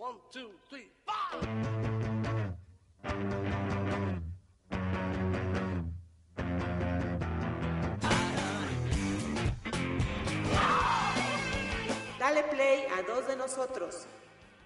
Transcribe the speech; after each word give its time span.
One, 0.00 0.16
two, 0.32 0.48
three. 0.70 0.90
Dale 12.18 12.42
play 12.44 12.86
a 12.86 13.02
dos 13.02 13.28
de 13.28 13.36
nosotros. 13.36 14.06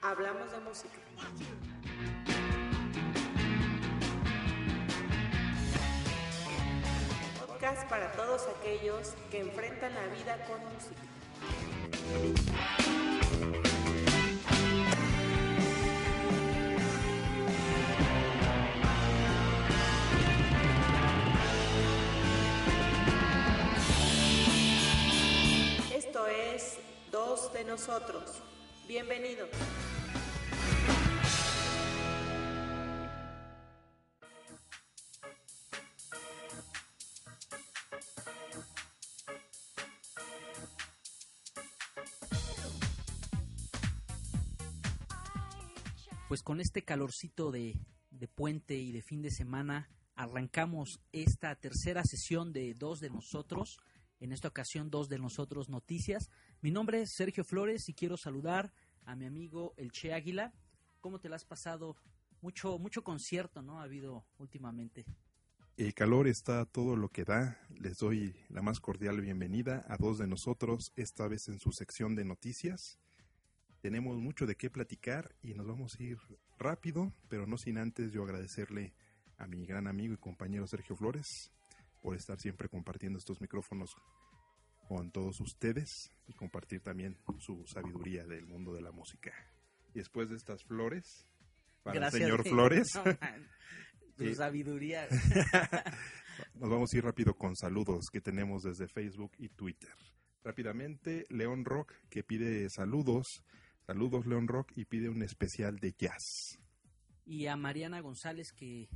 Hablamos 0.03 0.53
de 0.53 0.61
música. 0.61 0.99
Podcast 7.45 7.89
para 7.89 8.13
todos 8.13 8.43
aquellos 8.61 9.15
que 9.33 9.41
enfrentan 9.41 9.95
la 9.95 10.07
vida 10.15 10.47
con 10.47 10.61
música. 10.73 11.03
Es 26.35 26.79
Dos 27.11 27.53
de 27.53 27.65
nosotros. 27.65 28.43
Bienvenido. 28.89 29.47
Pues 46.27 46.43
con 46.43 46.61
este 46.61 46.83
calorcito 46.83 47.53
de, 47.53 47.79
de 48.11 48.27
puente 48.27 48.75
y 48.75 48.91
de 48.91 49.03
fin 49.03 49.23
de 49.23 49.31
semana 49.31 49.89
arrancamos 50.17 51.01
esta 51.13 51.55
tercera 51.55 52.03
sesión 52.05 52.53
de 52.53 52.75
Dos 52.75 52.99
de 52.99 53.11
Nosotros. 53.11 53.79
En 54.25 54.33
esta 54.33 54.49
ocasión, 54.49 54.89
Dos 54.89 55.11
de 55.11 55.19
Nosotros 55.19 55.69
Noticias. 55.69 56.31
Mi 56.63 56.71
nombre 56.71 57.03
es 57.03 57.13
Sergio 57.13 57.45
Flores 57.45 57.91
y 57.91 57.93
quiero 57.93 58.17
saludar 58.17 58.73
a 59.05 59.15
mi 59.17 59.27
amigo 59.27 59.75
El 59.77 59.93
Che 59.93 60.15
Águila. 60.15 60.55
¿Cómo 61.03 61.21
te 61.21 61.29
la 61.29 61.37
has 61.37 61.45
pasado? 61.45 61.99
Mucho, 62.41 62.79
mucho 62.79 63.05
concierto, 63.05 63.61
¿no? 63.61 63.81
Ha 63.81 63.83
habido 63.83 64.25
últimamente. 64.39 65.05
El 65.77 65.93
calor 65.93 66.27
está 66.27 66.65
todo 66.65 66.97
lo 66.97 67.11
que 67.11 67.25
da. 67.25 67.61
Les 67.69 67.99
doy 67.99 68.35
la 68.49 68.63
más 68.63 68.81
cordial 68.81 69.21
bienvenida 69.21 69.85
a 69.89 69.99
dos 69.99 70.17
de 70.17 70.27
nosotros, 70.27 70.95
esta 70.97 71.29
vez 71.29 71.49
en 71.49 71.59
su 71.59 71.73
sección 71.73 72.15
de 72.15 72.25
noticias. 72.25 72.99
Tenemos 73.83 74.17
mucho 74.17 74.47
de 74.47 74.57
qué 74.57 74.71
platicar 74.71 75.35
y 75.43 75.53
nos 75.53 75.67
vamos 75.67 76.01
a 76.01 76.03
ir 76.03 76.17
rápido, 76.57 77.13
pero 77.29 77.47
no 77.47 77.59
sin 77.59 77.77
antes 77.77 78.11
yo 78.11 78.25
agradecerle 78.25 78.95
a 79.37 79.47
mi 79.47 79.67
gran 79.67 79.87
amigo 79.87 80.15
y 80.15 80.17
compañero 80.17 80.67
Sergio 80.67 80.97
Flores 80.97 81.53
por 82.05 82.15
estar 82.15 82.39
siempre 82.39 82.69
compartiendo 82.69 83.19
estos 83.19 83.41
micrófonos 83.41 83.97
con 84.87 85.11
todos 85.11 85.41
ustedes 85.41 86.13
y 86.27 86.35
compartir 86.35 86.83
también 86.83 87.17
su 87.39 87.67
sabiduría 87.67 88.27
del 88.27 88.47
mundo 88.47 88.75
de 88.75 88.83
la 88.83 88.93
música. 88.93 89.33
Y 89.95 90.01
después 90.01 90.29
de 90.29 90.37
estas 90.37 90.63
flores, 90.65 91.27
para 91.83 92.01
Gracias, 92.01 92.21
el 92.21 92.29
señor. 92.29 92.47
Flores. 92.47 92.93
Su 94.19 94.35
sabiduría. 94.35 95.09
Nos 96.57 96.69
vamos 96.69 96.93
a 96.93 96.97
ir 96.99 97.05
rápido 97.05 97.35
con 97.39 97.57
saludos 97.57 98.11
que 98.13 98.21
tenemos 98.21 98.63
desde 98.65 98.87
Facebook 98.87 99.33
y 99.39 99.49
Twitter. 99.49 99.95
Rápidamente, 100.45 101.25
León 101.31 101.65
Rock 101.65 101.95
que 102.11 102.23
pide 102.23 102.69
saludos. 102.69 103.43
Saludos, 103.87 104.27
León 104.27 104.47
Rock, 104.47 104.73
y 104.77 104.85
pide 104.85 105.09
un 105.09 105.23
especial 105.23 105.79
de 105.79 105.95
jazz. 105.97 106.59
y 107.25 107.47
a 107.47 107.57
Mariana 107.57 108.01
González, 108.01 108.53
que 108.53 108.91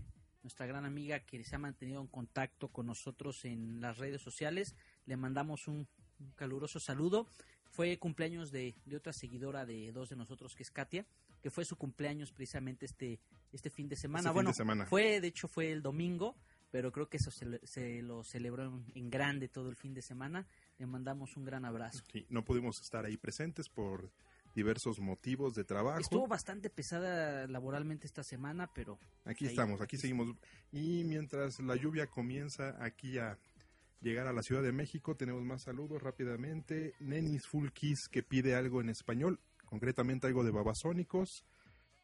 nuestra 0.49 0.67
gran 0.67 0.87
amiga 0.87 1.21
que 1.21 1.45
se 1.45 1.57
ha 1.57 1.59
mantenido 1.59 2.01
en 2.01 2.07
contacto 2.07 2.69
con 2.69 2.87
nosotros 2.87 3.45
en 3.45 3.83
las 3.83 3.99
redes 3.99 4.23
sociales, 4.23 4.75
le 5.05 5.15
mandamos 5.19 5.69
un, 5.69 5.87
un 6.21 6.31
caluroso 6.37 6.81
saludo. 6.81 7.27
Fue 7.71 7.99
cumpleaños 7.99 8.51
de, 8.51 8.75
de 8.87 8.97
otra 8.97 9.13
seguidora 9.13 9.67
de 9.67 9.93
dos 9.93 10.09
de 10.09 10.17
nosotros, 10.17 10.55
que 10.55 10.63
es 10.63 10.71
Katia, 10.71 11.05
que 11.43 11.51
fue 11.51 11.67
su 11.67 11.77
cumpleaños 11.77 12.33
precisamente 12.33 12.87
este, 12.87 13.21
este 13.53 13.69
fin 13.69 13.91
de 13.91 13.97
semana. 13.97 14.31
Este 14.31 14.33
bueno, 14.33 14.51
de 14.51 14.55
semana. 14.55 14.87
fue, 14.87 15.21
de 15.21 15.29
hecho 15.29 15.49
fue 15.49 15.71
el 15.71 15.83
domingo, 15.83 16.35
pero 16.71 16.93
creo 16.93 17.11
que 17.11 17.19
eso 17.19 17.31
se, 17.31 17.61
se 17.67 18.01
lo 18.01 18.25
celebró 18.25 18.65
en, 18.65 18.87
en 18.95 19.11
grande 19.11 19.49
todo 19.49 19.69
el 19.69 19.77
fin 19.77 19.93
de 19.93 20.01
semana. 20.01 20.47
Le 20.79 20.87
mandamos 20.87 21.37
un 21.37 21.45
gran 21.45 21.67
abrazo. 21.67 22.03
Sí, 22.11 22.25
no 22.31 22.43
pudimos 22.43 22.81
estar 22.81 23.05
ahí 23.05 23.19
presentes 23.19 23.69
por 23.69 24.11
diversos 24.59 24.99
motivos 25.01 25.55
de 25.55 25.65
trabajo. 25.65 26.01
Estuvo 26.01 26.27
bastante 26.27 26.69
pesada 26.71 27.47
laboralmente 27.47 28.07
esta 28.07 28.23
semana, 28.25 28.69
pero 28.75 28.99
Aquí 29.25 29.45
ahí. 29.47 29.51
estamos, 29.53 29.81
aquí 29.81 29.97
seguimos. 29.97 30.35
Y 30.73 31.05
mientras 31.05 31.61
la 31.61 31.77
lluvia 31.77 32.07
comienza 32.09 32.77
aquí 32.85 33.19
a 33.19 33.39
llegar 34.01 34.27
a 34.27 34.33
la 34.33 34.43
Ciudad 34.43 34.63
de 34.63 34.73
México, 34.73 35.17
tenemos 35.17 35.43
más 35.45 35.63
saludos 35.63 36.03
rápidamente. 36.03 36.93
Nenis 37.01 37.47
Full 37.47 37.69
Kiss 37.71 38.09
que 38.09 38.23
pide 38.23 38.55
algo 38.57 38.81
en 38.81 38.89
español, 38.91 39.39
concretamente 39.65 40.27
algo 40.27 40.43
de 40.45 40.51
Babasónicos. 40.51 41.45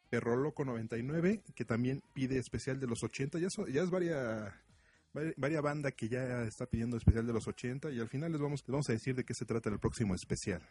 Perro 0.09 0.37
Loco 0.37 0.63
99 0.63 1.41
que 1.55 1.65
también 1.65 2.01
pide 2.13 2.37
especial 2.37 2.79
de 2.79 2.87
los 2.87 3.03
80. 3.03 3.39
Ya, 3.39 3.49
so- 3.49 3.67
ya 3.67 3.81
es 3.81 3.89
varia, 3.89 4.53
vari- 5.13 5.33
varia 5.35 5.61
banda 5.61 5.91
que 5.91 6.07
ya 6.07 6.43
está 6.43 6.67
pidiendo 6.67 6.95
especial 6.95 7.25
de 7.25 7.33
los 7.33 7.47
80 7.47 7.89
y 7.91 7.99
al 7.99 8.07
final 8.07 8.31
les 8.31 8.39
vamos, 8.39 8.61
les 8.61 8.71
vamos 8.71 8.89
a 8.89 8.93
decir 8.93 9.15
de 9.15 9.23
qué 9.25 9.33
se 9.33 9.45
trata 9.45 9.69
el 9.69 9.79
próximo 9.79 10.13
especial. 10.15 10.61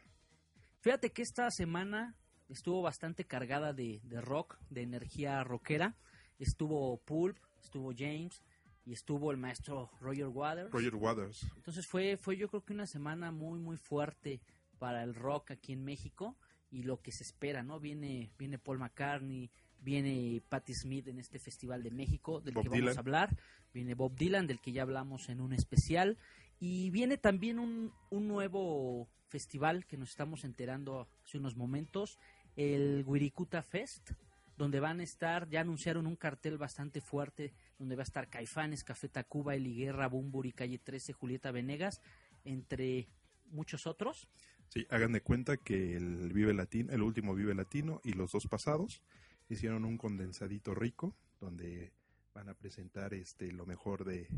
Fíjate 0.84 1.12
que 1.12 1.22
esta 1.22 1.50
semana 1.50 2.14
estuvo 2.50 2.82
bastante 2.82 3.24
cargada 3.24 3.72
de, 3.72 4.02
de 4.04 4.20
rock, 4.20 4.58
de 4.68 4.82
energía 4.82 5.42
rockera. 5.42 5.96
Estuvo 6.38 6.98
Pulp, 6.98 7.38
estuvo 7.58 7.94
James 7.96 8.42
y 8.84 8.92
estuvo 8.92 9.30
el 9.30 9.38
maestro 9.38 9.90
Roger 9.98 10.26
Waters. 10.26 10.70
Roger 10.70 10.94
Waters. 10.94 11.46
Entonces 11.56 11.86
fue, 11.86 12.18
fue 12.18 12.36
yo 12.36 12.50
creo 12.50 12.66
que 12.66 12.74
una 12.74 12.86
semana 12.86 13.32
muy 13.32 13.58
muy 13.58 13.78
fuerte 13.78 14.42
para 14.78 15.02
el 15.02 15.14
rock 15.14 15.52
aquí 15.52 15.72
en 15.72 15.82
México 15.82 16.36
y 16.70 16.82
lo 16.82 17.00
que 17.00 17.12
se 17.12 17.22
espera, 17.22 17.62
¿no? 17.62 17.80
Viene, 17.80 18.30
viene 18.38 18.58
Paul 18.58 18.78
McCartney, 18.78 19.50
viene 19.80 20.42
Patti 20.50 20.74
Smith 20.74 21.08
en 21.08 21.18
este 21.18 21.38
Festival 21.38 21.82
de 21.82 21.92
México 21.92 22.42
del 22.42 22.52
Bob 22.52 22.64
que 22.64 22.68
vamos 22.68 22.98
a 22.98 23.00
hablar, 23.00 23.34
viene 23.72 23.94
Bob 23.94 24.14
Dylan 24.16 24.46
del 24.46 24.60
que 24.60 24.72
ya 24.72 24.82
hablamos 24.82 25.30
en 25.30 25.40
un 25.40 25.54
especial 25.54 26.18
y 26.60 26.90
viene 26.90 27.16
también 27.16 27.58
un, 27.58 27.90
un 28.10 28.28
nuevo 28.28 29.08
festival 29.34 29.84
que 29.84 29.96
nos 29.96 30.10
estamos 30.10 30.44
enterando 30.44 31.08
hace 31.24 31.38
unos 31.38 31.56
momentos, 31.56 32.20
el 32.54 33.02
Wirikuta 33.04 33.64
Fest, 33.64 34.12
donde 34.56 34.78
van 34.78 35.00
a 35.00 35.02
estar, 35.02 35.48
ya 35.48 35.60
anunciaron 35.60 36.06
un 36.06 36.14
cartel 36.14 36.56
bastante 36.56 37.00
fuerte, 37.00 37.52
donde 37.76 37.96
va 37.96 38.02
a 38.02 38.10
estar 38.10 38.28
Caifanes, 38.28 38.84
Café 38.84 39.08
Tacuba, 39.08 39.56
Eli 39.56 39.74
Guerra, 39.74 40.06
Bumburi, 40.06 40.52
Calle 40.52 40.78
13, 40.78 41.14
Julieta 41.14 41.50
Venegas, 41.50 42.00
entre 42.44 43.08
muchos 43.50 43.88
otros. 43.88 44.28
Sí, 44.68 44.86
hagan 44.88 45.10
de 45.10 45.20
cuenta 45.20 45.56
que 45.56 45.96
el 45.96 46.32
Vive 46.32 46.54
Latino, 46.54 46.92
el 46.92 47.02
último 47.02 47.34
Vive 47.34 47.56
Latino 47.56 48.00
y 48.04 48.12
los 48.12 48.30
dos 48.30 48.46
pasados 48.46 49.02
hicieron 49.48 49.84
un 49.84 49.98
condensadito 49.98 50.76
rico 50.76 51.16
donde 51.40 51.90
van 52.34 52.48
a 52.48 52.54
presentar 52.54 53.14
este 53.14 53.50
lo 53.50 53.66
mejor 53.66 54.04
de, 54.04 54.28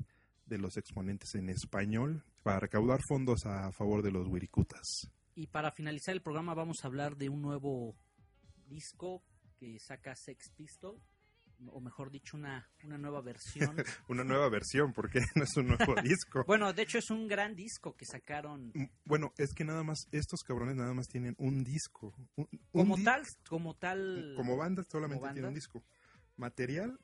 de 0.47 0.59
los 0.59 0.77
exponentes 0.77 1.35
en 1.35 1.49
español 1.49 2.25
para 2.43 2.61
recaudar 2.61 3.01
fondos 3.09 3.45
a 3.47 3.71
favor 3.73 4.03
de 4.03 4.13
los 4.13 4.27
Wirikutas. 4.29 5.11
Y 5.35 5.49
para 5.49 5.71
finalizar 5.73 6.15
el 6.15 6.23
programa 6.23 6.55
vamos 6.55 6.79
a 6.83 6.87
hablar 6.87 7.17
de 7.17 7.29
un 7.29 7.43
nuevo 7.43 7.95
disco 8.69 9.23
que 9.59 9.79
saca 9.79 10.15
Sex 10.15 10.51
Pistol, 10.57 11.01
o 11.69 11.81
mejor 11.81 12.11
dicho, 12.11 12.37
una, 12.37 12.69
una 12.85 12.99
nueva 12.99 13.23
versión. 13.23 13.75
Una 14.09 14.25
nueva 14.25 14.49
versión, 14.51 14.93
porque 14.93 15.21
no 15.35 15.45
es 15.45 15.57
un 15.57 15.69
nuevo 15.69 15.95
disco. 16.03 16.45
bueno, 16.47 16.73
de 16.75 16.83
hecho 16.83 16.99
es 16.99 17.11
un 17.11 17.27
gran 17.27 17.55
disco 17.57 17.97
que 17.97 18.05
sacaron 18.05 18.71
Mm, 18.75 18.85
Bueno, 19.05 19.33
es 19.39 19.55
que 19.55 19.65
nada 19.65 19.83
más, 19.83 20.07
estos 20.13 20.43
cabrones 20.43 20.77
nada 20.77 20.93
más 20.93 21.09
tienen 21.09 21.35
un 21.39 21.65
disco. 21.65 22.15
Un- 22.37 22.49
un 22.51 22.61
como 22.73 22.97
di- 22.97 23.05
tal, 23.05 23.23
como 23.49 23.75
tal. 23.75 24.35
Como 24.37 24.57
banda 24.59 24.85
solamente 24.85 25.21
como 25.21 25.33
tienen 25.33 25.45
un 25.45 25.55
banda. 25.55 25.57
disco. 25.57 25.83
Material 26.37 26.99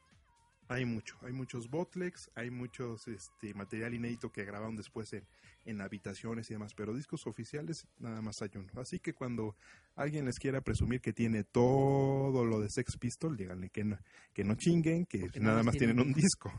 Hay 0.73 0.85
mucho, 0.85 1.17
hay 1.23 1.33
muchos 1.33 1.69
botlegs, 1.69 2.31
hay 2.35 2.51
muchos 2.51 3.07
este, 3.09 3.53
material 3.55 3.95
inédito 3.95 4.31
que 4.31 4.45
grabaron 4.45 4.77
después 4.77 5.13
en, 5.13 5.27
en 5.65 5.81
habitaciones 5.81 6.51
y 6.51 6.55
demás, 6.55 6.73
pero 6.75 6.95
discos 6.95 7.27
oficiales 7.27 7.87
nada 7.99 8.23
más 8.23 8.41
hay 8.43 8.51
uno. 8.55 8.73
Así 8.81 8.99
que 8.99 9.13
cuando 9.13 9.57
alguien 9.95 10.25
les 10.25 10.39
quiera 10.39 10.61
presumir 10.61 11.01
que 11.01 11.13
tiene 11.13 11.45
todo 11.45 12.45
lo 12.45 12.61
de 12.61 12.71
Sex 12.71 12.97
Pistol, 12.97 13.37
díganle 13.37 13.71
que 13.71 13.85
no, 13.85 13.99
que 14.33 14.45
no 14.45 14.55
chinguen, 14.55 15.07
que 15.07 15.21
Porque 15.21 15.41
nada 15.41 15.57
más 15.57 15.67
más 15.67 15.77
tienen 15.77 15.97
tienen 15.97 16.09
un 16.09 16.15
disco. 16.15 16.53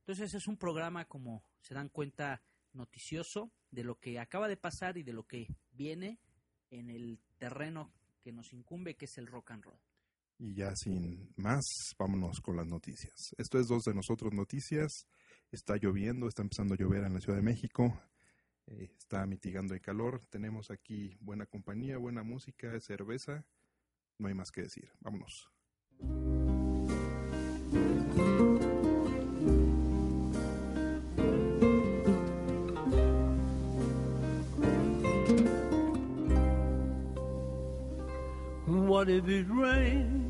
Entonces 0.00 0.34
es 0.34 0.46
un 0.48 0.56
programa, 0.56 1.04
como 1.04 1.44
se 1.60 1.74
dan 1.74 1.88
cuenta, 1.88 2.42
noticioso 2.72 3.52
de 3.70 3.84
lo 3.84 3.98
que 3.98 4.18
acaba 4.18 4.48
de 4.48 4.56
pasar 4.56 4.96
y 4.96 5.02
de 5.02 5.12
lo 5.12 5.24
que 5.24 5.46
viene 5.72 6.18
en 6.70 6.90
el 6.90 7.20
terreno 7.38 7.92
que 8.22 8.32
nos 8.32 8.52
incumbe, 8.52 8.96
que 8.96 9.06
es 9.06 9.18
el 9.18 9.26
rock 9.26 9.52
and 9.52 9.64
roll. 9.64 9.78
Y 10.42 10.54
ya 10.54 10.74
sin 10.74 11.34
más, 11.36 11.66
vámonos 11.98 12.40
con 12.40 12.56
las 12.56 12.66
noticias. 12.66 13.34
Esto 13.36 13.58
es 13.58 13.68
dos 13.68 13.84
de 13.84 13.92
nosotros 13.92 14.32
noticias. 14.32 15.06
Está 15.52 15.76
lloviendo, 15.76 16.28
está 16.28 16.40
empezando 16.40 16.72
a 16.72 16.78
llover 16.78 17.04
en 17.04 17.12
la 17.12 17.20
Ciudad 17.20 17.36
de 17.36 17.42
México. 17.44 18.00
eh, 18.66 18.88
está 18.96 19.26
mitigando 19.26 19.74
el 19.74 19.82
calor. 19.82 20.22
Tenemos 20.30 20.70
aquí 20.70 21.14
buena 21.20 21.44
compañía, 21.44 21.98
buena 21.98 22.22
música, 22.22 22.80
cerveza. 22.80 23.44
No 24.18 24.28
hay 24.28 24.34
más 24.34 24.50
que 24.50 24.62
decir. 24.62 24.90
Vámonos. 25.00 25.50
What 38.66 39.10
if 39.10 39.28
it 39.28 39.46
rained? 39.50 40.29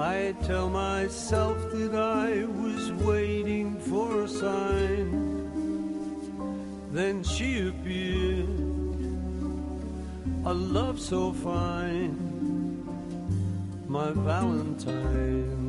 I 0.00 0.34
tell 0.44 0.70
myself 0.70 1.58
that 1.72 1.94
I 1.94 2.46
was 2.46 2.90
waiting 3.04 3.78
for 3.78 4.22
a 4.22 4.28
sign. 4.28 5.10
Then 6.90 7.22
she 7.22 7.68
appeared, 7.68 8.48
a 10.46 10.54
love 10.54 10.98
so 10.98 11.34
fine, 11.34 12.16
my 13.88 14.10
Valentine. 14.12 15.59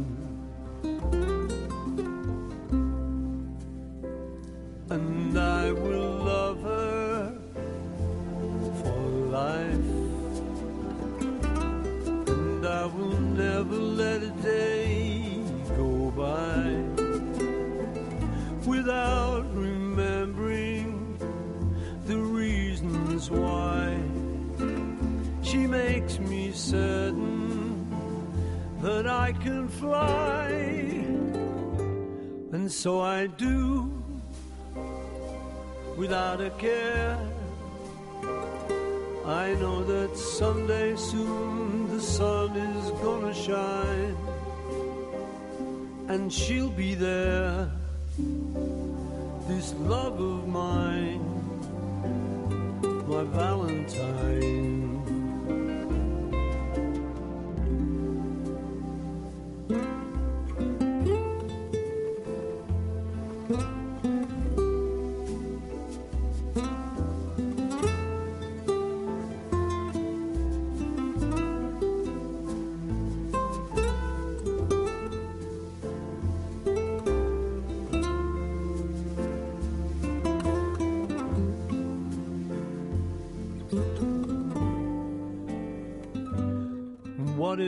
Fly. 29.82 30.48
And 32.56 32.72
so 32.72 33.02
I 33.02 33.26
do 33.26 33.92
without 35.98 36.40
a 36.40 36.52
care. 36.52 37.18
I 39.26 39.54
know 39.62 39.84
that 39.94 40.16
someday 40.16 40.96
soon 40.96 41.88
the 41.96 42.02
sun 42.02 42.56
is 42.56 42.92
gonna 43.04 43.34
shine 43.34 44.18
and 46.10 46.32
she'll 46.32 46.76
be 46.86 46.94
there. 46.94 47.72
This 49.48 49.74
love 49.94 50.18
of 50.20 50.48
mine, 50.48 51.24
my 53.08 53.24
Valentine. 53.24 54.71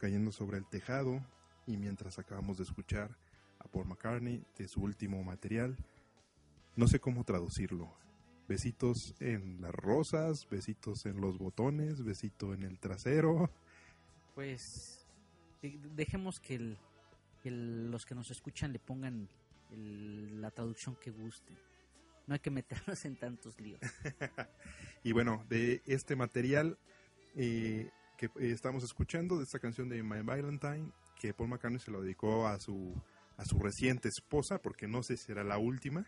Cayendo 0.00 0.32
sobre 0.32 0.56
el 0.58 0.64
tejado 0.66 1.24
y 1.66 1.76
mientras 1.76 2.18
acabamos 2.18 2.56
de 2.56 2.64
escuchar 2.64 3.16
a 3.58 3.68
Paul 3.68 3.86
McCartney 3.86 4.42
de 4.56 4.66
su 4.66 4.80
último 4.80 5.22
material, 5.22 5.76
no 6.76 6.88
sé 6.88 6.98
cómo 6.98 7.22
traducirlo. 7.24 7.92
Besitos 8.48 9.14
en 9.20 9.60
las 9.60 9.72
rosas, 9.74 10.48
besitos 10.50 11.04
en 11.06 11.20
los 11.20 11.38
botones, 11.38 12.02
besito 12.02 12.54
en 12.54 12.62
el 12.64 12.78
trasero. 12.80 13.50
Pues 14.34 15.06
de- 15.62 15.78
dejemos 15.94 16.40
que, 16.40 16.54
el- 16.54 16.78
que 17.42 17.50
el- 17.50 17.90
los 17.90 18.06
que 18.06 18.14
nos 18.14 18.30
escuchan 18.30 18.72
le 18.72 18.78
pongan 18.78 19.28
el- 19.70 20.40
la 20.40 20.50
traducción 20.50 20.96
que 20.96 21.10
guste. 21.10 21.52
No 22.26 22.34
hay 22.34 22.40
que 22.40 22.50
meternos 22.50 23.04
en 23.04 23.16
tantos 23.16 23.60
líos. 23.60 23.80
Y 25.04 25.12
bueno, 25.12 25.44
de 25.48 25.82
este 25.86 26.14
material 26.16 26.76
eh, 27.36 27.90
que 28.20 28.26
eh, 28.26 28.52
estamos 28.52 28.84
escuchando, 28.84 29.38
de 29.38 29.44
esta 29.44 29.58
canción 29.58 29.88
de 29.88 30.02
My 30.02 30.20
Valentine, 30.22 30.92
que 31.18 31.32
Paul 31.32 31.48
McCartney 31.48 31.80
se 31.80 31.90
lo 31.90 32.02
dedicó 32.02 32.46
a 32.46 32.60
su, 32.60 32.94
a 33.38 33.46
su 33.46 33.58
reciente 33.58 34.08
esposa, 34.08 34.58
porque 34.58 34.86
no 34.86 35.02
sé 35.02 35.16
si 35.16 35.32
era 35.32 35.42
la 35.42 35.56
última, 35.56 36.04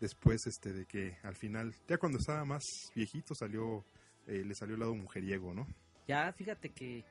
después 0.00 0.46
este 0.46 0.72
de 0.72 0.86
que 0.86 1.16
al 1.24 1.34
final, 1.34 1.74
ya 1.88 1.98
cuando 1.98 2.18
estaba 2.18 2.44
más 2.44 2.62
viejito, 2.94 3.34
salió 3.34 3.84
eh, 4.28 4.44
le 4.44 4.54
salió 4.54 4.74
el 4.74 4.80
lado 4.80 4.94
mujeriego, 4.94 5.52
¿no? 5.52 5.66
Ya, 6.06 6.32
fíjate 6.32 6.70
que 6.70 7.04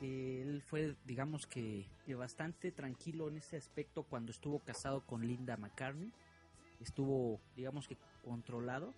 él 0.00 0.62
fue, 0.64 0.96
digamos 1.04 1.46
que 1.46 1.86
bastante 2.16 2.72
tranquilo 2.72 3.28
en 3.28 3.36
ese 3.36 3.56
aspecto 3.56 4.04
cuando 4.04 4.32
estuvo 4.32 4.60
casado 4.60 5.04
con 5.04 5.26
Linda 5.26 5.58
McCartney. 5.58 6.10
Estuvo, 6.80 7.40
digamos 7.54 7.86
que, 7.86 7.98
controlado, 8.24 8.94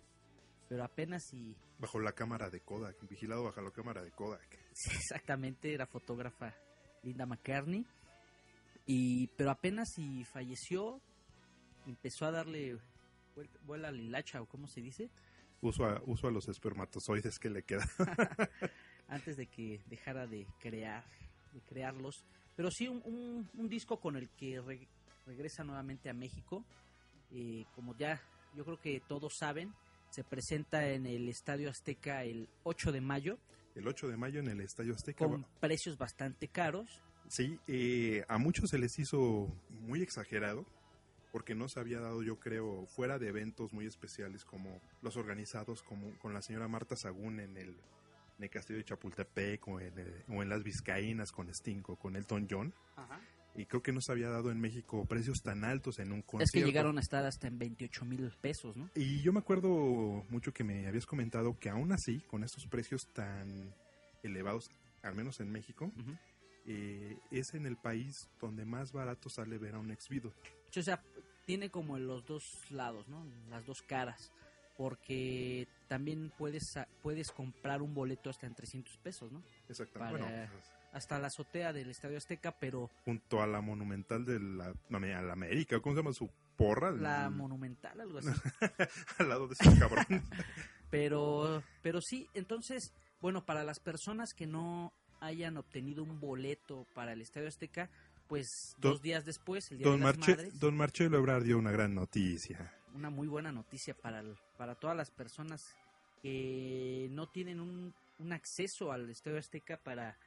pero 0.71 0.85
apenas 0.85 1.35
y 1.35 1.55
Bajo 1.81 1.99
la 1.99 2.13
cámara 2.13 2.49
de 2.49 2.61
Kodak, 2.61 2.97
vigilado 3.09 3.43
bajo 3.45 3.61
la 3.61 3.71
cámara 3.73 4.03
de 4.03 4.11
Kodak. 4.13 4.59
Sí, 4.73 4.91
exactamente, 4.95 5.75
era 5.75 5.85
fotógrafa 5.87 6.55
Linda 7.03 7.27
McCartney. 7.27 7.85
Y, 8.87 9.27
pero 9.37 9.51
apenas 9.51 9.89
y 9.99 10.25
falleció, 10.25 11.01
empezó 11.87 12.25
a 12.27 12.31
darle 12.31 12.77
vuel- 13.37 13.51
vuela 13.67 13.89
a 13.89 13.93
la 13.93 13.99
hilacha, 14.01 14.41
o 14.41 14.47
cómo 14.47 14.67
se 14.69 14.81
dice, 14.81 15.11
Uso 15.63 15.85
a, 15.85 16.01
uso 16.07 16.29
a 16.29 16.31
los 16.31 16.49
espermatozoides 16.49 17.39
que 17.39 17.51
le 17.51 17.63
quedan. 17.65 17.87
antes 19.09 19.37
de 19.37 19.47
que 19.47 19.81
dejara 19.89 20.27
de 20.27 20.47
crear, 20.61 21.05
de 21.53 21.61
crearlos. 21.63 22.25
Pero 22.57 22.71
sí, 22.71 22.89
un, 22.89 23.03
un- 23.05 23.51
un 23.59 23.69
disco 23.69 24.01
con 24.01 24.17
el 24.17 24.31
que 24.31 24.61
re- 24.61 24.89
regresa 25.27 25.65
nuevamente 25.65 26.09
a 26.09 26.15
México. 26.15 26.65
Eh, 27.33 27.65
como 27.75 27.95
ya, 27.97 28.21
yo 28.57 28.65
creo 28.65 28.81
que 28.81 29.01
todos 29.07 29.35
saben, 29.39 29.73
se 30.11 30.25
presenta 30.25 30.89
en 30.91 31.07
el 31.07 31.29
Estadio 31.29 31.71
Azteca 31.71 32.25
el 32.25 32.49
8 32.65 32.93
de 32.93 33.01
mayo, 33.01 33.39
El 33.75 33.87
8 33.89 34.09
de 34.09 34.17
mayo 34.17 34.41
en 34.41 34.49
el 34.49 34.61
Estadio 34.61 34.95
Azteca. 34.95 35.25
con 35.27 35.45
precios 35.61 35.97
bastante 35.97 36.49
caros. 36.49 37.03
Sí, 37.29 37.59
eh, 37.69 38.25
a 38.29 38.39
muchos 38.39 38.71
se 38.71 38.79
les 38.79 38.99
hizo 38.99 39.47
muy 39.71 40.03
exagerado 40.03 40.67
porque 41.31 41.55
no 41.55 41.69
se 41.69 41.79
había 41.79 42.01
dado, 42.01 42.25
yo 42.25 42.41
creo, 42.41 42.87
fuera 42.87 43.19
de 43.21 43.29
eventos 43.29 43.73
muy 43.73 43.87
especiales 43.87 44.45
como 44.45 44.81
los 45.01 45.17
organizados 45.17 45.83
como 45.85 46.19
con 46.19 46.35
la 46.35 46.43
señora 46.43 46.67
Marta 46.67 46.97
Sagún 46.97 47.39
en 47.39 47.57
el, 47.57 47.69
en 48.39 48.45
el 48.45 48.51
castillo 48.51 48.79
de 48.79 48.85
Chapultepec 48.85 49.69
o 49.69 49.79
en, 49.79 49.97
el- 49.97 50.25
o 50.29 50.43
en 50.43 50.49
las 50.49 50.65
Vizcaínas 50.65 51.31
con 51.31 51.49
Sting 51.49 51.83
o 51.87 51.95
con 51.95 52.17
Elton 52.17 52.49
John. 52.51 52.75
Y 53.57 53.67
creo 53.67 53.83
que 53.83 53.93
no 53.93 54.01
se 54.01 54.13
había 54.13 54.29
dado 54.31 54.51
en 54.51 54.61
México 54.61 55.05
precios 55.07 55.43
tan 55.43 55.65
altos 55.65 55.99
en 55.99 56.13
un 56.13 56.23
concierto. 56.23 56.45
Es 56.45 56.53
que 56.53 56.65
llegaron 56.65 56.97
a 56.99 57.01
estar 57.01 57.25
hasta 57.27 57.49
en 57.49 57.59
28 57.59 58.05
mil 58.05 58.31
pesos, 58.41 58.77
¿no? 58.77 58.89
Y 58.95 59.21
yo 59.23 59.33
me 59.33 59.41
acuerdo 59.41 60.25
mucho 60.31 60.53
que 60.55 60.63
me 60.65 60.87
habías 60.87 61.05
comentado 61.07 61.59
que 61.59 61.69
aún 61.69 61.93
así, 61.93 62.21
con 62.29 62.45
estos 62.45 62.67
precios 62.67 63.07
tan 63.13 63.75
elevados, 64.23 64.71
al 65.03 65.15
menos 65.15 65.41
en 65.41 65.51
México, 65.51 65.93
eh, 66.67 67.17
es 67.31 67.55
en 67.55 67.67
el 67.67 67.77
país 67.77 68.29
donde 68.41 68.65
más 68.65 68.93
barato 68.93 69.29
sale 69.29 69.59
ver 69.59 69.75
a 69.75 69.79
un 69.79 69.91
exvido. 69.91 70.33
O 70.77 70.83
sea, 70.83 71.03
tiene 71.45 71.71
como 71.71 71.99
los 71.99 72.25
dos 72.27 72.71
lados, 72.71 73.09
¿no? 73.09 73.27
Las 73.51 73.67
dos 73.67 73.83
caras. 73.83 74.33
Porque 74.77 75.69
también 75.89 76.33
puedes, 76.39 76.79
puedes 77.03 77.33
comprar 77.33 77.83
un 77.83 77.93
boleto 77.93 78.31
hasta 78.31 78.47
en 78.47 78.55
300 78.55 78.97
pesos, 78.99 79.31
¿no? 79.31 79.43
Exactamente. 79.69 80.19
Para- 80.19 80.37
Bueno, 80.47 80.53
Hasta 80.93 81.19
la 81.21 81.29
azotea 81.29 81.73
del 81.73 81.91
Estadio 81.91 82.19
Azteca, 82.19 82.53
pero 82.59 82.91
junto 83.05 83.41
a 83.43 83.47
la 83.47 83.61
monumental 83.61 84.25
de 84.25 84.41
la, 84.41 84.75
no, 84.89 84.97
a 84.99 85.23
la 85.23 85.33
América, 85.33 85.79
¿cómo 85.81 85.95
se 85.95 86.01
llama 86.03 86.13
su 86.13 86.29
porra? 86.57 86.91
la 86.91 87.27
El- 87.27 87.31
monumental, 87.35 88.01
algo 88.01 88.19
así. 88.19 88.29
al 89.19 89.29
lado 89.29 89.47
de 89.49 89.55
ese 89.55 89.79
cabrón. 89.79 90.05
Pero, 90.91 91.63
pero 91.83 92.01
sí, 92.01 92.29
entonces, 92.35 92.93
bueno, 93.21 93.45
para 93.47 93.63
las 93.63 93.79
personas 93.79 94.35
que 94.35 94.49
no 94.49 94.93
hayan 95.21 95.57
obtenido 95.57 96.03
un 96.03 96.19
boleto 96.19 96.85
para 96.95 97.13
el 97.13 97.21
Estadio 97.23 97.47
Azteca, 97.47 97.89
pues 98.27 98.75
Don- 98.79 98.95
dos 98.95 99.01
días 99.03 99.25
después, 99.25 99.71
el 99.71 99.79
Día 99.79 99.87
Don, 99.87 100.01
de 100.01 100.07
las 100.07 100.17
Marche, 100.19 100.33
Madres, 100.35 100.59
Don 100.59 100.77
Marcelo 100.77 101.17
Ebrard 101.19 101.45
dio 101.45 101.59
una 101.59 101.71
gran 101.71 101.95
noticia. 101.95 102.75
una 102.93 103.09
muy 103.09 103.29
buena 103.29 103.53
noticia 103.53 103.95
para, 103.95 104.19
el- 104.19 104.37
para 104.59 104.75
todas 104.75 104.97
las 104.97 105.13
personas 105.13 105.77
que 106.23 107.07
no 107.13 107.29
tienen 107.29 107.61
un, 107.61 107.95
un 108.19 108.33
acceso 108.33 108.91
al 108.91 109.09
Estadio 109.11 109.39
Azteca 109.39 109.77
para, 109.77 110.19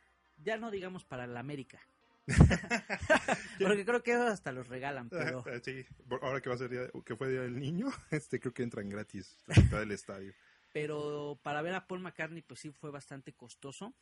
ya 0.43 0.57
no 0.57 0.71
digamos 0.71 1.05
para 1.05 1.27
la 1.27 1.39
América. 1.39 1.79
Porque 3.59 3.85
creo 3.85 4.01
que 4.01 4.13
hasta 4.13 4.51
los 4.51 4.67
regalan, 4.67 5.09
pero 5.09 5.43
sí, 5.61 5.85
ahora 6.21 6.39
que 6.39 6.49
va 6.49 6.55
a 6.55 6.57
ser 6.57 6.69
día, 6.69 6.89
que 7.05 7.15
fue 7.17 7.29
día 7.29 7.41
del 7.41 7.59
niño, 7.59 7.87
este 8.11 8.39
creo 8.39 8.53
que 8.53 8.63
entran 8.63 8.89
gratis 8.89 9.37
la 9.71 9.79
del 9.79 9.91
estadio. 9.91 10.33
pero 10.71 11.37
para 11.43 11.61
ver 11.61 11.75
a 11.75 11.85
Paul 11.85 11.99
McCartney 11.99 12.41
pues 12.41 12.61
sí 12.61 12.71
fue 12.71 12.91
bastante 12.91 13.33
costoso, 13.33 13.93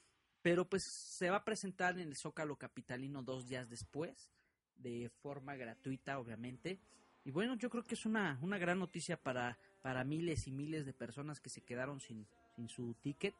pero 0.44 0.70
pues 0.70 0.84
se 0.84 1.32
va 1.32 1.38
a 1.38 1.44
presentar 1.44 1.96
en 1.96 2.08
el 2.08 2.16
Zócalo 2.16 2.58
Capitalino 2.58 3.24
dos 3.24 3.48
días 3.48 3.70
después, 3.70 4.30
de 4.78 5.10
forma 5.24 5.56
gratuita 5.56 6.20
obviamente, 6.20 6.80
y 7.26 7.32
bueno 7.32 7.56
yo 7.56 7.72
creo 7.72 7.84
que 7.84 7.96
es 7.96 8.06
una, 8.06 8.38
una 8.44 8.60
gran 8.60 8.78
noticia 8.78 9.18
para, 9.18 9.58
para 9.82 10.04
miles 10.04 10.46
y 10.46 10.52
miles 10.52 10.86
de 10.86 10.94
personas 10.94 11.40
que 11.40 11.50
se 11.50 11.62
quedaron 11.62 12.00
sin, 12.00 12.28
sin 12.56 12.70
su 12.70 12.94
ticket, 13.02 13.36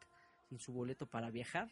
sin 0.48 0.58
su 0.58 0.72
boleto 0.72 1.06
para 1.06 1.30
viajar, 1.30 1.70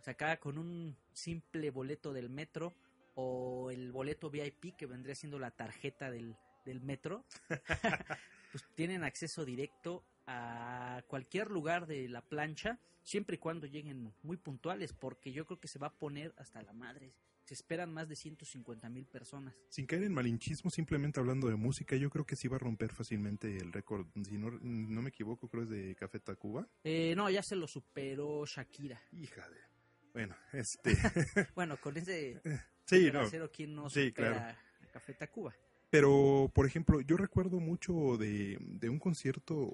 o 0.00 0.02
sea 0.02 0.12
acá 0.14 0.38
con 0.38 0.56
un 0.56 0.96
simple 1.12 1.70
boleto 1.70 2.14
del 2.14 2.30
metro 2.30 2.74
o 3.14 3.70
el 3.70 3.92
boleto 3.92 4.30
VIP 4.30 4.74
que 4.76 4.86
vendría 4.86 5.14
siendo 5.14 5.38
la 5.38 5.50
tarjeta 5.50 6.10
del, 6.10 6.36
del 6.64 6.80
metro, 6.80 7.26
pues 8.52 8.64
tienen 8.74 9.04
acceso 9.04 9.44
directo 9.44 10.02
a 10.26 11.02
cualquier 11.06 11.50
lugar 11.50 11.86
de 11.86 12.08
la 12.08 12.22
plancha, 12.22 12.78
siempre 13.02 13.36
y 13.36 13.38
cuando 13.38 13.66
lleguen 13.66 14.14
muy 14.22 14.38
puntuales, 14.38 14.94
porque 14.94 15.32
yo 15.32 15.44
creo 15.44 15.60
que 15.60 15.68
se 15.68 15.78
va 15.78 15.88
a 15.88 15.92
poner 15.92 16.32
hasta 16.38 16.62
la 16.62 16.72
madre. 16.72 17.12
Se 17.44 17.54
esperan 17.54 17.92
más 17.92 18.08
de 18.08 18.16
150 18.16 18.88
mil 18.88 19.06
personas. 19.06 19.54
Sin 19.68 19.84
caer 19.84 20.04
en 20.04 20.14
malinchismo, 20.14 20.70
simplemente 20.70 21.18
hablando 21.18 21.48
de 21.48 21.56
música, 21.56 21.96
yo 21.96 22.08
creo 22.08 22.24
que 22.24 22.36
sí 22.36 22.48
va 22.48 22.56
a 22.56 22.60
romper 22.60 22.94
fácilmente 22.94 23.56
el 23.56 23.72
récord. 23.72 24.06
Si 24.22 24.38
no, 24.38 24.50
no 24.50 25.02
me 25.02 25.08
equivoco, 25.08 25.48
creo 25.48 25.64
es 25.64 25.68
de 25.68 25.94
Café 25.96 26.20
Tacuba. 26.20 26.68
Eh, 26.84 27.12
no, 27.16 27.28
ya 27.28 27.42
se 27.42 27.56
lo 27.56 27.66
superó 27.66 28.46
Shakira. 28.46 29.02
Hija 29.10 29.48
de... 29.48 29.69
Bueno, 30.12 30.34
este... 30.52 30.96
Bueno, 31.54 31.80
con 31.80 31.96
ese 31.96 32.40
sí, 32.86 33.10
no. 33.12 33.28
¿quién 33.52 33.74
no 33.74 33.88
Sí, 33.90 34.12
claro. 34.12 34.36
a 34.36 34.56
Café 34.92 35.14
Tacuba? 35.14 35.54
Pero, 35.90 36.50
por 36.54 36.66
ejemplo, 36.66 37.00
yo 37.00 37.16
recuerdo 37.16 37.58
mucho 37.58 38.16
de, 38.16 38.58
de 38.60 38.88
un 38.88 38.98
concierto, 39.00 39.72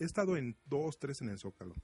he 0.00 0.04
estado 0.04 0.36
en 0.36 0.56
dos, 0.64 0.98
tres 0.98 1.20
en 1.22 1.28
el 1.28 1.38
Zócalo, 1.38 1.74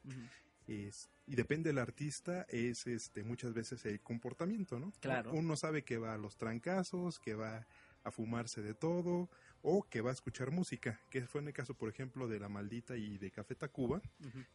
es- 0.66 1.08
y 1.26 1.36
depende 1.36 1.70
del 1.70 1.78
artista, 1.78 2.44
es 2.48 2.88
este 2.88 3.22
muchas 3.22 3.54
veces 3.54 3.84
el 3.84 4.00
comportamiento, 4.00 4.80
¿no? 4.80 4.92
Claro. 5.00 5.32
Uno 5.32 5.54
sabe 5.56 5.84
que 5.84 5.96
va 5.98 6.14
a 6.14 6.18
los 6.18 6.36
trancazos, 6.36 7.20
que 7.20 7.34
va 7.36 7.66
a 8.02 8.10
fumarse 8.10 8.62
de 8.62 8.74
todo, 8.74 9.30
o 9.62 9.84
que 9.88 10.00
va 10.00 10.10
a 10.10 10.12
escuchar 10.12 10.50
música, 10.50 11.00
que 11.08 11.26
fue 11.26 11.40
en 11.40 11.48
el 11.48 11.54
caso, 11.54 11.74
por 11.74 11.88
ejemplo, 11.88 12.28
de 12.28 12.40
La 12.40 12.48
Maldita 12.48 12.96
y 12.96 13.16
de 13.18 13.30
Café 13.30 13.54
Tacuba, 13.54 14.02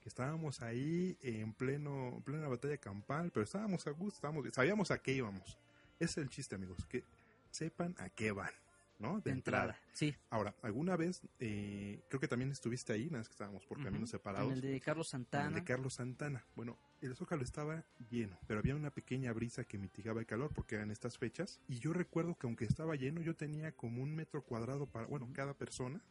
que 0.02 0.10
estábamos 0.10 0.62
ahí 0.62 1.18
en 1.22 1.54
pleno 1.54 2.10
en 2.18 2.22
plena 2.22 2.48
batalla 2.48 2.78
campal, 2.78 3.32
pero 3.32 3.44
estábamos 3.44 3.88
a 3.88 3.92
gusto, 3.92 4.16
estábamos, 4.16 4.46
sabíamos 4.54 4.92
a 4.92 5.00
qué 5.00 5.14
íbamos. 5.14 5.58
Ese 6.00 6.20
es 6.20 6.26
el 6.26 6.30
chiste, 6.30 6.56
amigos, 6.56 6.86
que 6.86 7.04
sepan 7.52 7.96
a 8.00 8.10
qué 8.10 8.32
van, 8.32 8.52
¿no? 9.00 9.22
De 9.22 9.32
entrada. 9.32 9.78
Sí. 9.94 10.16
Ahora, 10.30 10.56
alguna 10.62 10.96
vez, 10.96 11.22
eh, 11.40 12.02
creo 12.10 12.20
que 12.20 12.28
también 12.28 12.52
estuviste 12.52 12.94
ahí, 12.94 13.06
nada 13.06 13.20
más 13.20 13.28
que 13.28 13.34
estábamos 13.34 13.66
por 13.66 13.82
caminos 13.84 14.10
separados. 14.10 14.52
En 14.52 14.56
el 14.56 14.62
de 14.62 14.80
Carlos 14.82 15.14
en 15.14 15.22
el 15.22 15.26
Santana. 15.26 15.56
de 15.56 15.64
Carlos 15.64 15.94
Santana. 15.94 16.46
Bueno, 16.56 16.78
el 17.02 17.16
Zócalo 17.16 17.44
estaba 17.44 17.84
lleno, 18.10 18.38
pero 18.48 18.60
había 18.60 18.76
una 18.76 18.92
pequeña 18.92 19.32
brisa 19.34 19.64
que 19.64 19.78
mitigaba 19.78 20.20
el 20.20 20.26
calor 20.26 20.52
porque 20.54 20.76
eran 20.76 20.92
estas 20.92 21.18
fechas. 21.18 21.62
Y 21.68 21.80
yo 21.80 21.94
recuerdo 21.94 22.36
que 22.36 22.48
aunque 22.48 22.66
estaba 22.66 22.96
lleno, 22.96 23.22
yo 23.22 23.36
tenía 23.36 23.72
como 23.72 24.02
un 24.02 24.16
metro 24.16 24.44
cuadrado 24.44 24.88
para, 24.88 25.08
bueno, 25.08 25.30
cada 25.34 25.54
persona 25.54 26.02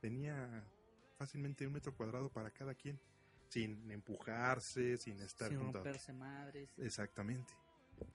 tenía 0.00 0.64
fácilmente 1.18 1.66
un 1.66 1.72
metro 1.72 1.94
cuadrado 1.94 2.30
para 2.30 2.50
cada 2.50 2.74
quien, 2.74 2.98
sin 3.48 3.90
empujarse, 3.90 4.96
sin 4.96 5.20
estar 5.20 5.48
sin 5.48 5.60
romperse 5.60 6.12
madres. 6.12 6.70
Exactamente. 6.78 7.52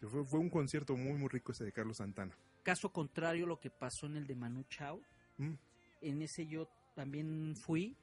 Fue, 0.02 0.26
fue 0.26 0.40
un 0.40 0.50
concierto 0.50 0.96
muy, 0.96 1.14
muy 1.14 1.28
rico 1.28 1.52
ese 1.52 1.64
de 1.66 1.72
Carlos 1.72 1.98
Santana. 1.98 2.36
Caso 2.66 2.92
contrario, 2.92 3.46
lo 3.46 3.60
que 3.60 3.70
pasó 3.70 4.08
en 4.08 4.18
el 4.18 4.26
de 4.26 4.36
Manu 4.36 4.64
Chao. 4.64 5.00
Mm. 5.38 5.54
En 6.02 6.22
ese 6.24 6.48
yo 6.48 6.68
también 6.96 7.56
fui. 7.56 7.96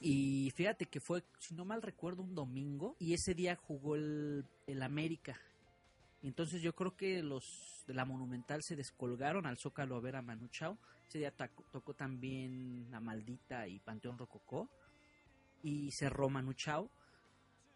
Y 0.00 0.50
fíjate 0.56 0.86
que 0.86 0.98
fue, 0.98 1.22
si 1.38 1.54
no 1.54 1.66
mal 1.66 1.82
recuerdo, 1.82 2.22
un 2.22 2.34
domingo. 2.34 2.96
Y 2.98 3.12
ese 3.12 3.34
día 3.34 3.56
jugó 3.56 3.96
el, 3.96 4.46
el 4.66 4.82
América. 4.82 5.38
Entonces 6.22 6.62
yo 6.62 6.74
creo 6.74 6.96
que 6.96 7.22
los 7.22 7.84
de 7.86 7.92
la 7.92 8.06
Monumental 8.06 8.62
se 8.62 8.76
descolgaron 8.76 9.44
al 9.44 9.58
Zócalo 9.58 9.94
a 9.94 10.00
ver 10.00 10.16
a 10.16 10.22
Manu 10.22 10.48
Chao. 10.48 10.78
Ese 11.06 11.18
día 11.18 11.34
tocó 11.70 11.92
también 11.92 12.90
La 12.90 13.00
Maldita 13.00 13.68
y 13.68 13.78
Panteón 13.80 14.16
Rococó. 14.16 14.70
Y 15.62 15.90
cerró 15.90 16.30
Manu 16.30 16.54
Chao. 16.54 16.90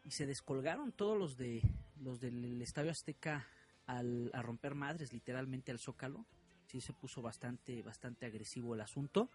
Y 0.07 0.13
se 0.13 0.25
descolgaron 0.25 0.93
todos 0.93 1.19
los 1.19 1.37
de 1.37 1.61
los 2.01 2.21
del 2.21 2.63
Estadio 2.63 2.91
Azteca 2.91 3.47
al, 3.87 4.31
a 4.35 4.43
romper 4.43 4.75
madres 4.75 5.13
literalmente 5.13 5.71
al 5.73 5.79
Zócalo. 5.79 6.27
Sí 6.67 6.81
se 6.81 6.93
puso 6.93 7.23
bastante, 7.23 7.83
bastante 7.83 8.27
agresivo 8.27 8.75
el 8.75 8.81
asunto. 8.81 9.31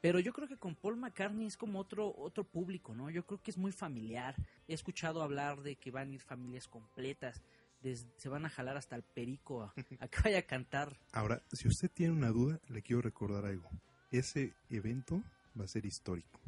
Pero 0.00 0.18
yo 0.20 0.32
creo 0.34 0.46
que 0.46 0.58
con 0.58 0.74
Paul 0.76 0.96
McCartney 0.98 1.46
es 1.46 1.56
como 1.56 1.78
otro, 1.78 2.14
otro 2.16 2.44
público, 2.44 2.94
¿no? 2.94 3.08
Yo 3.08 3.24
creo 3.24 3.42
que 3.42 3.50
es 3.50 3.56
muy 3.56 3.72
familiar. 3.72 4.34
He 4.68 4.74
escuchado 4.74 5.22
hablar 5.22 5.62
de 5.62 5.76
que 5.76 5.90
van 5.90 6.10
a 6.10 6.14
ir 6.14 6.20
familias 6.20 6.68
completas. 6.68 7.42
des- 7.82 8.06
se 8.18 8.28
van 8.28 8.44
a 8.44 8.50
jalar 8.50 8.76
hasta 8.76 8.96
el 8.96 9.02
perico 9.02 9.62
a, 9.62 9.72
a 10.00 10.08
que 10.08 10.18
vaya 10.22 10.38
a 10.40 10.42
cantar. 10.42 10.98
Ahora, 11.12 11.42
si 11.52 11.68
usted 11.68 11.90
tiene 11.90 12.12
una 12.12 12.28
duda, 12.30 12.60
le 12.68 12.82
quiero 12.82 13.00
recordar 13.02 13.46
algo. 13.46 13.70
Ese 14.10 14.52
evento 14.68 15.22
va 15.58 15.64
a 15.64 15.68
ser 15.68 15.86
histórico. 15.86 16.38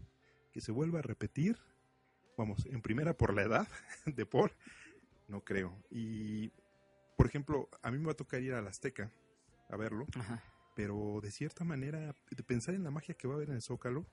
Que 0.52 0.60
se 0.60 0.70
vuelva 0.72 0.98
a 0.98 1.02
repetir, 1.02 1.58
vamos, 2.36 2.66
en 2.66 2.82
primera 2.82 3.16
por 3.16 3.32
la 3.34 3.42
edad 3.42 3.68
de 4.06 4.26
Paul, 4.26 4.52
No 5.28 5.40
creo. 5.42 5.76
Y, 5.90 6.52
por 7.16 7.26
ejemplo, 7.26 7.68
a 7.82 7.90
mí 7.90 7.98
me 7.98 8.06
va 8.06 8.12
a 8.12 8.16
tocar 8.16 8.42
ir 8.42 8.54
a 8.54 8.62
la 8.62 8.70
Azteca 8.70 9.10
a 9.68 9.76
verlo, 9.76 10.06
Ajá. 10.14 10.42
pero 10.74 11.20
de 11.22 11.30
cierta 11.30 11.64
manera, 11.64 12.14
de 12.30 12.42
pensar 12.42 12.74
en 12.74 12.84
la 12.84 12.90
magia 12.90 13.14
que 13.16 13.26
va 13.26 13.34
a 13.34 13.36
haber 13.36 13.48
en 13.50 13.56
el 13.56 13.62
Zócalo, 13.62 14.06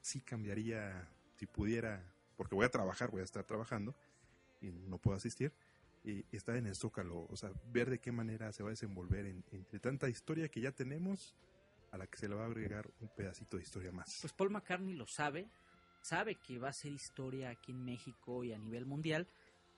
sí 0.00 0.20
cambiaría, 0.20 1.08
si 1.34 1.46
pudiera, 1.46 2.02
porque 2.36 2.54
voy 2.54 2.64
a 2.64 2.70
trabajar, 2.70 3.10
voy 3.10 3.20
a 3.20 3.24
estar 3.24 3.44
trabajando 3.44 3.94
y 4.60 4.70
no 4.70 4.98
puedo 4.98 5.16
asistir, 5.16 5.52
y 6.04 6.24
estar 6.34 6.56
en 6.56 6.66
el 6.66 6.76
Zócalo, 6.76 7.26
o 7.28 7.36
sea, 7.36 7.50
ver 7.72 7.90
de 7.90 7.98
qué 7.98 8.12
manera 8.12 8.52
se 8.52 8.62
va 8.62 8.68
a 8.68 8.70
desenvolver 8.70 9.26
en- 9.26 9.44
entre 9.50 9.80
tanta 9.80 10.08
historia 10.08 10.48
que 10.48 10.60
ya 10.60 10.70
tenemos 10.72 11.34
a 11.90 11.98
la 11.98 12.06
que 12.06 12.16
se 12.18 12.28
le 12.28 12.36
va 12.36 12.44
a 12.44 12.46
agregar 12.46 12.88
un 13.00 13.08
pedacito 13.16 13.56
de 13.56 13.64
historia 13.64 13.90
más. 13.90 14.18
Pues 14.20 14.32
Paul 14.32 14.50
McCartney 14.50 14.94
lo 14.94 15.06
sabe, 15.08 15.48
sabe 16.02 16.36
que 16.36 16.58
va 16.60 16.68
a 16.68 16.72
ser 16.72 16.92
historia 16.92 17.50
aquí 17.50 17.72
en 17.72 17.84
México 17.84 18.44
y 18.44 18.52
a 18.52 18.58
nivel 18.58 18.86
mundial, 18.86 19.26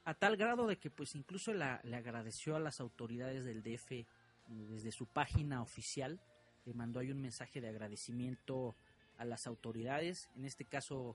a 0.09 0.15
tal 0.15 0.39
grado 0.39 0.67
de 0.67 0.79
que 0.79 0.89
pues 0.91 1.15
incluso 1.15 1.53
la- 1.53 1.81
le 1.85 1.95
agradeció 1.95 2.57
a 2.57 2.61
las 2.61 2.81
autoridades 2.81 3.45
del 3.45 3.63
DF 3.63 3.93
eh, 3.93 4.07
desde 4.49 4.91
su 4.91 5.05
página 5.05 5.61
oficial, 5.61 6.19
le 6.65 6.73
mandó 6.73 7.01
ahí 7.01 7.11
un 7.11 7.21
mensaje 7.21 7.61
de 7.61 7.69
agradecimiento 7.69 8.75
a 9.19 9.27
las 9.27 9.47
autoridades, 9.47 10.31
en 10.35 10.47
este 10.47 10.65
caso 10.65 11.15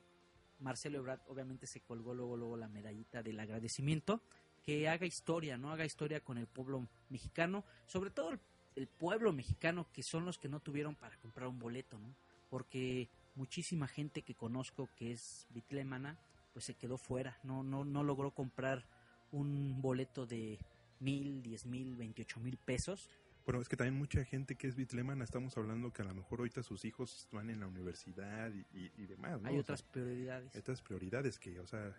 Marcelo 0.60 1.00
Ebrard 1.00 1.22
obviamente 1.28 1.66
se 1.66 1.80
colgó 1.82 2.14
luego 2.14 2.38
luego 2.38 2.56
la 2.56 2.68
medallita 2.68 3.24
del 3.24 3.40
agradecimiento, 3.40 4.22
que 4.64 4.88
haga 4.88 5.08
historia, 5.08 5.58
no 5.58 5.72
haga 5.72 5.86
historia 5.86 6.20
con 6.20 6.38
el 6.38 6.46
pueblo 6.46 6.88
mexicano, 7.10 7.66
sobre 7.88 8.12
todo 8.12 8.30
el, 8.30 8.40
el 8.76 8.86
pueblo 8.88 9.34
mexicano 9.34 9.88
que 9.92 10.04
son 10.04 10.24
los 10.24 10.38
que 10.38 10.50
no 10.50 10.60
tuvieron 10.60 10.96
para 10.96 11.18
comprar 11.18 11.48
un 11.48 11.58
boleto, 11.58 11.98
¿no? 11.98 12.14
Porque 12.52 13.10
muchísima 13.34 13.88
gente 13.88 14.22
que 14.22 14.36
conozco 14.36 14.88
que 14.96 15.12
es 15.14 15.48
bitlemana, 15.50 16.20
pues 16.54 16.66
se 16.66 16.76
quedó 16.76 16.98
fuera, 16.98 17.38
no, 17.44 17.64
no, 17.64 17.84
no 17.84 18.04
logró 18.04 18.32
comprar 18.32 18.86
un 19.32 19.82
boleto 19.82 20.26
de 20.26 20.60
mil, 21.00 21.42
diez 21.42 21.66
mil, 21.66 21.96
veintiocho 21.96 22.40
mil 22.40 22.58
pesos. 22.58 23.10
Bueno, 23.46 23.60
es 23.60 23.68
que 23.68 23.76
también 23.76 23.98
mucha 23.98 24.24
gente 24.24 24.56
que 24.56 24.68
es 24.68 24.76
bitlemana, 24.76 25.24
estamos 25.26 25.58
hablando 25.58 25.92
que 25.92 26.02
a 26.02 26.06
lo 26.06 26.14
mejor 26.14 26.40
ahorita 26.40 26.64
sus 26.64 26.86
hijos 26.86 27.28
van 27.32 27.50
en 27.50 27.60
la 27.60 27.68
universidad 27.68 28.52
y, 28.54 28.60
y- 28.78 28.92
y 28.96 29.06
demás, 29.08 29.42
¿no? 29.42 29.50
Hay 29.50 29.58
O 29.58 29.60
otras 29.60 29.82
sea, 29.82 29.92
prioridades. 29.92 30.54
hay 30.56 30.60
otras 30.62 30.82
prioridades 30.82 31.40
que, 31.40 31.60
o 31.60 31.68
sea, 31.68 31.94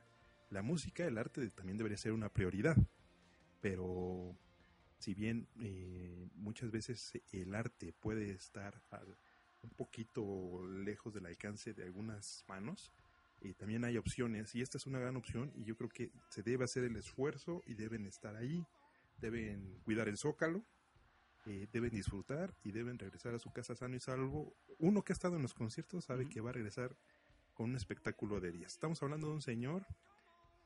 la 0.50 0.62
música, 0.62 1.04
el 1.04 1.18
arte 1.18 1.46
también 1.50 1.76
debería 1.76 1.99
ser 1.99 2.12
una 2.12 2.30
prioridad, 2.30 2.76
pero 3.61 4.34
si 4.99 5.12
bien 5.14 5.46
eh, 5.61 6.28
muchas 6.34 6.70
veces 6.70 7.12
el 7.32 7.54
arte 7.54 7.92
puede 7.92 8.30
estar 8.30 8.80
al- 8.90 9.18
un 9.62 9.70
poquito 9.70 10.66
lejos 10.66 11.12
del 11.14 11.26
alcance 11.26 11.75
de 11.75 11.82
algunas 11.84 12.44
manos, 12.49 12.92
eh, 13.44 13.52
también 13.52 13.84
hay 13.84 13.98
opciones 13.98 14.54
y 14.54 14.62
esta 14.62 14.78
es 14.78 14.86
una 14.86 14.98
gran 14.98 15.16
opción 15.16 15.52
y 15.54 15.64
yo 15.64 15.76
creo 15.76 15.90
que 15.90 16.10
se 16.30 16.42
debe 16.42 16.64
hacer 16.64 16.82
el 16.84 16.96
esfuerzo 16.96 17.62
y 17.66 17.74
deben 17.74 18.06
estar 18.06 18.36
ahí, 18.36 18.64
deben 19.18 19.80
cuidar 19.84 20.08
el 20.08 20.16
zócalo, 20.16 20.64
eh, 21.44 21.68
deben 21.70 21.90
disfrutar 21.90 22.54
y 22.64 22.72
deben 22.72 22.98
regresar 22.98 23.34
a 23.34 23.38
su 23.38 23.52
casa 23.52 23.76
sano 23.76 23.96
y 23.96 24.00
salvo. 24.00 24.56
Uno 24.78 25.02
que 25.02 25.12
ha 25.12 25.14
estado 25.14 25.36
en 25.36 25.42
los 25.42 25.52
conciertos 25.52 26.06
sabe 26.06 26.26
que 26.26 26.40
va 26.40 26.50
a 26.50 26.52
regresar 26.54 26.96
con 27.52 27.68
un 27.68 27.76
espectáculo 27.76 28.40
de 28.40 28.50
días. 28.50 28.72
Estamos 28.72 29.02
hablando 29.02 29.28
de 29.28 29.34
un 29.34 29.42
señor 29.42 29.86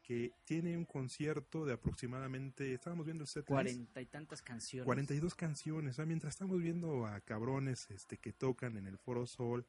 que 0.04 0.32
tiene 0.44 0.78
un 0.78 0.85
concierto 0.85 1.66
de 1.66 1.73
aproximadamente, 1.73 2.73
estábamos 2.73 3.06
viendo 3.06 3.25
el 3.25 3.28
set 3.28 3.44
Cuarenta 3.44 4.00
y 4.00 4.06
tantas 4.06 4.40
canciones. 4.40 4.87
42 4.87 5.35
canciones, 5.35 5.94
o 5.94 5.97
sea, 5.97 6.06
mientras 6.06 6.35
estamos 6.35 6.62
viendo 6.62 7.06
a 7.06 7.20
cabrones 7.23 7.90
este 7.90 8.18
que 8.18 8.32
tocan 8.32 8.76
en 8.76 8.87
el 8.87 8.99
Foro 8.99 9.26
Sol, 9.26 9.66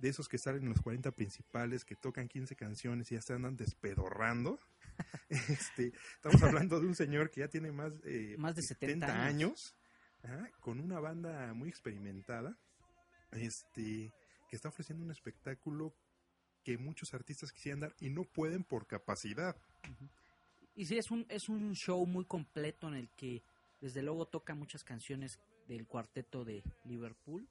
de 0.00 0.08
esos 0.08 0.28
que 0.28 0.38
salen 0.38 0.62
en 0.62 0.70
los 0.70 0.80
40 0.80 1.10
principales, 1.12 1.84
que 1.84 1.96
tocan 1.96 2.28
15 2.28 2.54
canciones 2.56 3.10
y 3.10 3.16
ya 3.16 3.22
se 3.22 3.32
andan 3.32 3.56
despedorrando. 3.56 4.58
este, 5.28 5.92
estamos 6.14 6.42
hablando 6.42 6.80
de 6.80 6.86
un 6.86 6.94
señor 6.94 7.30
que 7.30 7.40
ya 7.40 7.48
tiene 7.48 7.72
más, 7.72 7.92
eh, 8.04 8.36
Más 8.38 8.54
de 8.54 8.62
70 8.62 9.24
años, 9.24 9.74
con 10.60 10.80
una 10.80 11.00
banda 11.00 11.52
muy 11.54 11.68
experimentada, 11.68 12.56
este, 13.32 14.12
que 14.48 14.56
está 14.56 14.68
ofreciendo 14.68 15.04
un 15.04 15.10
espectáculo 15.10 15.94
que 16.64 16.78
muchos 16.78 17.14
artistas 17.14 17.52
quisieran 17.52 17.80
dar 17.80 17.94
y 18.00 18.10
no 18.10 18.24
pueden 18.24 18.64
por 18.64 18.86
capacidad. 18.86 19.56
Y 20.74 20.86
sí, 20.86 20.98
es 20.98 21.10
un, 21.10 21.26
es 21.28 21.48
un 21.48 21.74
show 21.74 22.04
muy 22.06 22.24
completo 22.24 22.88
en 22.88 22.94
el 22.94 23.10
que 23.10 23.42
desde 23.80 24.02
luego 24.02 24.26
toca 24.26 24.54
muchas 24.54 24.84
canciones 24.84 25.38
del 25.66 25.86
cuarteto 25.86 26.44
de 26.44 26.62
Liverpool, 26.84 27.48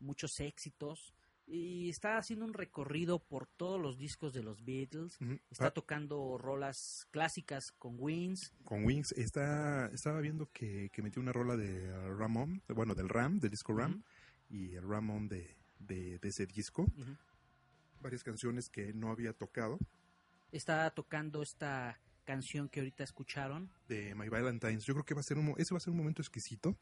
muchos 0.00 0.40
éxitos, 0.40 1.14
y 1.50 1.88
está 1.88 2.18
haciendo 2.18 2.44
un 2.44 2.52
recorrido 2.52 3.18
por 3.18 3.46
todos 3.46 3.80
los 3.80 3.96
discos 3.96 4.34
de 4.34 4.42
los 4.42 4.64
Beatles, 4.64 5.18
está 5.50 5.68
Ah, 5.68 5.70
tocando 5.70 6.36
rolas 6.36 7.06
clásicas 7.10 7.72
con 7.72 7.96
Wings, 7.98 8.52
con 8.64 8.84
Wings. 8.84 9.12
Está 9.12 9.86
estaba 9.92 10.20
viendo 10.20 10.50
que, 10.52 10.90
que 10.92 11.02
metió 11.02 11.22
una 11.22 11.32
rola 11.32 11.56
de 11.56 11.90
Ramón 12.16 12.62
bueno 12.68 12.94
del 12.94 13.08
Ram 13.08 13.40
del 13.40 13.50
disco 13.50 13.72
Ram 13.74 14.02
y 14.50 14.74
el 14.74 14.86
Ramón 14.86 15.28
de, 15.28 15.56
de, 15.78 16.18
de 16.18 16.28
ese 16.28 16.46
disco. 16.46 16.86
Varias 18.02 18.22
canciones 18.22 18.68
que 18.68 18.92
no 18.92 19.10
había 19.10 19.32
tocado. 19.32 19.78
Está 20.52 20.88
tocando 20.90 21.42
esta 21.42 21.98
canción 22.24 22.68
que 22.68 22.80
ahorita 22.80 23.04
escucharon, 23.04 23.70
de 23.88 24.14
My 24.14 24.28
Valentine's. 24.28 24.84
Yo 24.84 24.92
creo 24.94 25.04
que 25.04 25.14
va 25.14 25.20
a 25.20 25.24
ser 25.24 25.38
un 25.38 25.54
ese 25.56 25.72
va 25.72 25.78
a 25.78 25.80
ser 25.80 25.92
un 25.92 25.96
momento 25.96 26.20
exquisito 26.20 26.76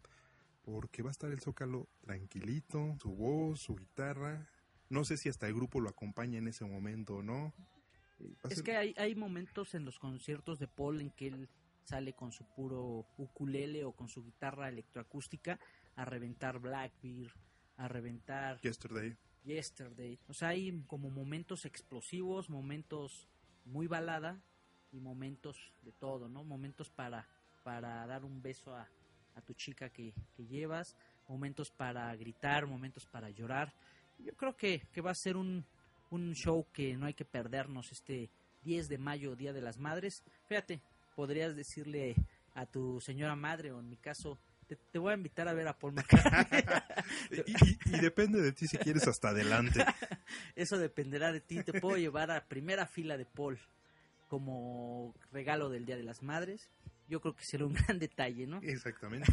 porque 0.62 1.02
va 1.02 1.10
a 1.10 1.12
estar 1.12 1.30
el 1.30 1.40
Zócalo 1.40 1.88
tranquilito 2.00 2.96
su 3.00 3.14
voz 3.14 3.60
su 3.60 3.76
guitarra 3.76 4.48
no 4.90 5.04
sé 5.04 5.16
si 5.16 5.28
hasta 5.28 5.46
el 5.48 5.54
grupo 5.54 5.80
lo 5.80 5.88
acompaña 5.88 6.38
en 6.38 6.48
ese 6.48 6.64
momento 6.64 7.16
o 7.16 7.22
no 7.22 7.52
va 8.20 8.48
Es 8.50 8.56
ser- 8.56 8.64
que 8.64 8.76
hay, 8.76 8.94
hay 8.96 9.14
momentos 9.14 9.74
en 9.74 9.84
los 9.84 9.98
conciertos 9.98 10.58
de 10.58 10.68
Paul 10.68 11.00
en 11.00 11.10
que 11.10 11.28
él 11.28 11.48
sale 11.84 12.14
con 12.14 12.32
su 12.32 12.44
puro 12.44 13.06
ukulele 13.16 13.84
o 13.84 13.92
con 13.92 14.08
su 14.08 14.24
guitarra 14.24 14.68
electroacústica 14.68 15.58
a 15.94 16.04
reventar 16.04 16.58
Blackbeard, 16.58 17.32
a 17.76 17.88
reventar 17.88 18.60
Yesterday 18.60 19.16
Yesterday. 19.44 20.18
O 20.28 20.34
sea, 20.34 20.48
hay 20.48 20.82
como 20.88 21.08
momentos 21.10 21.64
explosivos, 21.66 22.50
momentos 22.50 23.28
muy 23.64 23.86
balada 23.86 24.40
y 24.92 24.98
momentos 24.98 25.72
de 25.82 25.92
todo, 25.92 26.28
¿no? 26.28 26.42
Momentos 26.42 26.90
para, 26.90 27.28
para 27.62 28.04
dar 28.06 28.24
un 28.24 28.42
beso 28.42 28.74
a, 28.74 28.88
a 29.36 29.40
tu 29.42 29.54
chica 29.54 29.88
que, 29.90 30.12
que 30.36 30.46
llevas, 30.46 30.96
momentos 31.28 31.70
para 31.70 32.14
gritar, 32.16 32.66
momentos 32.66 33.06
para 33.06 33.30
llorar. 33.30 33.72
Yo 34.18 34.32
creo 34.34 34.56
que, 34.56 34.82
que 34.92 35.00
va 35.00 35.10
a 35.10 35.14
ser 35.14 35.36
un, 35.36 35.64
un 36.10 36.34
show 36.34 36.66
que 36.72 36.96
no 36.96 37.06
hay 37.06 37.14
que 37.14 37.24
perdernos 37.24 37.92
este 37.92 38.30
10 38.62 38.88
de 38.88 38.98
mayo, 38.98 39.36
Día 39.36 39.52
de 39.52 39.60
las 39.60 39.78
Madres. 39.78 40.22
Fíjate, 40.48 40.80
podrías 41.14 41.54
decirle 41.56 42.16
a 42.54 42.66
tu 42.66 43.00
señora 43.00 43.36
madre, 43.36 43.70
o 43.72 43.80
en 43.80 43.88
mi 43.88 43.96
caso, 43.96 44.38
te, 44.66 44.76
te 44.76 44.98
voy 44.98 45.12
a 45.12 45.16
invitar 45.16 45.46
a 45.48 45.52
ver 45.52 45.68
a 45.68 45.78
Paul 45.78 45.92
McCartney. 45.92 46.62
y, 47.30 47.36
y- 47.92 47.96
y 47.96 48.00
depende 48.00 48.40
de 48.40 48.52
ti 48.52 48.66
si 48.66 48.78
quieres 48.78 49.06
hasta 49.06 49.28
adelante 49.28 49.84
Eso 50.56 50.78
dependerá 50.78 51.30
de 51.32 51.40
ti. 51.40 51.62
Te 51.62 51.78
puedo 51.80 51.96
llevar 51.96 52.30
a 52.30 52.44
primera 52.48 52.86
fila 52.86 53.16
de 53.16 53.26
Paul 53.26 53.58
como 54.28 55.14
regalo 55.32 55.68
del 55.68 55.86
Día 55.86 55.96
de 55.96 56.02
las 56.02 56.22
Madres. 56.22 56.68
Yo 57.08 57.20
creo 57.20 57.34
que 57.36 57.44
será 57.44 57.64
un 57.66 57.74
gran 57.86 57.98
detalle, 57.98 58.46
¿no? 58.46 58.58
Exactamente. 58.62 59.32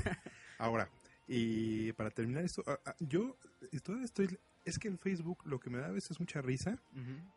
Ahora, 0.60 0.90
y 1.28 1.92
para 1.94 2.12
terminar 2.12 2.44
esto, 2.44 2.64
yo 3.00 3.38
todavía 3.84 4.06
estoy... 4.06 4.38
Es 4.66 4.80
que 4.80 4.88
en 4.88 4.98
Facebook 4.98 5.46
lo 5.46 5.60
que 5.60 5.70
me 5.70 5.78
da 5.80 5.88
a 5.88 5.92
veces 5.92 6.20
mucha 6.20 6.42
risa 6.42 6.82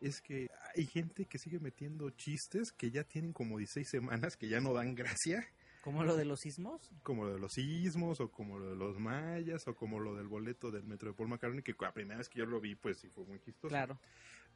es 0.00 0.20
que 0.20 0.48
hay 0.76 0.86
gente 0.86 1.24
que 1.24 1.38
sigue 1.38 1.58
metiendo 1.58 2.08
chistes 2.10 2.70
que 2.72 2.90
ya 2.90 3.02
tienen 3.04 3.32
como 3.32 3.58
16 3.58 3.88
semanas, 3.88 4.36
que 4.36 4.48
ya 4.48 4.60
no 4.60 4.72
dan 4.72 4.94
gracia, 4.94 5.44
Como 5.82 6.04
lo 6.04 6.16
de 6.16 6.24
los 6.24 6.40
sismos. 6.40 6.90
como 7.02 7.24
lo 7.24 7.34
de 7.34 7.40
los 7.40 7.52
sismos, 7.52 8.20
o 8.20 8.30
como 8.30 8.58
lo 8.58 8.70
de 8.70 8.76
los 8.76 8.98
mayas, 8.98 9.66
o 9.66 9.74
como 9.74 9.98
lo 9.98 10.14
del 10.14 10.28
boleto 10.28 10.70
del 10.70 10.84
metro 10.84 11.10
de 11.10 11.16
Paul 11.16 11.28
McCartney, 11.28 11.62
que 11.62 11.74
la 11.80 11.92
primera 11.92 12.18
vez 12.18 12.28
que 12.28 12.38
yo 12.38 12.46
lo 12.46 12.60
vi, 12.60 12.74
pues 12.76 12.98
sí 12.98 13.08
fue 13.08 13.24
muy 13.24 13.40
chistoso. 13.40 13.68
Claro. 13.68 13.98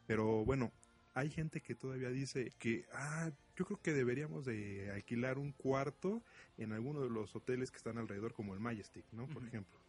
Pero 0.07 0.45
bueno, 0.45 0.73
hay 1.15 1.31
gente 1.31 1.61
que 1.61 1.75
todavía 1.75 2.11
dice 2.11 2.53
que, 2.59 2.87
ah, 2.93 3.31
yo 3.57 3.65
creo 3.65 3.81
que 3.81 3.93
deberíamos 3.93 4.45
de 4.45 4.91
alquilar 4.93 5.39
un 5.39 5.53
cuarto 5.53 6.23
en 6.57 6.73
alguno 6.73 7.01
de 7.01 7.11
los 7.11 7.35
hoteles 7.35 7.71
que 7.71 7.79
están 7.79 7.99
alrededor, 7.99 8.33
como 8.33 8.55
el 8.55 8.61
Majestic, 8.61 9.05
¿no? 9.13 9.27
Por 9.27 9.45
ejemplo. 9.45 9.80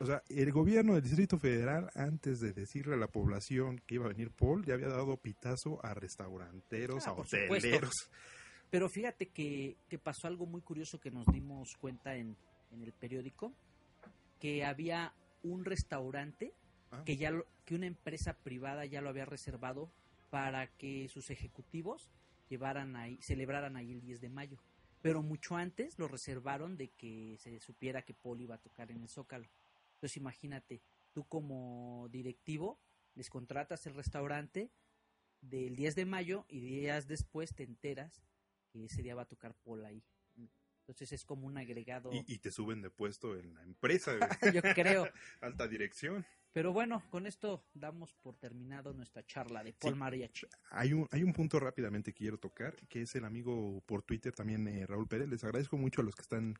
O 0.00 0.06
sea, 0.06 0.22
el 0.28 0.50
gobierno 0.52 0.94
del 0.94 1.02
Distrito 1.02 1.38
Federal, 1.38 1.90
antes 1.94 2.40
de 2.40 2.52
decirle 2.52 2.94
a 2.94 2.98
la 2.98 3.06
población 3.06 3.80
que 3.86 3.94
iba 3.96 4.06
a 4.06 4.08
venir 4.08 4.30
Paul, 4.32 4.64
ya 4.64 4.74
había 4.74 4.88
dado 4.88 5.16
pitazo 5.16 5.84
a 5.84 5.94
restauranteros, 5.94 7.06
Ah, 7.06 7.10
a 7.10 7.12
hoteleros. 7.14 8.10
Pero 8.70 8.88
fíjate 8.88 9.28
que, 9.28 9.76
que 9.88 9.98
pasó 9.98 10.26
algo 10.26 10.46
muy 10.46 10.60
curioso 10.62 10.98
que 10.98 11.10
nos 11.10 11.26
dimos 11.26 11.76
cuenta 11.80 12.16
en, 12.16 12.36
en 12.72 12.82
el 12.82 12.92
periódico, 12.92 13.52
que 14.40 14.64
había 14.64 15.12
un 15.42 15.64
restaurante 15.64 16.52
Ah. 16.90 17.02
que 17.06 17.16
ya 17.16 17.30
lo- 17.30 17.46
que 17.64 17.74
una 17.74 17.86
empresa 17.86 18.34
privada 18.42 18.84
ya 18.84 19.00
lo 19.00 19.08
había 19.08 19.24
reservado 19.24 19.90
para 20.30 20.66
que 20.76 21.08
sus 21.08 21.30
ejecutivos 21.30 22.10
llevaran 22.50 22.96
ahí, 22.96 23.18
celebraran 23.22 23.76
ahí 23.76 23.92
el 23.92 24.00
10 24.02 24.20
de 24.20 24.28
mayo. 24.28 24.58
Pero 25.00 25.22
mucho 25.22 25.56
antes 25.56 25.98
lo 25.98 26.06
reservaron 26.06 26.76
de 26.76 26.88
que 26.88 27.36
se 27.38 27.60
supiera 27.60 28.02
que 28.02 28.12
Paul 28.14 28.42
iba 28.42 28.56
a 28.56 28.58
tocar 28.58 28.90
en 28.90 29.00
el 29.00 29.08
Zócalo. 29.08 29.46
Entonces 30.02 30.16
imagínate, 30.16 30.82
tú 31.12 31.24
como 31.28 32.08
directivo 32.10 32.80
les 33.14 33.30
contratas 33.30 33.86
el 33.86 33.94
restaurante 33.94 34.72
del 35.40 35.76
10 35.76 35.94
de 35.94 36.06
mayo 36.06 36.44
y 36.48 36.58
días 36.58 37.06
después 37.06 37.54
te 37.54 37.62
enteras 37.62 38.20
que 38.72 38.86
ese 38.86 39.00
día 39.00 39.14
va 39.14 39.22
a 39.22 39.28
tocar 39.28 39.54
Paul 39.62 39.84
ahí. 39.84 40.02
Entonces 40.80 41.12
es 41.12 41.24
como 41.24 41.46
un 41.46 41.56
agregado, 41.56 42.10
Y, 42.12 42.24
y 42.26 42.38
te 42.38 42.50
suben 42.50 42.82
de 42.82 42.90
puesto 42.90 43.38
en 43.38 43.54
la 43.54 43.62
empresa, 43.62 44.18
yo 44.52 44.60
creo. 44.74 45.08
alta 45.40 45.68
dirección. 45.68 46.26
Pero 46.52 46.72
bueno, 46.72 47.04
con 47.08 47.28
esto 47.28 47.64
damos 47.72 48.12
por 48.14 48.34
terminado 48.34 48.92
nuestra 48.94 49.24
charla 49.24 49.62
de 49.62 49.72
Paul 49.72 49.92
Sí. 49.94 49.98
Mariachi. 50.00 50.46
Hay 50.70 50.94
un, 50.94 51.06
hay 51.12 51.22
un 51.22 51.32
punto 51.32 51.60
rápidamente 51.60 52.12
que 52.12 52.24
quiero 52.24 52.38
tocar, 52.38 52.74
que 52.88 53.02
es 53.02 53.14
el 53.14 53.24
amigo 53.24 53.80
por 53.86 54.02
Twitter 54.02 54.32
también, 54.34 54.66
eh, 54.66 54.84
Raúl 54.84 55.06
Pérez. 55.06 55.28
Les 55.28 55.44
agradezco 55.44 55.76
mucho 55.76 56.00
a 56.00 56.04
los 56.04 56.16
que 56.16 56.22
están 56.22 56.58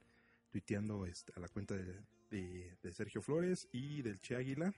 tuiteando 0.49 1.07
este, 1.07 1.33
a 1.35 1.41
la 1.41 1.49
cuenta 1.49 1.75
de, 1.75 2.01
de- 2.33 2.77
de 2.83 2.93
Sergio 2.93 3.21
Flores 3.23 3.69
y 3.73 4.03
del 4.03 4.19
Che 4.21 4.35
Águila, 4.37 4.73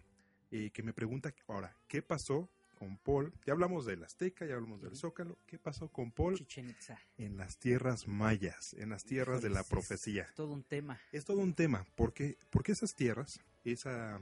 eh, 0.51 0.71
que 0.71 0.83
me 0.83 0.93
pregunta 0.93 1.33
ahora, 1.47 1.75
¿qué 1.89 2.03
pasó 2.03 2.49
con 2.79 2.99
Paul? 2.99 3.33
Ya 3.47 3.53
hablamos 3.53 3.87
del 3.87 4.03
Azteca, 4.03 4.45
ya 4.45 4.55
hablamos 4.57 4.83
del. 4.83 4.97
Zócalo. 4.97 5.39
¿Qué 5.47 5.59
pasó 5.59 5.89
con 5.89 6.11
Paul 6.11 6.37
Chichen 6.37 6.69
Itza. 6.71 6.99
en 7.17 7.37
las 7.37 7.57
tierras 7.59 8.09
mayas, 8.09 8.75
en 8.75 8.91
las 8.91 9.05
tierras 9.05 9.41
de 9.41 9.51
la 9.51 9.61
es- 9.61 9.69
profecía? 9.69 10.25
Es 10.25 10.35
todo 10.35 10.53
un 10.53 10.65
tema. 10.65 11.01
Es 11.13 11.25
todo 11.25 11.39
un 11.39 11.55
tema, 11.55 11.87
porque, 11.95 12.37
porque 12.51 12.73
esas 12.73 12.95
tierras, 12.95 13.41
esa 13.65 14.21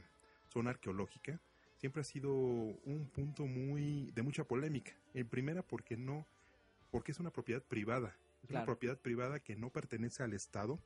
zona 0.52 0.70
arqueológica, 0.70 1.40
siempre 1.78 2.02
ha 2.02 2.04
sido 2.04 2.32
un 2.34 3.10
punto 3.12 3.46
muy 3.46 4.10
de 4.12 4.22
mucha 4.22 4.44
polémica. 4.44 4.92
En 5.14 5.26
primera, 5.26 5.62
porque 5.62 5.96
no, 5.96 6.26
porque 6.90 7.12
es 7.12 7.18
una 7.18 7.30
propiedad 7.30 7.62
privada, 7.62 8.14
es 8.44 8.50
una 8.50 8.64
propiedad 8.66 8.98
privada 8.98 9.40
que 9.40 9.56
no 9.56 9.70
pertenece 9.70 10.22
al 10.22 10.34
Estado. 10.34 10.78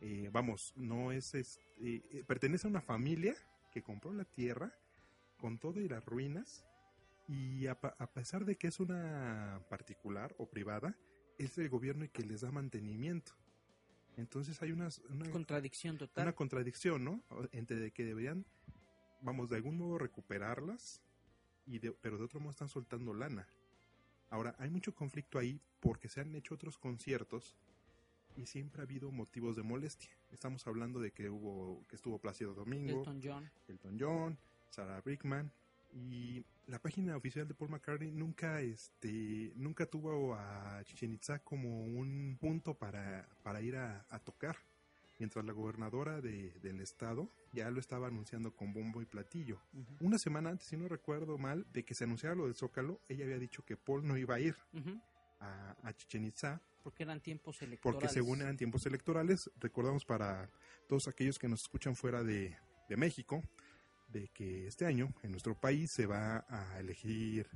Eh, 0.00 0.28
vamos, 0.32 0.72
no 0.76 1.10
es, 1.12 1.34
es- 1.34 1.58
eh, 1.80 2.02
eh, 2.12 2.24
pertenece 2.26 2.66
a 2.66 2.70
una 2.70 2.80
familia 2.80 3.34
que 3.72 3.82
compró 3.82 4.12
la 4.12 4.24
tierra 4.24 4.72
con 5.38 5.58
todo 5.58 5.80
y 5.80 5.88
las 5.88 6.04
ruinas 6.04 6.64
y 7.28 7.66
a, 7.66 7.74
pesar 7.80 8.44
de 8.44 8.56
que 8.56 8.68
es 8.68 8.80
una 8.80 9.60
particular 9.68 10.34
o 10.38 10.46
privada, 10.48 10.96
es 11.36 11.58
el 11.58 11.68
gobierno 11.68 12.04
el 12.04 12.10
que 12.10 12.22
les 12.24 12.40
da 12.40 12.50
mantenimiento. 12.50 13.32
Entonces 14.16 14.60
hay 14.62 14.72
unas, 14.72 14.98
una, 15.10 15.30
Contradicción 15.30 15.98
total. 15.98 16.24
una 16.24 16.34
contradicción, 16.34 17.04
¿no? 17.04 17.22
Entre 17.52 17.76
de 17.78 17.90
que 17.92 18.04
deberían, 18.04 18.46
vamos, 19.20 19.50
de 19.50 19.56
algún 19.56 19.76
modo 19.76 19.98
recuperarlas, 19.98 21.02
y 21.66 21.78
de- 21.80 21.92
pero 21.92 22.16
de 22.18 22.24
otro 22.24 22.40
modo 22.40 22.50
están 22.52 22.68
soltando 22.68 23.12
lana. 23.12 23.46
Ahora, 24.30 24.56
hay 24.58 24.70
mucho 24.70 24.94
conflicto 24.94 25.38
ahí 25.38 25.60
porque 25.80 26.08
se 26.08 26.20
han 26.22 26.34
hecho 26.34 26.54
otros 26.54 26.78
conciertos 26.78 27.54
y 28.38 28.46
siempre 28.46 28.80
ha 28.80 28.84
habido 28.84 29.10
motivos 29.10 29.56
de 29.56 29.62
molestia. 29.62 30.10
Estamos 30.30 30.66
hablando 30.66 31.00
de 31.00 31.10
que 31.10 31.28
hubo, 31.28 31.84
que 31.88 31.96
estuvo 31.96 32.18
Plácido 32.18 32.54
Domingo, 32.54 32.98
Elton 33.00 33.20
John. 33.22 33.50
Elton 33.66 33.96
John, 33.98 34.38
Sarah 34.70 35.00
Brickman 35.00 35.50
y 35.92 36.44
la 36.66 36.78
página 36.78 37.16
oficial 37.16 37.48
de 37.48 37.54
Paul 37.54 37.70
McCartney 37.70 38.12
nunca 38.12 38.60
este 38.60 39.52
nunca 39.56 39.86
tuvo 39.86 40.34
a 40.34 40.82
Chichen 40.84 41.12
Itza 41.14 41.38
como 41.40 41.82
un 41.84 42.36
punto 42.38 42.74
para, 42.74 43.26
para 43.42 43.60
ir 43.62 43.74
a, 43.76 44.04
a 44.10 44.18
tocar 44.18 44.56
mientras 45.18 45.44
la 45.46 45.52
gobernadora 45.52 46.20
de- 46.20 46.52
del 46.60 46.80
estado 46.82 47.30
ya 47.54 47.70
lo 47.70 47.80
estaba 47.80 48.06
anunciando 48.08 48.54
con 48.54 48.74
bombo 48.74 49.00
y 49.00 49.06
platillo 49.06 49.58
Ujú. 49.72 50.06
una 50.06 50.18
semana 50.18 50.50
antes 50.50 50.66
si 50.68 50.76
no 50.76 50.86
recuerdo 50.88 51.38
mal 51.38 51.66
de 51.72 51.84
que 51.84 51.94
se 51.94 52.04
anunciara 52.04 52.34
lo 52.36 52.44
del 52.44 52.54
Zócalo 52.54 53.00
ella 53.08 53.24
había 53.24 53.38
dicho 53.38 53.64
que 53.64 53.76
Paul 53.78 54.06
no 54.06 54.18
iba 54.18 54.34
a 54.34 54.40
ir 54.40 54.54
Ujú. 54.74 55.00
A, 55.40 55.76
a 55.82 55.92
Chichen 55.94 56.24
Itza 56.24 56.60
Porque 56.82 57.02
eran 57.04 57.20
tiempos 57.20 57.60
electorales. 57.62 58.00
porque 58.02 58.08
según 58.12 58.40
eran 58.42 58.56
tiempos 58.56 58.86
electorales, 58.86 59.50
recordamos 59.60 60.04
para 60.04 60.50
todos 60.88 61.08
aquellos 61.08 61.38
que 61.38 61.48
nos 61.48 61.62
escuchan 61.62 61.94
fuera 61.96 62.22
de, 62.22 62.56
de 62.88 62.96
México, 62.96 63.42
de 64.08 64.28
que 64.28 64.66
este 64.66 64.86
año 64.86 65.12
en 65.22 65.30
nuestro 65.32 65.54
país 65.54 65.90
se 65.90 66.06
va 66.06 66.44
a 66.48 66.78
elegir 66.80 67.48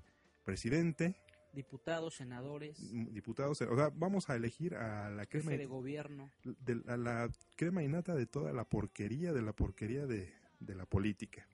presidente, 0.45 1.17
Diputados, 1.55 2.15
senadores, 2.15 2.79
diputados, 3.13 3.61
o 3.61 3.77
sea, 3.77 3.91
vamos 3.95 4.31
a 4.31 4.37
elegir 4.37 4.75
a 4.75 5.11
la 5.11 5.27
crema, 5.27 5.51
de 5.53 5.67
gobierno. 5.67 6.31
de- 6.45 6.83
a 6.91 6.97
la 6.97 7.31
crema 7.57 7.83
innata 7.83 8.15
de 8.15 8.25
toda 8.25 8.55
la 8.55 8.65
porquería, 8.65 9.35
de 9.35 9.43
la 9.43 9.53
porquería 9.53 10.07
de, 10.07 10.33
de 10.61 10.75
la 10.75 10.87
política. 10.87 11.47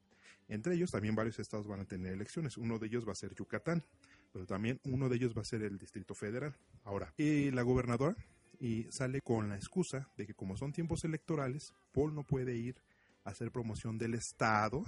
Entre 0.46 0.74
ellos 0.74 0.92
también 0.92 1.16
varios 1.16 1.40
estados 1.40 1.66
van 1.66 1.80
a 1.80 1.84
tener 1.84 2.12
elecciones. 2.12 2.56
Uno 2.56 2.78
de 2.78 2.86
ellos 2.86 3.08
va 3.08 3.10
a 3.12 3.16
ser 3.16 3.34
Yucatán, 3.34 3.82
pero 4.32 4.46
también 4.46 4.80
uno 4.84 5.08
de 5.08 5.16
ellos 5.16 5.36
va 5.36 5.42
a 5.42 5.44
ser 5.44 5.62
el 5.62 5.78
Distrito 5.78 6.14
Federal. 6.14 6.54
Ahora, 6.84 7.12
y 7.16 7.50
la 7.50 7.62
gobernadora 7.62 8.16
y 8.60 8.86
sale 8.90 9.20
con 9.20 9.48
la 9.48 9.56
excusa 9.56 10.08
de 10.16 10.26
que 10.26 10.34
como 10.34 10.56
son 10.56 10.72
tiempos 10.72 11.04
electorales, 11.04 11.74
Paul 11.92 12.14
no 12.14 12.24
puede 12.24 12.56
ir 12.56 12.76
a 13.24 13.30
hacer 13.30 13.50
promoción 13.50 13.98
del 13.98 14.14
Estado 14.14 14.84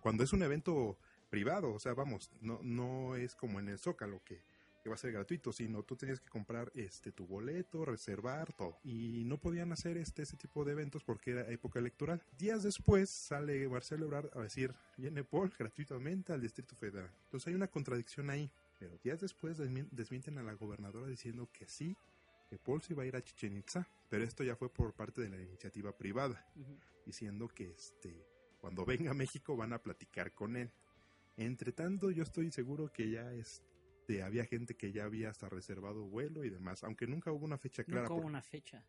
cuando 0.00 0.24
es 0.24 0.32
un 0.32 0.42
evento 0.42 0.98
privado, 1.30 1.72
o 1.72 1.78
sea, 1.78 1.94
vamos, 1.94 2.30
no, 2.40 2.60
no 2.62 3.16
es 3.16 3.34
como 3.34 3.58
en 3.58 3.68
el 3.68 3.78
Zócalo 3.78 4.22
que, 4.24 4.42
que 4.82 4.90
va 4.90 4.94
a 4.94 4.98
ser 4.98 5.12
gratuito, 5.12 5.52
sino 5.52 5.82
tú 5.82 5.96
tenías 5.96 6.20
que 6.20 6.28
comprar 6.28 6.70
este 6.74 7.10
tu 7.10 7.26
boleto, 7.26 7.84
reservar 7.84 8.52
todo. 8.52 8.78
Y 8.84 9.24
no 9.24 9.38
podían 9.38 9.72
hacer 9.72 9.96
este 9.96 10.22
ese 10.22 10.36
tipo 10.36 10.64
de 10.64 10.72
eventos 10.72 11.02
porque 11.02 11.32
era 11.32 11.50
época 11.50 11.78
electoral. 11.78 12.22
Días 12.38 12.62
después 12.62 13.08
sale 13.08 13.68
Marcelo 13.68 14.04
Ebrard 14.04 14.30
a 14.36 14.42
decir, 14.42 14.74
viene 14.96 15.24
Paul 15.24 15.52
gratuitamente 15.58 16.32
al 16.32 16.42
Distrito 16.42 16.76
Federal. 16.76 17.10
Entonces 17.24 17.48
hay 17.48 17.54
una 17.54 17.68
contradicción 17.68 18.28
ahí. 18.28 18.50
Pero 18.84 18.98
días 18.98 19.18
después 19.18 19.56
desmien- 19.58 19.88
desmienten 19.92 20.36
a 20.36 20.42
la 20.42 20.52
gobernadora 20.52 21.06
diciendo 21.06 21.48
que 21.50 21.66
sí, 21.66 21.96
que 22.50 22.58
Paul 22.58 22.82
se 22.82 22.92
iba 22.92 23.02
a 23.02 23.06
ir 23.06 23.16
a 23.16 23.22
Chichen 23.22 23.56
Itza, 23.56 23.88
pero 24.10 24.24
esto 24.24 24.44
ya 24.44 24.56
fue 24.56 24.70
por 24.70 24.92
parte 24.92 25.22
de 25.22 25.30
la 25.30 25.40
iniciativa 25.40 25.96
privada 25.96 26.46
diciendo 27.06 27.48
que 27.48 27.70
este 27.70 28.26
cuando 28.58 28.84
venga 28.84 29.12
a 29.12 29.14
México 29.14 29.56
van 29.56 29.72
a 29.72 29.82
platicar 29.82 30.34
con 30.34 30.56
él. 30.56 30.70
Entre 31.38 31.72
tanto, 31.72 32.10
yo 32.10 32.22
estoy 32.22 32.50
seguro 32.52 32.92
que 32.92 33.10
ya 33.10 33.32
este 33.32 34.22
había 34.22 34.44
gente 34.44 34.76
que 34.76 34.92
ya 34.92 35.04
había 35.04 35.30
hasta 35.30 35.48
reservado 35.48 36.04
vuelo 36.04 36.44
y 36.44 36.50
demás, 36.50 36.84
aunque 36.84 37.06
nunca 37.06 37.32
hubo 37.32 37.46
una 37.46 37.56
fecha 37.56 37.84
clara 37.84 38.02
Nunca 38.02 38.12
hubo 38.12 38.20
por- 38.22 38.30
una 38.30 38.42
fecha. 38.42 38.84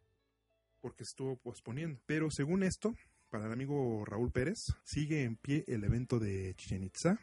porque 0.81 1.03
estuvo 1.03 1.37
posponiendo. 1.37 2.01
Pero 2.05 2.29
según 2.31 2.63
esto, 2.63 2.93
para 3.29 3.45
el 3.45 3.53
amigo 3.53 4.03
Raúl 4.03 4.31
Pérez, 4.33 4.73
sigue 4.83 5.23
en 5.23 5.37
pie 5.37 5.63
el 5.67 5.85
evento 5.85 6.19
de 6.19 6.53
Chichen 6.55 6.83
Itza. 6.83 7.17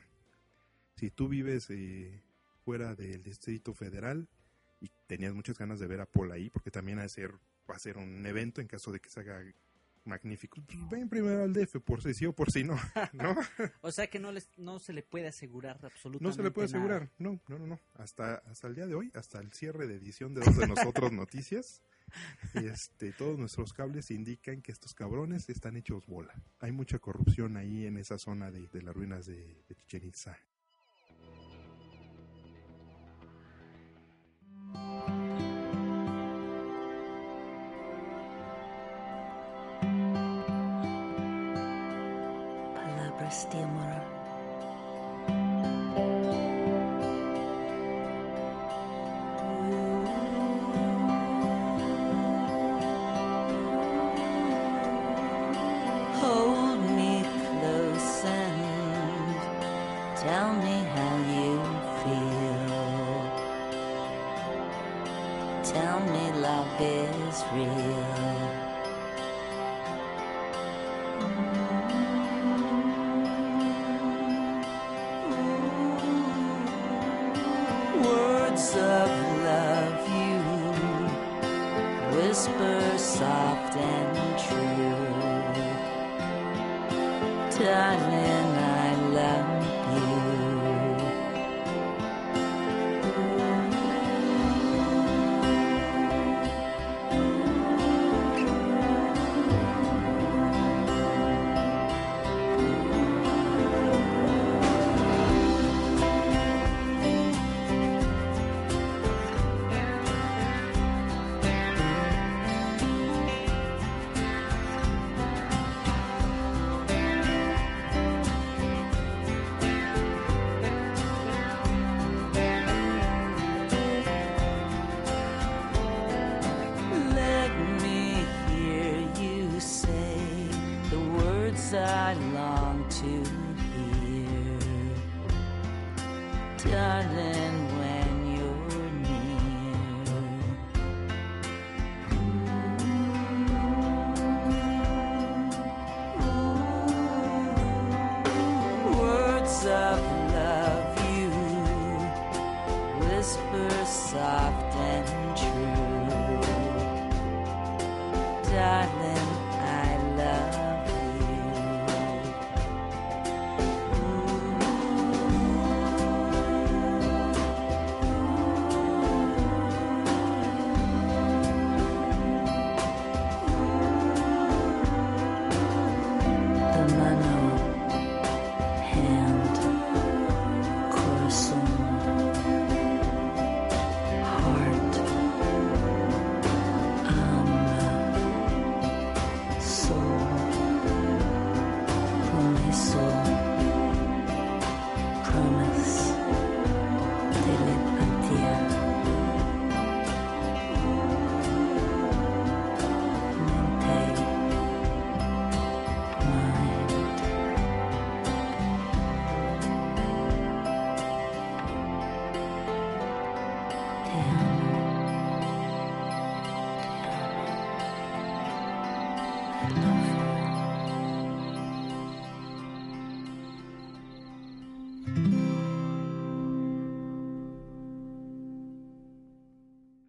Si 0.97 1.11
tú 1.11 1.29
vives 1.29 1.69
eh, 1.71 2.23
fuera 2.65 2.95
del 2.95 3.23
Distrito 3.23 3.75
Federal 3.75 4.29
y 4.81 4.91
tenías 5.07 5.35
muchas 5.35 5.59
ganas 5.59 5.79
de 5.79 5.87
ver 5.87 6.01
a 6.01 6.07
Paul 6.07 6.33
ahí, 6.33 6.51
porque 6.51 6.71
también 6.71 6.99
va 6.99 7.05
a 7.05 7.09
ser, 7.09 7.33
va 7.71 7.75
a 7.77 7.79
ser 7.79 7.99
un 7.99 8.25
evento 8.27 8.61
en 8.61 8.67
caso 8.67 8.91
de 8.93 9.01
que 9.01 9.09
se 9.11 9.21
haga 9.21 9.43
magnífico. 10.05 10.61
Pues 10.67 10.89
ven 10.91 11.09
primero 11.09 11.43
al 11.45 11.53
DF 11.53 11.77
por 11.85 12.03
si 12.03 12.13
sí 12.15 12.27
o 12.27 12.33
por 12.33 12.51
si 12.51 12.65
no, 12.65 12.77
¿no? 13.13 13.37
O 13.83 13.93
sea 13.93 14.09
que 14.09 14.19
no, 14.19 14.33
les, 14.33 14.49
no 14.57 14.79
se 14.81 14.93
le 14.93 15.03
puede 15.03 15.29
asegurar 15.29 15.79
absolutamente 15.85 16.25
No 16.25 16.33
se 16.33 16.43
le 16.43 16.51
puede 16.51 16.67
nada. 16.69 16.79
asegurar. 16.79 17.11
No, 17.19 17.41
no, 17.49 17.59
no, 17.59 17.67
no. 17.67 17.81
Hasta, 17.95 18.37
hasta 18.47 18.67
el 18.67 18.75
día 18.75 18.87
de 18.87 18.95
hoy, 18.95 19.11
hasta 19.15 19.39
el 19.39 19.53
cierre 19.53 19.87
de 19.87 19.95
edición 19.95 20.35
de 20.35 20.41
Dos 20.41 20.57
de 20.57 20.67
Nosotros 20.67 21.13
Noticias, 21.13 21.83
este, 22.55 23.13
todos 23.13 23.39
nuestros 23.39 23.73
cables 23.73 24.11
indican 24.11 24.61
que 24.61 24.73
estos 24.73 24.93
cabrones 24.93 25.49
están 25.49 25.77
hechos 25.77 26.05
bola. 26.07 26.35
Hay 26.59 26.73
mucha 26.73 26.99
corrupción 26.99 27.57
ahí 27.57 27.87
en 27.87 27.97
esa 27.97 28.19
zona 28.19 28.51
de, 28.51 28.67
de 28.67 28.83
las 28.83 28.95
ruinas 28.95 29.27
de, 29.27 29.63
de 29.69 29.75
Chichen 29.77 30.05
Itza. 30.09 30.37
still 43.33 43.82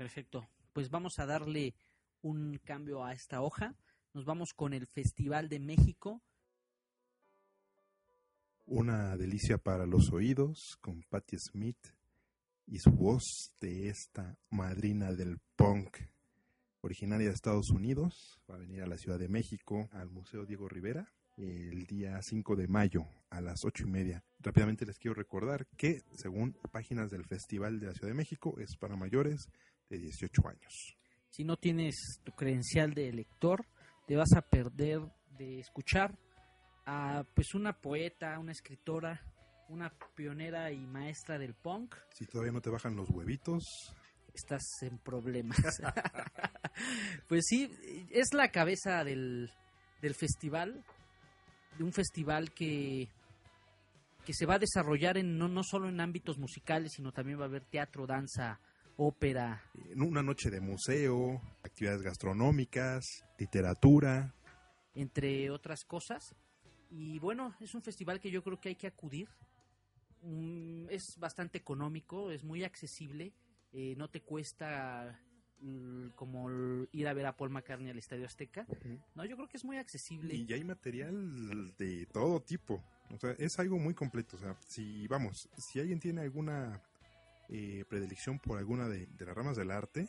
Perfecto. 0.04 0.48
Pues 0.74 0.90
vamos 0.90 1.18
a 1.18 1.26
darle 1.26 1.74
un 2.22 2.60
cambio 2.64 3.04
a 3.04 3.14
esta 3.14 3.42
hoja. 3.42 3.74
Nos 4.14 4.26
vamos 4.26 4.54
con 4.54 4.74
el 4.74 4.86
Festival 4.86 5.50
de 5.50 5.60
México. 5.60 6.22
Una 8.66 9.18
delicia 9.18 9.58
para 9.58 9.86
los 9.86 10.12
oídos 10.12 10.78
con 10.82 11.04
Patti 11.04 11.38
Smith 11.40 11.96
y 12.68 12.80
su 12.80 12.92
voz 12.92 13.54
de 13.60 13.90
esta 13.90 14.38
madrina 14.50 15.14
del 15.14 15.40
punk, 15.56 15.98
originaria 16.84 17.30
de 17.30 17.34
Estados 17.34 17.70
Unidos. 17.70 18.40
Va 18.50 18.56
a 18.56 18.60
venir 18.60 18.84
a 18.84 18.88
la 18.88 18.98
Ciudad 18.98 19.18
de 19.18 19.30
México, 19.30 19.90
al 19.94 20.10
Museo 20.10 20.46
Diego 20.46 20.68
Rivera, 20.68 21.12
el 21.38 21.86
día 21.86 22.22
5 22.22 22.56
de 22.56 22.68
mayo 22.68 23.06
a 23.30 23.42
las 23.42 23.64
8 23.64 23.86
y 23.88 23.90
media. 23.90 24.24
Rápidamente 24.40 24.86
les 24.86 25.00
quiero 25.00 25.16
recordar 25.16 25.66
que, 25.78 26.02
según 26.14 26.58
páginas 26.72 27.10
del 27.10 27.26
Festival 27.26 27.80
de 27.80 27.88
la 27.88 27.94
Ciudad 27.94 28.10
de 28.10 28.14
México, 28.14 28.60
es 28.60 28.76
para 28.76 28.96
mayores 28.96 29.50
de 29.90 29.98
18 29.98 30.48
años. 30.48 30.98
Si 31.30 31.44
no 31.44 31.58
tienes 31.58 32.20
tu 32.24 32.34
credencial 32.34 32.94
de 32.94 33.12
lector, 33.12 33.66
te 34.06 34.16
vas 34.16 34.34
a 34.34 34.42
perder 34.42 35.02
de 35.38 35.60
escuchar 35.60 36.20
a 36.86 37.24
pues 37.34 37.56
una 37.56 37.80
poeta, 37.80 38.38
una 38.38 38.52
escritora, 38.52 39.22
una 39.70 39.92
pionera 40.16 40.72
y 40.72 40.86
maestra 40.86 41.40
del 41.40 41.56
punk. 41.56 41.96
Si 42.12 42.26
todavía 42.26 42.52
no 42.52 42.62
te 42.62 42.70
bajan 42.70 42.96
los 42.96 43.10
huevitos, 43.10 43.96
Estás 44.34 44.64
en 44.82 44.98
problemas. 44.98 45.58
pues 47.28 47.46
sí, 47.48 47.70
es 48.12 48.34
la 48.34 48.50
cabeza 48.52 49.04
del, 49.04 49.52
del 50.02 50.16
festival, 50.16 50.84
de 51.78 51.84
un 51.84 51.94
festival 51.94 52.52
que 52.54 53.10
que 54.26 54.34
se 54.34 54.46
va 54.46 54.56
a 54.56 54.60
desarrollar 54.60 55.18
en 55.18 55.38
no, 55.38 55.48
no 55.48 55.64
solo 55.64 55.90
en 55.90 56.00
ámbitos 56.00 56.38
musicales, 56.38 56.94
sino 56.96 57.12
también 57.12 57.40
va 57.40 57.44
a 57.44 57.48
haber 57.48 57.66
teatro, 57.66 58.08
danza, 58.08 58.60
ópera, 58.98 59.64
en 59.90 60.02
una 60.02 60.24
noche 60.24 60.50
de 60.50 60.62
museo, 60.62 61.42
actividades 61.64 62.02
gastronómicas, 62.02 63.26
literatura, 63.38 64.34
entre 64.96 65.50
otras 65.50 65.84
cosas. 65.86 66.36
Y 66.90 67.20
bueno, 67.20 67.56
es 67.60 67.74
un 67.74 67.82
festival 67.82 68.20
que 68.20 68.32
yo 68.32 68.44
creo 68.44 68.60
que 68.60 68.70
hay 68.70 68.76
que 68.76 68.88
acudir. 68.88 69.28
Mm, 70.22 70.90
es 70.90 71.18
bastante 71.18 71.58
económico, 71.58 72.32
es 72.32 72.44
muy 72.44 72.64
accesible, 72.64 73.34
eh, 73.74 73.96
no 73.98 74.10
te 74.10 74.22
cuesta 74.22 75.20
mm, 75.60 76.10
como 76.16 76.50
ir 76.92 77.08
a 77.08 77.14
ver 77.14 77.26
a 77.26 77.36
Paul 77.36 77.50
McCartney 77.50 77.90
al 77.90 77.98
Estadio 77.98 78.26
Azteca. 78.26 78.66
No, 79.16 79.26
yo 79.26 79.36
creo 79.36 79.50
que 79.50 79.58
es 79.58 79.66
muy 79.66 79.78
accesible. 79.78 80.36
Y 80.36 80.54
hay 80.54 80.64
material 80.64 81.76
de 81.78 82.06
todo 82.08 82.42
tipo. 82.42 82.84
O 83.12 83.18
sea, 83.18 83.32
es 83.32 83.60
algo 83.60 83.78
muy 83.78 83.94
completo. 83.94 84.38
O 84.38 84.40
sea, 84.40 84.56
si 84.68 85.08
vamos, 85.08 85.50
si 85.58 85.80
alguien 85.80 86.00
tiene 86.00 86.22
alguna 86.22 86.82
eh, 87.50 87.84
predilección 87.90 88.40
por 88.40 88.58
alguna 88.58 88.88
de, 88.88 89.08
de 89.08 89.26
las 89.26 89.36
ramas 89.36 89.58
del 89.58 89.72
arte, 89.72 90.08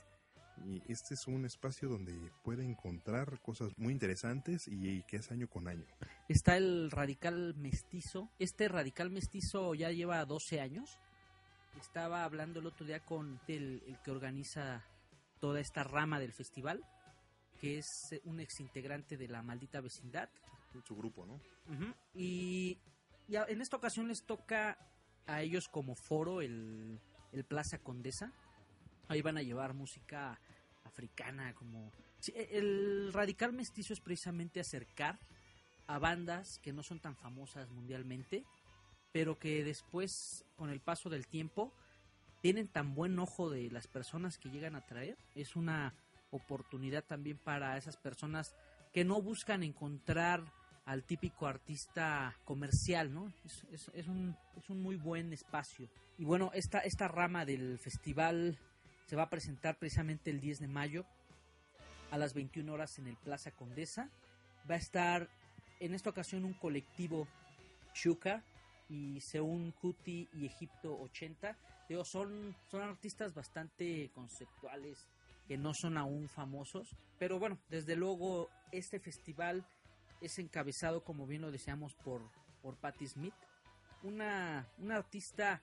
y 0.62 0.82
este 0.88 1.14
es 1.14 1.26
un 1.26 1.44
espacio 1.44 1.88
donde 1.88 2.14
puede 2.42 2.64
encontrar 2.64 3.40
cosas 3.40 3.72
muy 3.76 3.92
interesantes 3.92 4.68
y, 4.68 5.02
que 5.02 5.16
es 5.16 5.30
año 5.30 5.48
con 5.48 5.68
año. 5.68 5.84
Está 6.28 6.56
el 6.56 6.90
Radical 6.90 7.54
Mestizo. 7.56 8.30
Este 8.38 8.68
Radical 8.68 9.10
Mestizo 9.10 9.74
ya 9.74 9.90
lleva 9.90 10.24
12 10.24 10.60
años. 10.60 10.98
Estaba 11.80 12.24
hablando 12.24 12.60
el 12.60 12.66
otro 12.66 12.86
día 12.86 13.00
con 13.00 13.40
el, 13.48 13.82
el 13.86 13.98
que 14.02 14.10
organiza 14.10 14.84
toda 15.40 15.60
esta 15.60 15.84
rama 15.84 16.18
del 16.18 16.32
festival, 16.32 16.84
que 17.60 17.78
es 17.78 18.12
eh, 18.12 18.20
un 18.24 18.40
ex 18.40 18.60
integrante 18.60 19.16
de 19.16 19.28
la 19.28 19.42
maldita 19.42 19.80
vecindad. 19.80 20.28
Su 20.86 20.96
grupo, 20.96 21.24
¿no? 21.24 21.40
Y, 22.14 22.78
en 23.28 23.60
esta 23.60 23.76
ocasión 23.76 24.08
les 24.08 24.24
toca 24.24 24.76
a 25.26 25.40
ellos 25.42 25.68
como 25.68 25.94
foro 25.94 26.42
el, 26.42 27.00
el 27.32 27.44
Plaza 27.44 27.78
Condesa. 27.78 28.32
Ahí 29.08 29.22
van 29.22 29.38
a 29.38 29.42
llevar 29.42 29.74
música 29.74 30.40
africana, 30.84 31.54
como... 31.54 31.92
Sí, 32.18 32.32
e- 32.34 32.58
el 32.58 33.12
radical 33.12 33.52
mestizo 33.52 33.92
es 33.92 34.00
precisamente 34.00 34.60
acercar 34.60 35.20
a 35.86 35.98
bandas 35.98 36.58
que 36.58 36.72
no 36.72 36.82
son 36.82 37.00
tan 37.00 37.16
famosas 37.16 37.70
mundialmente, 37.70 38.44
pero 39.14 39.38
que 39.38 39.62
después, 39.62 40.44
con 40.56 40.70
el 40.70 40.80
paso 40.80 41.08
del 41.08 41.28
tiempo, 41.28 41.72
tienen 42.40 42.66
tan 42.66 42.96
buen 42.96 43.16
ojo 43.20 43.48
de 43.48 43.70
las 43.70 43.86
personas 43.86 44.38
que 44.38 44.50
llegan 44.50 44.74
a 44.74 44.84
traer. 44.84 45.16
Es 45.36 45.54
una 45.54 45.94
oportunidad 46.32 47.04
también 47.04 47.38
para 47.38 47.76
esas 47.76 47.96
personas 47.96 48.56
que 48.92 49.04
no 49.04 49.22
buscan 49.22 49.62
encontrar 49.62 50.42
al 50.84 51.04
típico 51.04 51.46
artista 51.46 52.36
comercial, 52.44 53.14
¿no? 53.14 53.32
Es, 53.70 54.08
un, 54.08 54.36
es 54.56 54.68
un 54.68 54.82
muy 54.82 54.96
buen 54.96 55.32
espacio. 55.32 55.88
Y 56.18 56.24
bueno, 56.24 56.50
esta, 56.52 56.80
esta 56.80 57.06
rama 57.06 57.44
del 57.44 57.78
festival 57.78 58.58
se 59.06 59.14
va 59.14 59.22
a 59.22 59.30
presentar 59.30 59.78
precisamente 59.78 60.32
el 60.32 60.40
10 60.40 60.58
de 60.58 60.66
mayo 60.66 61.06
a 62.10 62.18
las 62.18 62.34
21 62.34 62.72
horas 62.72 62.98
en 62.98 63.06
el 63.06 63.16
Plaza 63.16 63.52
Condesa. 63.52 64.10
Va 64.68 64.74
a 64.74 64.78
estar 64.78 65.30
en 65.78 65.94
esta 65.94 66.10
ocasión 66.10 66.44
un 66.44 66.54
colectivo 66.54 67.28
Chuka 67.92 68.42
y 68.88 69.20
Seun 69.20 69.72
Kuti 69.72 70.28
y 70.32 70.46
Egipto 70.46 70.98
80. 71.00 71.56
Digo, 71.88 72.04
son, 72.04 72.54
son 72.70 72.82
artistas 72.82 73.34
bastante 73.34 74.10
conceptuales 74.14 75.08
que 75.46 75.56
no 75.56 75.72
son 75.74 75.98
aún 75.98 76.28
famosos. 76.28 76.96
Pero 77.18 77.38
bueno, 77.38 77.58
desde 77.68 77.96
luego 77.96 78.50
este 78.72 78.98
festival 78.98 79.66
es 80.20 80.38
encabezado, 80.38 81.04
como 81.04 81.26
bien 81.26 81.42
lo 81.42 81.50
deseamos, 81.50 81.94
por, 81.94 82.22
por 82.62 82.76
Patti 82.76 83.06
Smith. 83.06 83.34
Una, 84.02 84.68
una 84.78 84.96
artista 84.96 85.62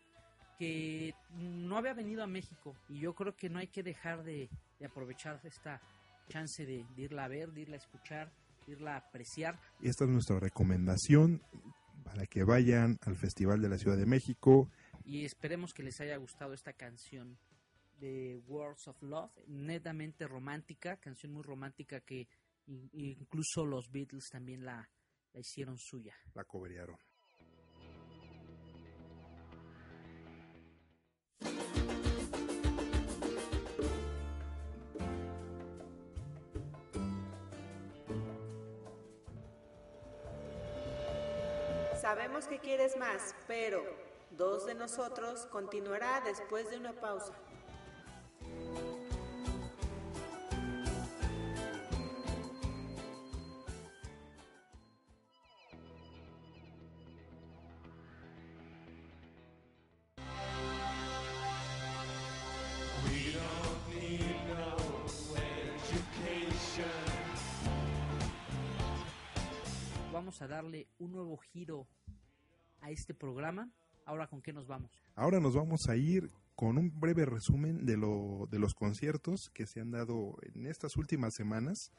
que 0.57 1.13
no 1.33 1.77
había 1.77 1.93
venido 1.93 2.23
a 2.23 2.27
México 2.27 2.75
y 2.87 2.99
yo 2.99 3.13
creo 3.15 3.35
que 3.35 3.49
no 3.49 3.59
hay 3.59 3.67
que 3.67 3.83
dejar 3.83 4.23
de, 4.23 4.49
de 4.79 4.85
aprovechar 4.85 5.39
esta 5.43 5.81
chance 6.29 6.65
de, 6.65 6.85
de 6.95 7.01
irla 7.01 7.25
a 7.25 7.27
ver, 7.27 7.51
de 7.51 7.61
irla 7.61 7.75
a 7.75 7.79
escuchar, 7.79 8.31
de 8.65 8.73
irla 8.73 8.93
a 8.93 8.97
apreciar. 8.97 9.59
Esta 9.81 10.05
es 10.05 10.09
nuestra 10.09 10.39
recomendación 10.39 11.41
para 12.11 12.27
que 12.27 12.43
vayan 12.43 12.97
al 13.05 13.15
Festival 13.15 13.61
de 13.61 13.69
la 13.69 13.77
Ciudad 13.77 13.95
de 13.97 14.05
México. 14.05 14.69
y 15.05 15.23
esperemos 15.25 15.73
que 15.73 15.81
les 15.81 15.99
haya 16.01 16.17
gustado 16.17 16.53
esta 16.53 16.73
canción 16.73 17.37
de 17.99 18.35
Words 18.47 18.87
of 18.89 19.01
Love, 19.01 19.31
netamente 19.47 20.27
romántica, 20.27 20.97
canción 20.97 21.31
muy 21.31 21.41
romántica 21.43 22.01
que 22.01 22.27
in- 22.67 22.89
incluso 22.91 23.65
los 23.65 23.89
Beatles 23.91 24.27
también 24.29 24.65
la, 24.65 24.89
la 25.33 25.39
hicieron 25.39 25.77
suya. 25.77 26.13
La 26.33 26.43
coberearon. 26.43 26.97
Sabemos 42.41 42.59
que 42.59 42.67
quieres 42.67 42.97
más, 42.97 43.35
pero 43.45 43.83
dos 44.31 44.65
de 44.65 44.73
nosotros 44.73 45.45
continuará 45.51 46.21
después 46.21 46.71
de 46.71 46.77
una 46.77 46.91
pausa. 46.91 47.33
Vamos 70.11 70.41
a 70.41 70.47
darle 70.47 70.87
un 70.97 71.11
nuevo 71.11 71.37
giro 71.37 71.87
a 72.81 72.91
este 72.91 73.13
programa. 73.13 73.69
Ahora, 74.05 74.27
¿con 74.27 74.41
qué 74.41 74.51
nos 74.53 74.67
vamos? 74.67 74.91
Ahora 75.15 75.39
nos 75.39 75.55
vamos 75.55 75.87
a 75.87 75.95
ir 75.95 76.29
con 76.55 76.77
un 76.77 76.99
breve 76.99 77.25
resumen 77.25 77.85
de, 77.85 77.97
lo, 77.97 78.47
de 78.51 78.59
los 78.59 78.73
conciertos 78.73 79.49
que 79.53 79.65
se 79.67 79.79
han 79.79 79.91
dado 79.91 80.37
en 80.53 80.65
estas 80.65 80.97
últimas 80.97 81.33
semanas, 81.33 81.91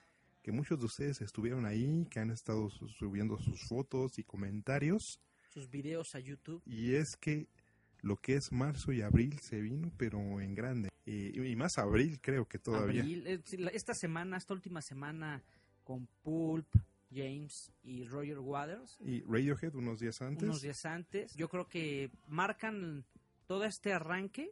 que 0.43 0.53
muchos 0.53 0.79
de 0.79 0.87
ustedes 0.87 1.21
estuvieron 1.21 1.65
ahí, 1.67 2.07
que 2.11 2.21
han 2.21 2.31
estado 2.31 2.69
su- 2.71 2.89
subiendo 2.89 3.39
sus 3.39 3.63
fotos 3.69 4.19
y 4.19 4.25
comentarios. 4.25 5.21
Sus 5.49 5.71
videos 5.71 6.15
a 6.15 6.21
YouTube. 6.21 6.63
Y 6.67 6.95
es 6.95 7.17
que 7.17 7.47
lo 8.01 8.17
que 8.17 8.35
es 8.35 8.51
marzo 8.51 8.93
y 8.93 9.01
abril 9.03 9.39
se 9.41 9.61
vino, 9.61 9.93
pero 9.97 10.41
en 10.41 10.55
grande. 10.55 10.89
Y, 11.07 11.41
y 11.41 11.57
más 11.57 11.79
abril 11.79 12.21
creo 12.21 12.47
que 12.47 12.59
todavía. 12.59 13.03
Abril, 13.03 13.27
esta 13.73 13.95
semana, 13.95 14.37
esta 14.37 14.55
última 14.55 14.83
semana, 14.83 15.43
con 15.85 16.09
Pulp, 16.23 16.67
James 17.15 17.73
y 17.83 18.05
Roger 18.05 18.39
Waters, 18.39 18.97
Y 19.01 19.23
Radiohead 19.23 19.75
unos 19.75 20.01
días 20.01 20.21
antes. 20.23 20.43
unos 20.45 20.63
días 20.63 20.85
antes, 20.85 21.35
yo 21.35 21.49
creo 21.49 21.69
que 21.69 22.11
marcan 22.29 23.05
todo 23.47 23.65
este 23.65 23.93
arranque 23.93 24.51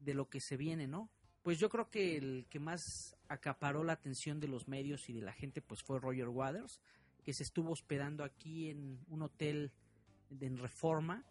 de 0.00 0.14
lo 0.14 0.28
que 0.28 0.40
se 0.40 0.56
viene, 0.56 0.86
¿no? 0.86 1.10
Pues 1.42 1.58
yo 1.58 1.68
creo 1.68 1.90
que 1.90 2.16
el 2.16 2.46
que 2.48 2.60
más 2.60 3.16
acaparó 3.28 3.82
la 3.82 3.94
atención 3.94 4.38
de 4.38 4.48
los 4.48 4.68
medios 4.68 5.08
y 5.08 5.12
de 5.12 5.22
la 5.22 5.32
gente 5.32 5.60
pues 5.60 5.82
fue 5.82 5.98
Roger 5.98 6.28
Waters, 6.28 6.80
que 7.24 7.32
se 7.32 7.42
estuvo 7.42 7.70
hospedando 7.72 8.22
aquí 8.24 8.68
en 8.70 9.00
un 9.08 9.22
hotel 9.22 9.72
en 10.40 10.56
Reforma 10.58 11.24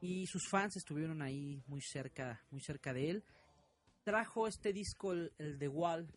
y 0.00 0.26
sus 0.26 0.48
fans 0.48 0.76
estuvieron 0.76 1.20
ahí 1.20 1.62
muy 1.66 1.80
cerca, 1.80 2.42
muy 2.50 2.60
cerca 2.60 2.92
de 2.92 3.10
él. 3.10 3.24
Trajo 4.04 4.46
este 4.46 4.72
disco, 4.72 5.12
el, 5.12 5.32
el 5.38 5.58
The 5.58 5.68
Wall, 5.68 6.08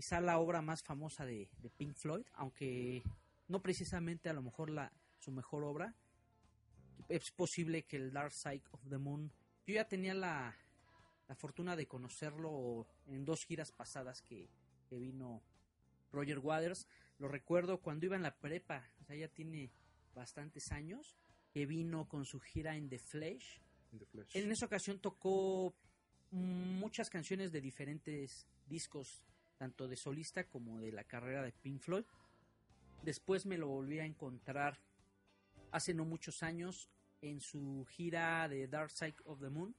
quizá 0.00 0.18
la 0.22 0.38
obra 0.38 0.62
más 0.62 0.82
famosa 0.82 1.26
de, 1.26 1.50
de 1.58 1.68
Pink 1.68 1.94
Floyd, 1.94 2.24
aunque 2.32 3.02
no 3.48 3.60
precisamente 3.60 4.30
a 4.30 4.32
lo 4.32 4.40
mejor 4.40 4.70
la, 4.70 4.90
su 5.18 5.30
mejor 5.30 5.62
obra. 5.62 5.94
Es 7.10 7.30
posible 7.32 7.82
que 7.82 7.98
el 7.98 8.10
Dark 8.10 8.32
Side 8.32 8.62
of 8.70 8.80
the 8.88 8.96
Moon. 8.96 9.30
Yo 9.66 9.74
ya 9.74 9.86
tenía 9.86 10.14
la, 10.14 10.56
la 11.28 11.34
fortuna 11.34 11.76
de 11.76 11.86
conocerlo 11.86 12.86
en 13.08 13.26
dos 13.26 13.44
giras 13.44 13.72
pasadas 13.72 14.22
que, 14.22 14.48
que 14.88 14.98
vino 14.98 15.42
Roger 16.12 16.38
Waters. 16.38 16.86
Lo 17.18 17.28
recuerdo 17.28 17.82
cuando 17.82 18.06
iba 18.06 18.16
en 18.16 18.22
la 18.22 18.34
prepa, 18.34 18.88
o 19.02 19.04
sea, 19.04 19.16
ya 19.16 19.28
tiene 19.28 19.70
bastantes 20.14 20.72
años, 20.72 21.18
que 21.52 21.66
vino 21.66 22.08
con 22.08 22.24
su 22.24 22.40
gira 22.40 22.74
en 22.74 22.88
The 22.88 22.98
Flash. 22.98 23.58
The 23.98 24.06
Flash. 24.06 24.34
En 24.34 24.50
esa 24.50 24.64
ocasión 24.64 24.98
tocó 24.98 25.74
muchas 26.30 27.10
canciones 27.10 27.52
de 27.52 27.60
diferentes 27.60 28.46
discos, 28.66 29.22
tanto 29.60 29.88
de 29.88 29.96
solista 29.96 30.44
como 30.44 30.80
de 30.80 30.90
la 30.90 31.04
carrera 31.04 31.42
de 31.42 31.52
Pink 31.52 31.82
Floyd. 31.82 32.06
Después 33.02 33.44
me 33.44 33.58
lo 33.58 33.68
volví 33.68 33.98
a 33.98 34.06
encontrar 34.06 34.80
hace 35.70 35.92
no 35.92 36.06
muchos 36.06 36.42
años 36.42 36.88
en 37.20 37.42
su 37.42 37.84
gira 37.90 38.48
de 38.48 38.68
Dark 38.68 38.90
Side 38.90 39.16
of 39.26 39.38
the 39.40 39.50
Moon. 39.50 39.76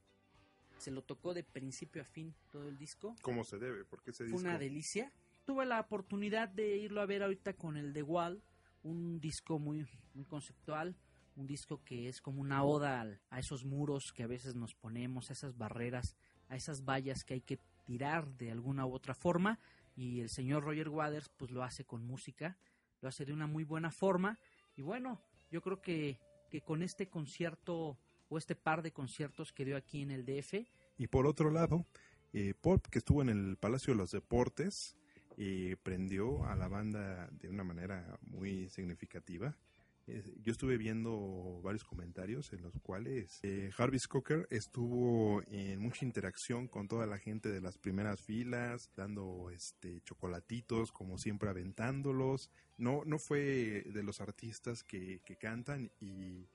Se 0.78 0.92
lo 0.92 1.02
tocó 1.02 1.34
de 1.34 1.44
principio 1.44 2.04
a 2.04 2.06
fin 2.06 2.36
todo 2.52 2.70
el 2.70 2.78
disco. 2.78 3.16
¿Cómo 3.24 3.44
se 3.44 3.58
debe? 3.58 3.84
Porque 3.84 4.14
Fue 4.14 4.28
disco... 4.28 4.40
una 4.40 4.60
delicia. 4.60 5.12
Tuve 5.46 5.66
la 5.66 5.80
oportunidad 5.80 6.48
de 6.48 6.78
irlo 6.78 7.02
a 7.02 7.08
ver 7.08 7.24
ahorita 7.24 7.54
con 7.54 7.76
el 7.76 7.92
The 7.92 8.04
Wall, 8.04 8.44
un 8.84 9.20
disco 9.20 9.58
muy, 9.58 9.88
muy 10.14 10.26
conceptual, 10.26 10.96
un 11.36 11.48
disco 11.48 11.84
que 11.84 12.08
es 12.08 12.22
como 12.22 12.40
una 12.40 12.64
oda 12.64 13.20
a 13.32 13.40
esos 13.40 13.66
muros 13.66 14.14
que 14.14 14.22
a 14.22 14.28
veces 14.28 14.54
nos 14.54 14.76
ponemos, 14.76 15.32
a 15.32 15.34
esas 15.34 15.58
barreras, 15.58 16.16
a 16.50 16.56
esas 16.56 16.86
vallas 16.86 17.24
que 17.24 17.34
hay 17.34 17.42
que 17.42 17.60
tirar 17.92 18.26
de 18.38 18.50
alguna 18.52 18.86
u 18.86 18.94
otra 18.94 19.14
forma. 19.14 19.60
Y 19.98 20.22
el 20.22 20.30
señor 20.30 20.64
Roger 20.64 20.88
Waters 20.88 21.30
pues 21.36 21.52
lo 21.52 21.62
hace 21.62 21.84
con 21.84 22.06
música, 22.06 22.58
lo 23.02 23.10
hace 23.10 23.26
de 23.26 23.34
una 23.34 23.48
muy 23.48 23.66
buena 23.66 23.92
forma. 23.92 24.40
Y 24.78 24.82
bueno, 24.82 25.22
yo 25.52 25.62
creo 25.62 25.82
que, 25.82 26.18
que 26.50 26.62
con 26.62 26.84
este 26.84 27.10
concierto 27.10 27.98
o 28.30 28.38
este 28.38 28.56
par 28.56 28.82
de 28.82 28.94
conciertos 28.94 29.52
que 29.52 29.66
dio 29.66 29.76
aquí 29.76 30.02
en 30.04 30.12
el 30.12 30.26
DF, 30.26 30.54
Y 30.98 31.08
por 31.08 31.28
otro 31.28 31.52
lado, 31.52 31.86
eh, 32.32 32.54
Pop, 32.54 32.88
que 32.90 33.00
estuvo 33.00 33.22
en 33.22 33.28
el 33.28 33.58
Palacio 33.58 33.94
de 33.94 33.98
los 33.98 34.12
Deportes, 34.12 34.96
eh, 35.36 35.76
prendió 35.84 36.46
a 36.46 36.56
la 36.56 36.70
banda 36.70 37.28
de 37.32 37.50
una 37.50 37.66
manera 37.66 38.18
muy 38.22 38.70
significativa. 38.70 39.58
Yo 40.08 40.52
estuve 40.52 40.78
viendo 40.78 41.62
varios 41.64 41.84
comentarios 41.84 42.52
en 42.54 42.62
los 42.62 42.74
cuales 42.82 43.40
eh, 43.44 43.70
Jarvis 43.74 44.08
Cocker 44.08 44.48
estuvo 44.50 45.42
en 45.48 45.80
mucha 45.80 46.06
interacción 46.06 46.68
con 46.68 46.88
toda 46.88 47.06
la 47.06 47.18
gente 47.18 47.50
de 47.50 47.62
las 47.62 47.78
primeras 47.78 48.20
filas, 48.22 48.92
dando 48.96 49.50
este 49.52 50.02
chocolatitos, 50.02 50.92
como 50.92 51.18
siempre 51.18 51.50
aventándolos. 51.50 52.50
No, 52.78 53.04
no 53.06 53.20
fue 53.20 53.84
de 53.86 54.04
los 54.04 54.22
artistas 54.22 54.84
que, 54.84 55.22
que 55.24 55.38
cantan 55.38 55.92
y 56.00 56.48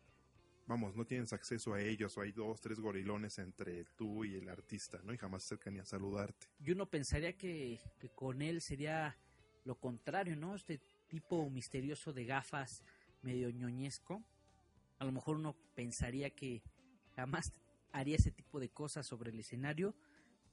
vamos, 0.66 0.96
no 0.96 1.06
tienes 1.06 1.32
acceso 1.32 1.74
a 1.74 1.80
ellos 1.80 2.16
o 2.18 2.22
hay 2.22 2.32
dos, 2.32 2.60
tres 2.60 2.80
gorilones 2.80 3.38
entre 3.38 3.84
tú 3.96 4.24
y 4.24 4.34
el 4.34 4.48
artista, 4.48 5.00
¿no? 5.04 5.14
Y 5.14 5.18
jamás 5.18 5.42
se 5.42 5.54
acercan 5.54 5.74
ni 5.74 5.80
a 5.80 5.84
saludarte. 5.84 6.48
yo 6.58 6.74
no 6.74 6.86
pensaría 6.86 7.36
que, 7.36 7.80
que 7.98 8.10
con 8.10 8.42
él 8.42 8.60
sería 8.60 9.16
lo 9.64 9.78
contrario, 9.78 10.36
¿no? 10.36 10.54
Este 10.54 10.80
tipo 11.08 11.48
misterioso 11.50 12.12
de 12.12 12.24
gafas, 12.24 12.82
medio 13.26 13.50
ñoñesco. 13.50 14.22
A 14.98 15.04
lo 15.04 15.12
mejor 15.12 15.36
uno 15.36 15.56
pensaría 15.74 16.30
que 16.30 16.62
jamás 17.16 17.52
haría 17.92 18.16
ese 18.16 18.30
tipo 18.30 18.60
de 18.60 18.70
cosas 18.70 19.06
sobre 19.06 19.30
el 19.30 19.40
escenario, 19.40 19.94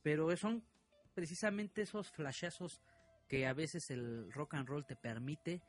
pero 0.01 0.35
son 0.35 0.63
precisamente 1.13 1.83
esos 1.83 2.09
flashazos 2.09 2.81
que 3.27 3.45
a 3.45 3.53
veces 3.53 3.91
el 3.91 4.31
rock 4.33 4.55
and 4.55 4.67
roll 4.67 4.85
te 4.85 4.95
permite 4.95 5.61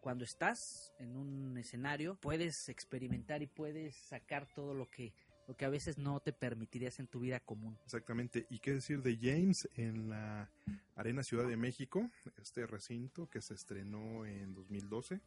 cuando 0.00 0.24
estás 0.24 0.92
en 0.98 1.16
un 1.16 1.56
escenario 1.56 2.16
puedes 2.16 2.68
experimentar 2.68 3.42
y 3.42 3.46
puedes 3.46 3.94
sacar 3.96 4.46
todo 4.54 4.74
lo 4.74 4.90
que 4.90 5.12
lo 5.46 5.56
que 5.56 5.64
a 5.64 5.68
veces 5.68 5.98
no 5.98 6.20
te 6.20 6.32
permitirías 6.32 7.00
en 7.00 7.08
tu 7.08 7.18
vida 7.18 7.40
común. 7.40 7.76
Exactamente. 7.84 8.46
¿Y 8.50 8.60
qué 8.60 8.72
decir 8.72 9.02
de 9.02 9.18
James 9.20 9.68
en 9.74 10.08
la 10.08 10.48
Arena 10.94 11.24
Ciudad 11.24 11.48
de 11.48 11.56
México? 11.56 12.08
Este 12.40 12.68
recinto 12.68 13.28
que 13.28 13.42
se 13.42 13.54
estrenó 13.54 14.24
en 14.24 14.54
2012, 14.54 15.20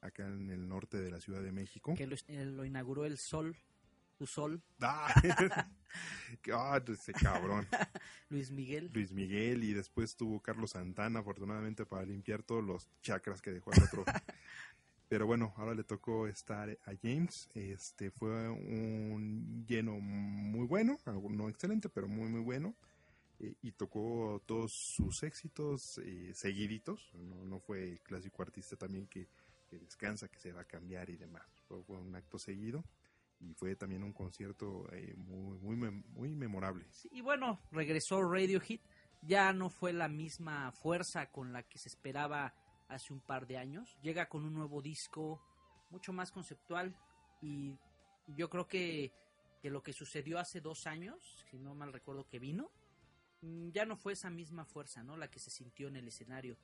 acá 0.00 0.26
en 0.26 0.50
el 0.50 0.68
norte 0.68 0.98
de 0.98 1.10
la 1.10 1.20
Ciudad 1.20 1.42
de 1.42 1.52
México. 1.52 1.94
Que 1.94 2.06
lo, 2.06 2.16
eh, 2.28 2.44
lo 2.44 2.64
inauguró 2.64 3.04
el 3.04 3.18
Sol, 3.18 3.56
tu 4.16 4.26
Sol, 4.26 4.62
¡Ah! 4.80 5.12
¡Ah, 6.52 6.82
ese 6.86 7.12
cabrón! 7.12 7.66
Luis 8.28 8.50
Miguel. 8.50 8.90
Luis 8.92 9.12
Miguel 9.12 9.64
y 9.64 9.72
después 9.72 10.16
tuvo 10.16 10.40
Carlos 10.40 10.72
Santana, 10.72 11.20
afortunadamente 11.20 11.84
para 11.86 12.04
limpiar 12.04 12.42
todos 12.42 12.64
los 12.64 12.88
chakras 13.02 13.42
que 13.42 13.50
dejó 13.50 13.72
el 13.72 13.82
otro. 13.82 14.04
Pero 15.08 15.26
bueno, 15.26 15.52
ahora 15.56 15.74
le 15.74 15.82
tocó 15.82 16.28
estar 16.28 16.70
a 16.70 16.92
James. 17.02 17.48
Este 17.54 18.12
fue 18.12 18.48
un 18.48 19.64
lleno 19.66 19.98
muy 19.98 20.66
bueno, 20.66 20.98
no 21.04 21.48
excelente, 21.48 21.88
pero 21.88 22.06
muy 22.06 22.28
muy 22.28 22.40
bueno. 22.40 22.76
Eh, 23.40 23.54
y 23.62 23.72
tocó 23.72 24.42
todos 24.46 24.72
sus 24.72 25.22
éxitos 25.22 25.98
eh, 26.04 26.32
seguiditos. 26.34 27.10
No, 27.14 27.44
no 27.44 27.58
fue 27.58 27.82
el 27.82 28.00
clásico 28.00 28.42
artista 28.42 28.76
también 28.76 29.06
que, 29.06 29.26
que 29.70 29.78
descansa, 29.78 30.28
que 30.28 30.40
se 30.40 30.52
va 30.52 30.62
a 30.62 30.64
cambiar 30.66 31.08
y 31.08 31.16
demás. 31.16 31.46
Fue, 31.68 31.78
un 31.96 32.14
acto 32.16 32.38
seguido 32.38 32.84
y 33.38 33.54
fue 33.54 33.76
también 33.76 34.02
un 34.02 34.12
concierto 34.12 34.92
eh, 34.92 35.14
muy, 35.16 35.58
muy, 35.58 35.76
mem- 35.76 36.04
muy 36.08 36.34
memorable. 36.34 36.84
Y 37.12 37.20
bueno, 37.20 37.60
regresó 37.70 38.20
Radiohead. 38.22 38.80
Ya 39.22 39.52
no 39.52 39.70
fue 39.70 39.92
la 39.92 40.08
misma 40.08 40.72
fuerza 40.72 41.30
con 41.30 41.52
la 41.52 41.62
que 41.62 41.78
se 41.78 41.88
esperaba 41.88 42.54
hace 42.88 43.12
un 43.12 43.20
par 43.20 43.46
de 43.46 43.58
años. 43.58 43.96
Llega 44.02 44.28
con 44.28 44.44
un 44.44 44.54
nuevo 44.54 44.82
disco 44.82 45.40
mucho 45.90 46.12
más 46.12 46.32
conceptual 46.32 46.96
y 47.42 47.78
yo 48.36 48.48
creo 48.50 48.66
que, 48.66 49.12
que 49.62 49.70
lo 49.70 49.82
que 49.82 49.92
sucedió 49.92 50.38
hace 50.38 50.60
dos 50.60 50.86
años, 50.86 51.44
si 51.50 51.58
no 51.58 51.74
mal 51.74 51.92
recuerdo 51.92 52.26
que 52.26 52.38
vino, 52.38 52.70
mm, 53.42 53.70
ya 53.70 53.84
no 53.84 53.96
fue 53.96 54.14
esa 54.14 54.30
misma 54.30 54.64
fuerza, 54.64 55.02
¿no? 55.02 55.16
La 55.16 55.28
que 55.28 55.38
se 55.38 55.50
sintió 55.50 55.88
en 55.88 55.96
el 55.96 56.08
escenario. 56.08 56.56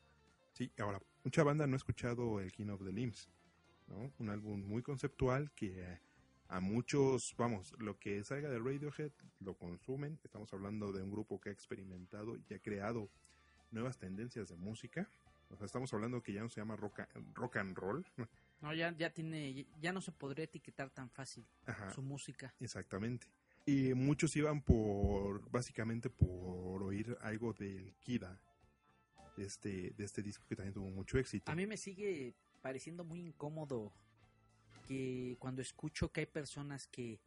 Sí, 0.57 0.73
ahora, 0.79 1.03
mucha 1.23 1.43
banda 1.43 1.67
no 1.67 1.75
ha 1.75 1.77
escuchado 1.77 2.41
el 2.41 2.51
King 2.51 2.69
of 2.69 2.83
the 2.83 2.91
Limbs, 2.91 3.29
¿no? 3.89 4.11
Un 4.19 4.31
álbum 4.31 4.67
muy 4.67 4.81
conceptual 4.83 5.53
que 5.53 6.01
a 6.49 6.61
muchos, 6.61 7.35
vamos, 7.37 7.75
lo 7.79 7.99
que 7.99 8.25
salga 8.25 8.49
de 8.49 8.59
Radiohead 8.59 9.13
lo 9.41 9.53
consumen. 9.53 10.19
Estamos 10.25 10.51
hablando 10.55 10.93
de 10.93 11.03
un 11.03 11.11
grupo 11.11 11.39
que 11.39 11.51
ha 11.51 11.53
experimentado 11.53 12.39
y 12.39 12.55
ha 12.55 12.59
creado 12.59 13.11
nuevas 13.71 13.99
tendencias 13.99 14.49
de 14.49 14.57
música. 14.57 15.11
O 15.51 15.59
sea, 15.59 15.67
estamos 15.67 15.93
hablando 15.93 16.23
que 16.23 16.33
ya 16.33 16.41
no 16.41 16.49
se 16.49 16.63
llama 16.63 16.75
rock, 16.75 17.01
rock 17.35 17.57
and 17.59 17.77
roll, 17.77 18.07
No, 18.63 18.73
ya, 18.73 18.97
ya 18.97 19.11
tiene, 19.11 19.67
ya 19.79 19.93
no 19.93 20.01
se 20.01 20.11
podría 20.11 20.47
etiquetar 20.47 20.89
tan 20.89 21.11
fácil 21.11 21.45
Ajá. 21.67 21.91
su 21.91 22.01
música. 22.01 22.55
Exactamente. 22.61 23.27
Y 23.67 23.93
muchos 23.93 24.35
iban 24.37 24.63
por, 24.63 25.51
básicamente 25.51 26.09
por 26.09 26.83
oír 26.83 27.15
algo 27.21 27.53
del 27.53 27.95
Kida, 28.01 28.41
de 29.37 29.45
este, 29.45 29.93
de 29.97 30.05
este 30.05 30.23
disco 30.23 30.45
que 30.49 30.57
también 30.57 30.75
tuvo 30.75 30.91
mucho 30.91 31.19
éxito. 31.19 31.51
A 31.51 31.55
mí 31.55 31.67
me 31.67 31.77
sigue 31.77 32.35
pareciendo 32.63 33.05
muy 33.05 33.21
incómodo 33.21 33.93
que 34.87 35.37
cuando 35.39 35.63
escucho 35.63 36.11
que 36.11 36.21
hay 36.21 36.27
personas 36.27 36.87
que, 36.87 37.21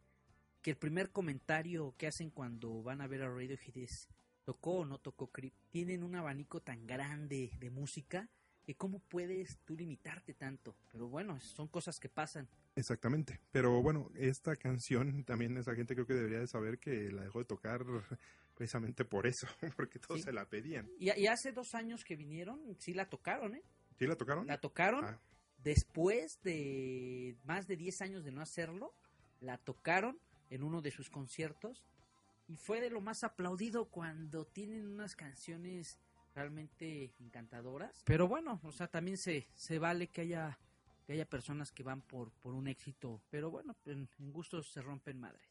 que 0.62 0.70
el 0.70 0.76
primer 0.76 1.10
comentario 1.10 1.94
que 1.96 2.06
hacen 2.06 2.30
cuando 2.30 2.82
van 2.82 3.00
a 3.00 3.06
ver 3.06 3.22
a 3.22 3.28
Radiohead 3.28 3.76
es 3.76 4.08
tocó 4.44 4.78
o 4.78 4.84
no 4.84 4.98
tocó 4.98 5.28
Creep. 5.28 5.54
Tienen 5.70 6.02
un 6.02 6.16
abanico 6.16 6.60
tan 6.60 6.86
grande 6.86 7.50
de 7.58 7.70
música 7.70 8.28
que 8.64 8.74
cómo 8.74 9.00
puedes 9.00 9.58
tú 9.64 9.76
limitarte 9.76 10.34
tanto. 10.34 10.76
Pero 10.92 11.08
bueno, 11.08 11.40
son 11.40 11.68
cosas 11.68 12.00
que 12.00 12.08
pasan. 12.08 12.48
Exactamente. 12.76 13.40
Pero 13.50 13.82
bueno, 13.82 14.10
esta 14.14 14.56
canción 14.56 15.24
también 15.24 15.56
esa 15.56 15.74
gente 15.74 15.94
creo 15.94 16.06
que 16.06 16.14
debería 16.14 16.40
de 16.40 16.46
saber 16.46 16.78
que 16.78 17.10
la 17.10 17.22
dejó 17.22 17.38
de 17.40 17.44
tocar 17.44 17.84
precisamente 18.60 19.06
por 19.06 19.26
eso, 19.26 19.46
porque 19.76 19.98
todos 19.98 20.20
Sí. 20.20 20.24
se 20.24 20.32
la 20.34 20.44
pedían. 20.44 20.86
Y, 20.98 21.10
y 21.18 21.26
hace 21.28 21.50
dos 21.50 21.74
años 21.74 22.04
que 22.04 22.14
vinieron, 22.14 22.60
sí 22.78 22.92
la 22.92 23.08
tocaron, 23.08 23.54
¿eh? 23.54 23.62
¿Sí 23.98 24.06
la 24.06 24.16
tocaron? 24.16 24.46
La 24.46 24.60
tocaron 24.60 25.02
Ah, 25.06 25.18
después 25.64 26.42
de 26.42 27.38
más 27.44 27.66
de 27.66 27.76
10 27.76 28.02
años 28.02 28.22
de 28.22 28.32
no 28.32 28.42
hacerlo, 28.42 28.94
la 29.40 29.56
tocaron 29.56 30.18
en 30.50 30.62
uno 30.62 30.82
de 30.82 30.90
sus 30.90 31.08
conciertos 31.08 31.86
y 32.48 32.56
fue 32.56 32.82
de 32.82 32.90
lo 32.90 33.00
más 33.00 33.24
aplaudido 33.24 33.86
cuando 33.86 34.44
tienen 34.46 34.86
unas 34.86 35.16
canciones 35.16 35.98
realmente 36.34 37.14
encantadoras. 37.18 38.02
Pero 38.04 38.28
bueno, 38.28 38.60
o 38.62 38.72
sea, 38.72 38.88
también 38.88 39.16
se, 39.16 39.48
se 39.54 39.78
vale 39.78 40.08
que 40.08 40.20
haya 40.20 40.58
que 41.06 41.14
haya 41.14 41.24
personas 41.24 41.72
que 41.72 41.82
van 41.82 42.02
por, 42.02 42.30
por 42.30 42.54
un 42.54 42.68
éxito, 42.68 43.22
pero 43.30 43.50
bueno, 43.50 43.74
en, 43.86 44.06
en 44.18 44.32
gustos 44.32 44.70
se 44.70 44.82
rompen 44.82 45.18
madres. 45.18 45.49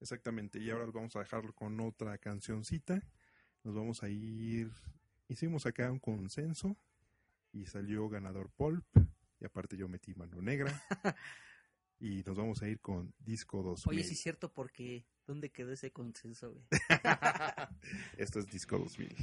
Exactamente. 0.00 0.58
Y 0.58 0.70
ahora 0.70 0.86
vamos 0.86 1.16
a 1.16 1.20
dejarlo 1.20 1.54
con 1.54 1.80
otra 1.80 2.18
cancioncita. 2.18 3.02
Nos 3.64 3.74
vamos 3.74 4.02
a 4.02 4.08
ir. 4.08 4.70
Hicimos 5.28 5.66
acá 5.66 5.90
un 5.90 5.98
consenso 5.98 6.76
y 7.52 7.66
salió 7.66 8.08
ganador 8.08 8.50
Pulp. 8.50 8.84
Y 9.40 9.44
aparte 9.44 9.76
yo 9.76 9.88
metí 9.88 10.14
mano 10.14 10.40
negra. 10.40 10.82
y 12.00 12.22
nos 12.24 12.36
vamos 12.36 12.62
a 12.62 12.68
ir 12.68 12.80
con 12.80 13.12
Disco 13.18 13.62
2000. 13.62 13.88
Oye, 13.88 14.04
sí 14.04 14.14
es 14.14 14.20
cierto 14.20 14.52
porque 14.52 15.06
¿dónde 15.26 15.50
quedó 15.50 15.72
ese 15.72 15.92
consenso? 15.92 16.52
güey? 16.52 16.64
Esto 18.16 18.38
es 18.38 18.46
Disco 18.46 18.78
2000. 18.78 19.14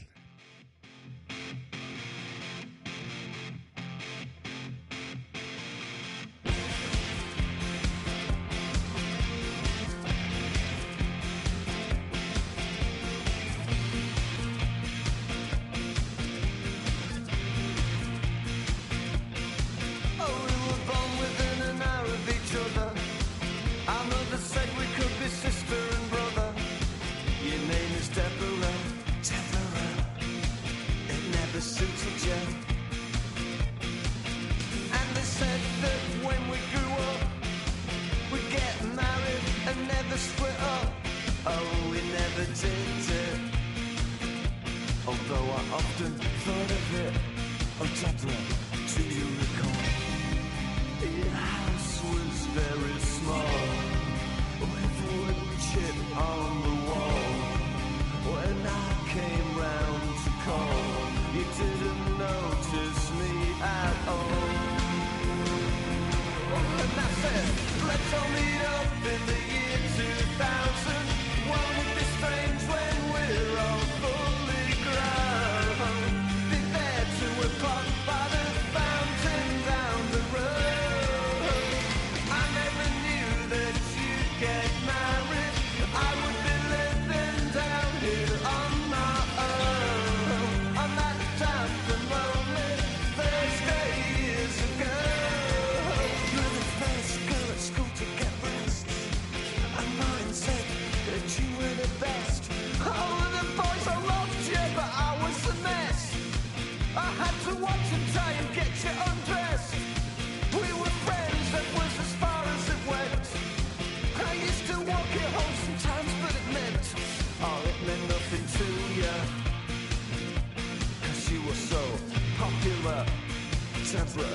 Deborah, 123.92 124.26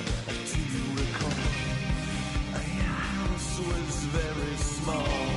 do 0.47 0.59
you 0.59 0.83
recall? 0.95 1.39
Your 2.53 2.95
house 3.11 3.59
was 3.59 3.93
very 4.15 4.55
small, 4.55 5.27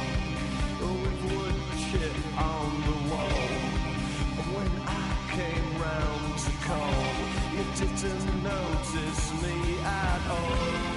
with 0.81 1.21
wood 1.35 1.59
chip 1.91 2.17
on 2.39 2.71
the 2.87 2.97
wall. 3.11 3.49
When 4.55 4.73
I 4.87 5.11
came 5.35 5.69
round 5.83 6.39
to 6.47 6.53
call, 6.63 7.05
you 7.55 7.65
didn't 7.75 8.27
notice 8.45 9.25
me 9.43 9.57
at 9.83 10.23
all. 10.31 10.95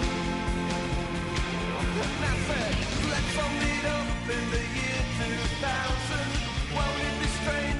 And 2.03 2.21
I 2.21 2.35
said, 2.47 2.75
let's 3.11 3.35
all 3.41 3.53
meet 3.63 3.85
up 3.97 4.29
in 4.29 4.43
the 4.53 4.63
year 4.77 5.01
2000. 5.17 6.29
Won't 6.75 7.01
it 7.01 7.15
be 7.19 7.27
strange 7.41 7.76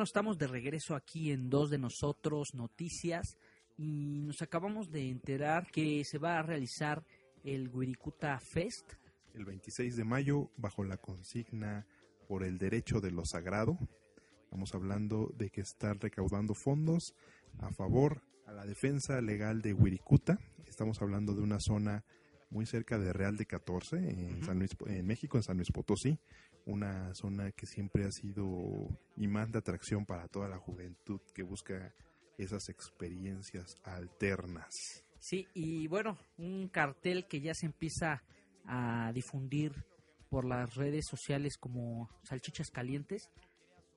bueno, 0.00 0.06
estamos 0.08 0.38
de 0.38 0.46
regreso 0.46 0.94
aquí 0.94 1.30
en 1.30 1.50
Dos 1.50 1.68
de 1.68 1.76
Nosotros 1.76 2.54
Noticias 2.54 3.36
y 3.76 4.22
nos 4.22 4.40
acabamos 4.40 4.90
de 4.90 5.10
enterar 5.10 5.70
que 5.70 6.02
se 6.06 6.16
va 6.16 6.38
a 6.38 6.42
realizar 6.42 7.04
el 7.44 7.68
Wirikuta 7.68 8.40
Fest. 8.40 8.94
El 9.34 9.44
26 9.44 9.98
de 9.98 10.04
mayo, 10.04 10.50
bajo 10.56 10.84
la 10.84 10.96
consigna 10.96 11.86
por 12.26 12.44
el 12.44 12.56
derecho 12.56 13.02
de 13.02 13.10
lo 13.10 13.26
sagrado, 13.26 13.76
estamos 14.44 14.74
hablando 14.74 15.34
de 15.36 15.50
que 15.50 15.60
está 15.60 15.92
recaudando 15.92 16.54
fondos 16.54 17.14
a 17.58 17.70
favor 17.70 18.22
a 18.46 18.52
la 18.52 18.64
defensa 18.64 19.20
legal 19.20 19.60
de 19.60 19.74
Wirikuta. 19.74 20.38
Estamos 20.64 21.02
hablando 21.02 21.34
de 21.34 21.42
una 21.42 21.60
zona 21.60 22.06
muy 22.48 22.64
cerca 22.64 22.98
de 22.98 23.12
Real 23.12 23.36
de 23.36 23.44
14, 23.44 23.96
en, 23.96 24.42
San 24.44 24.60
Luis, 24.60 24.70
en 24.86 25.06
México, 25.06 25.36
en 25.36 25.42
San 25.42 25.58
Luis 25.58 25.70
Potosí, 25.70 26.18
una 26.66 27.14
zona 27.14 27.52
que 27.52 27.66
siempre 27.66 28.04
ha 28.04 28.12
sido 28.12 28.88
imán 29.16 29.50
de 29.52 29.58
atracción 29.58 30.06
para 30.06 30.28
toda 30.28 30.48
la 30.48 30.58
juventud 30.58 31.20
que 31.34 31.42
busca 31.42 31.94
esas 32.38 32.68
experiencias 32.68 33.76
alternas. 33.84 35.04
Sí, 35.18 35.46
y 35.54 35.86
bueno, 35.86 36.18
un 36.38 36.68
cartel 36.68 37.26
que 37.28 37.40
ya 37.40 37.54
se 37.54 37.66
empieza 37.66 38.22
a 38.64 39.12
difundir 39.12 39.84
por 40.30 40.44
las 40.44 40.74
redes 40.76 41.06
sociales 41.06 41.58
como 41.58 42.08
Salchichas 42.22 42.70
Calientes, 42.70 43.30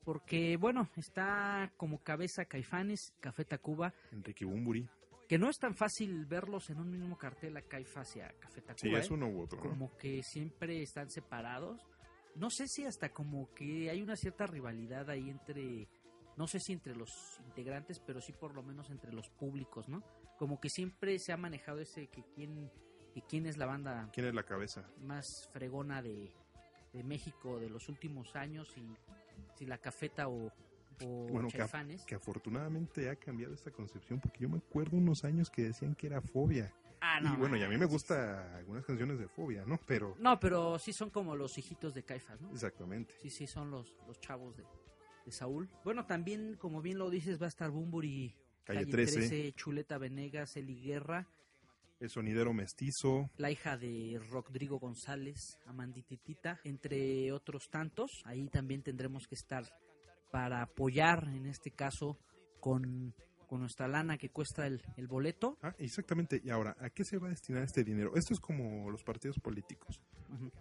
porque 0.04 0.58
bueno, 0.58 0.90
está 0.98 1.72
como 1.78 2.04
cabeza 2.04 2.46
Caifanes, 2.46 3.14
Café 3.22 3.46
Tacuba, 3.46 3.94
Enrique 4.12 4.44
Bumburi. 4.44 4.90
que 5.30 5.38
no 5.38 5.50
es 5.50 5.58
tan 5.58 5.76
fácil 5.76 6.26
verlos 6.26 6.70
en 6.70 6.80
un 6.80 6.92
mismo 6.92 7.18
cartel 7.18 7.56
a 7.56 7.62
Caifás 7.62 8.16
y 8.18 8.22
a 8.22 8.34
Café 8.40 8.62
Tacuba. 8.62 8.76
Sí, 8.76 8.94
es 8.94 9.10
¿eh? 9.10 9.14
uno 9.14 9.28
u 9.30 9.42
otro. 9.42 9.64
¿no? 9.64 9.70
como 9.70 9.98
que 9.98 10.22
siempre 10.24 10.82
están 10.82 11.10
separados. 11.10 11.88
No 12.36 12.50
sé 12.50 12.68
si 12.68 12.86
hasta 12.86 13.10
como 13.10 13.54
que 13.54 13.90
hay 13.90 14.02
una 14.02 14.16
cierta 14.16 14.48
rivalidad 14.48 15.10
ahí 15.10 15.30
entre, 15.30 15.88
no 16.36 16.48
sé 16.48 16.60
si 16.60 16.74
entre 16.74 16.96
los 16.96 17.40
integrantes, 17.46 18.00
pero 18.00 18.22
sí 18.22 18.34
por 18.34 18.56
lo 18.56 18.64
menos 18.64 18.90
entre 18.90 19.14
los 19.14 19.30
públicos, 19.30 19.88
¿no? 19.88 20.04
Como 20.38 20.60
que 20.60 20.70
siempre 20.70 21.20
se 21.20 21.32
ha 21.32 21.38
manejado 21.38 21.80
ese 21.80 22.08
que 22.08 22.24
quién, 22.36 22.72
que 23.14 23.22
quién 23.22 23.46
es 23.46 23.58
la 23.58 23.68
banda 23.68 24.10
¿Quién 24.12 24.28
es 24.28 24.34
la 24.34 24.44
cabeza? 24.44 24.84
más 25.02 25.48
fregona 25.54 26.02
de, 26.02 26.34
de 26.92 27.04
México 27.04 27.60
de 27.60 27.70
los 27.70 27.88
últimos 27.90 28.36
años 28.36 28.68
y 28.78 28.96
si 29.56 29.66
la 29.66 29.78
cafeta 29.78 30.28
o, 30.28 30.48
o 31.06 31.28
Bueno, 31.28 31.48
que, 31.50 31.66
que 32.08 32.16
afortunadamente 32.16 33.10
ha 33.10 33.16
cambiado 33.16 33.54
esta 33.54 33.72
concepción, 33.72 34.20
porque 34.20 34.40
yo 34.40 34.50
me 34.50 34.58
acuerdo 34.58 34.98
unos 34.98 35.24
años 35.24 35.50
que 35.50 35.64
decían 35.64 35.96
que 35.96 36.08
era 36.08 36.22
fobia. 36.22 36.74
Ah, 37.06 37.20
no, 37.20 37.34
y 37.34 37.36
bueno, 37.36 37.58
y 37.58 37.64
a 37.64 37.68
mí 37.68 37.78
me 37.78 37.86
gusta 37.86 38.56
algunas 38.56 38.86
canciones 38.86 39.20
de 39.20 39.28
fobia, 39.28 39.66
¿no? 39.66 39.78
Pero, 39.86 40.16
No, 40.20 40.40
pero 40.40 40.80
sí 40.80 40.94
son 40.94 41.10
como 41.10 41.36
los 41.36 41.58
hijitos 41.58 41.94
de 41.94 42.04
Caifás, 42.04 42.40
¿no? 42.40 42.50
exactamente. 42.52 43.14
Sí, 43.22 43.30
sí, 43.30 43.46
son 43.46 43.70
los, 43.72 43.98
los 44.08 44.22
chavos 44.22 44.56
de, 44.56 44.64
de 45.26 45.32
Saúl. 45.34 45.70
Bueno, 45.84 46.06
también, 46.06 46.56
como 46.56 46.82
bien 46.82 46.98
lo 46.98 47.10
dices, 47.10 47.42
va 47.42 47.48
a 47.48 47.50
estar 47.50 47.72
Bumburi, 47.72 48.34
Calle 48.64 48.86
13. 48.86 49.52
Chuleta 49.52 49.98
Venegas, 49.98 50.56
Eli 50.56 50.80
Guerra, 50.82 51.28
El 52.00 52.10
sonidero 52.10 52.54
mestizo, 52.54 53.30
la 53.36 53.52
hija 53.52 53.76
de 53.78 54.22
Rodrigo 54.30 54.80
González, 54.80 55.60
Amandititita, 55.66 56.62
entre 56.64 57.34
otros 57.34 57.70
tantos. 57.70 58.22
Ahí 58.24 58.48
también 58.48 58.82
tendremos 58.82 59.28
que 59.28 59.36
estar 59.36 59.66
para 60.32 60.62
apoyar, 60.62 61.28
en 61.28 61.48
este 61.48 61.72
caso, 61.72 62.18
con, 62.62 63.14
con 63.54 63.62
nuestra 63.62 63.88
lana 63.88 64.18
que 64.18 64.30
cuesta 64.30 64.66
el, 64.66 64.82
el 64.98 65.06
boleto. 65.06 65.60
Ah, 65.62 65.76
exactamente. 65.78 66.42
Y 66.44 66.50
ahora, 66.50 66.76
¿a 66.80 66.90
qué 66.90 67.06
se 67.06 67.20
va 67.20 67.28
a 67.28 67.30
destinar 67.30 67.62
este 67.62 67.84
dinero? 67.84 68.16
Esto 68.16 68.34
es 68.34 68.40
como 68.40 68.90
los 68.90 69.04
partidos 69.04 69.38
políticos. 69.38 70.02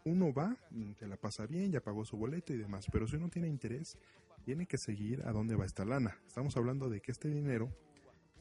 Uno 0.05 0.31
va, 0.35 0.55
mm, 0.71 0.93
se 0.99 1.07
la 1.07 1.17
pasa 1.17 1.47
bien, 1.47 1.73
ya 1.73 1.81
pagó 1.81 2.05
su 2.05 2.19
boleto 2.19 2.53
y 2.53 2.59
demás, 2.59 2.85
pero 2.93 3.07
si 3.09 3.17
uno 3.17 3.31
tiene 3.31 3.49
interés, 3.49 3.97
tiene 4.45 4.67
que 4.67 4.77
seguir 4.77 5.23
a 5.27 5.33
dónde 5.33 5.57
va 5.57 5.65
esta 5.65 5.87
lana. 5.87 6.19
Estamos 6.27 6.55
hablando 6.59 6.91
de 6.91 7.01
que 7.01 7.13
este 7.13 7.31
dinero 7.31 7.75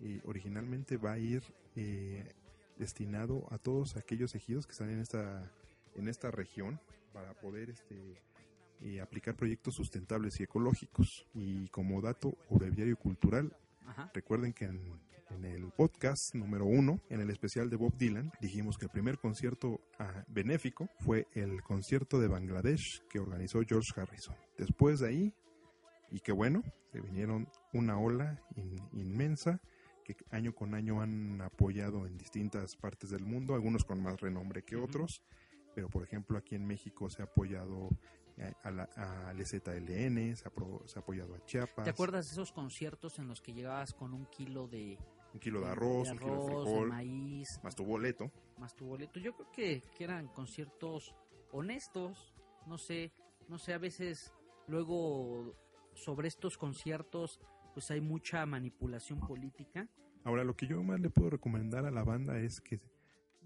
eh, 0.02 0.20
originalmente 0.26 0.98
va 0.98 1.14
a 1.14 1.18
ir 1.18 1.42
eh, 1.78 2.30
destinado 2.78 3.48
a 3.52 3.58
todos 3.58 3.96
aquellos 3.96 4.36
ejidos 4.36 4.66
que 4.66 4.74
están 4.74 4.90
en 4.90 5.00
esta, 5.00 5.50
en 5.96 6.10
esta 6.10 6.30
región 6.30 6.82
para 7.14 7.34
poder 7.36 7.70
este, 7.70 8.22
eh, 8.82 9.00
aplicar 9.00 9.34
proyectos 9.38 9.76
sustentables 9.76 10.42
y 10.42 10.44
ecológicos. 10.44 11.26
Y 11.34 11.70
como 11.70 12.02
dato 12.02 12.36
breviario 12.50 12.98
cultural, 12.98 13.56
Ajá. 13.86 14.12
Recuerden 14.14 14.54
que 14.54 14.66
en, 14.66 14.80
en 15.30 15.46
el 15.46 15.72
podcast 15.72 16.34
número 16.36 16.66
uno, 16.66 17.02
en 17.10 17.22
el 17.22 17.30
especial 17.30 17.70
de 17.70 17.76
Bob 17.78 17.98
Dylan, 17.98 18.32
dijimos 18.42 18.78
que 18.78 18.86
el 18.86 18.92
primer 18.92 19.18
concierto 19.18 19.82
ah, 20.00 20.24
benéfico 20.28 20.90
fue 21.00 21.28
el 21.34 21.62
concierto 21.62 22.20
de 22.20 22.28
Bangladesh 22.28 23.02
que 23.10 23.20
organizó 23.20 23.62
George 23.68 23.92
Harrison. 24.00 24.36
Después 24.58 25.00
de 25.00 25.08
ahí, 25.08 25.34
y 26.12 26.20
que 26.20 26.32
bueno, 26.32 26.62
se 26.92 27.00
vinieron 27.02 27.48
una 27.74 27.98
ola 27.98 28.42
in- 28.56 28.90
inmensa 28.94 29.62
que 30.04 30.16
año 30.32 30.54
con 30.54 30.74
año 30.74 31.02
han 31.02 31.40
apoyado 31.42 32.06
en 32.08 32.18
distintas 32.18 32.76
partes 32.76 33.10
del 33.12 33.24
mundo, 33.24 33.54
algunos 33.56 33.86
con 33.86 34.02
más 34.02 34.20
renombre 34.20 34.64
que 34.64 34.76
otros, 34.76 35.22
pero 35.74 35.90
por 35.90 36.04
ejemplo 36.04 36.38
aquí 36.38 36.56
en 36.56 36.66
México 36.66 37.10
se 37.10 37.22
ha 37.22 37.26
apoyado 37.26 37.88
a 38.64 38.72
la, 38.72 38.84
al 39.28 39.46
ZLN, 39.46 40.36
se 40.36 40.48
ha, 40.48 40.52
pro- 40.52 40.84
se 40.88 40.98
ha 41.00 41.02
apoyado 41.02 41.36
a 41.36 41.46
Chiapas, 41.46 41.84
¿Te 41.84 41.90
acuerdas 41.90 42.26
de 42.28 42.32
esos 42.34 42.52
conciertos 42.52 43.20
en 43.20 43.28
los 43.28 43.42
que 43.42 43.54
llegabas 43.54 43.94
con 43.94 44.14
un 44.14 44.26
kilo 44.28 44.68
de, 44.68 44.98
un 45.34 45.40
kilo 45.40 45.62
de 45.62 45.68
arroz, 45.68 46.10
un 46.12 46.18
kilo 46.18 46.36
de 46.36 46.46
frijol, 46.48 46.90
maíz, 46.90 47.60
más 47.64 47.76
tu 47.76 47.84
boleto. 47.86 48.32
más 48.58 48.76
tu 48.76 48.86
boleto. 48.86 49.20
Yo 49.20 49.34
creo 49.36 49.52
que, 49.52 49.84
que 49.98 50.04
eran 50.04 50.28
conciertos 50.28 51.16
honestos, 51.52 52.34
no 52.68 52.78
sé, 52.78 53.12
no 53.48 53.58
sé, 53.58 53.74
a 53.74 53.78
veces 53.78 54.34
luego 54.68 55.56
sobre 55.94 56.28
estos 56.28 56.58
conciertos 56.58 57.40
pues 57.74 57.90
hay 57.92 58.02
mucha 58.02 58.46
manipulación 58.46 59.20
política. 59.20 59.88
Ahora, 60.24 60.44
lo 60.44 60.56
que 60.56 60.68
yo 60.68 60.82
más 60.84 61.00
le 61.00 61.10
puedo 61.10 61.30
recomendar 61.32 61.86
a 61.86 61.92
la 61.92 62.04
banda 62.04 62.38
es 62.40 62.60
que, 62.62 62.80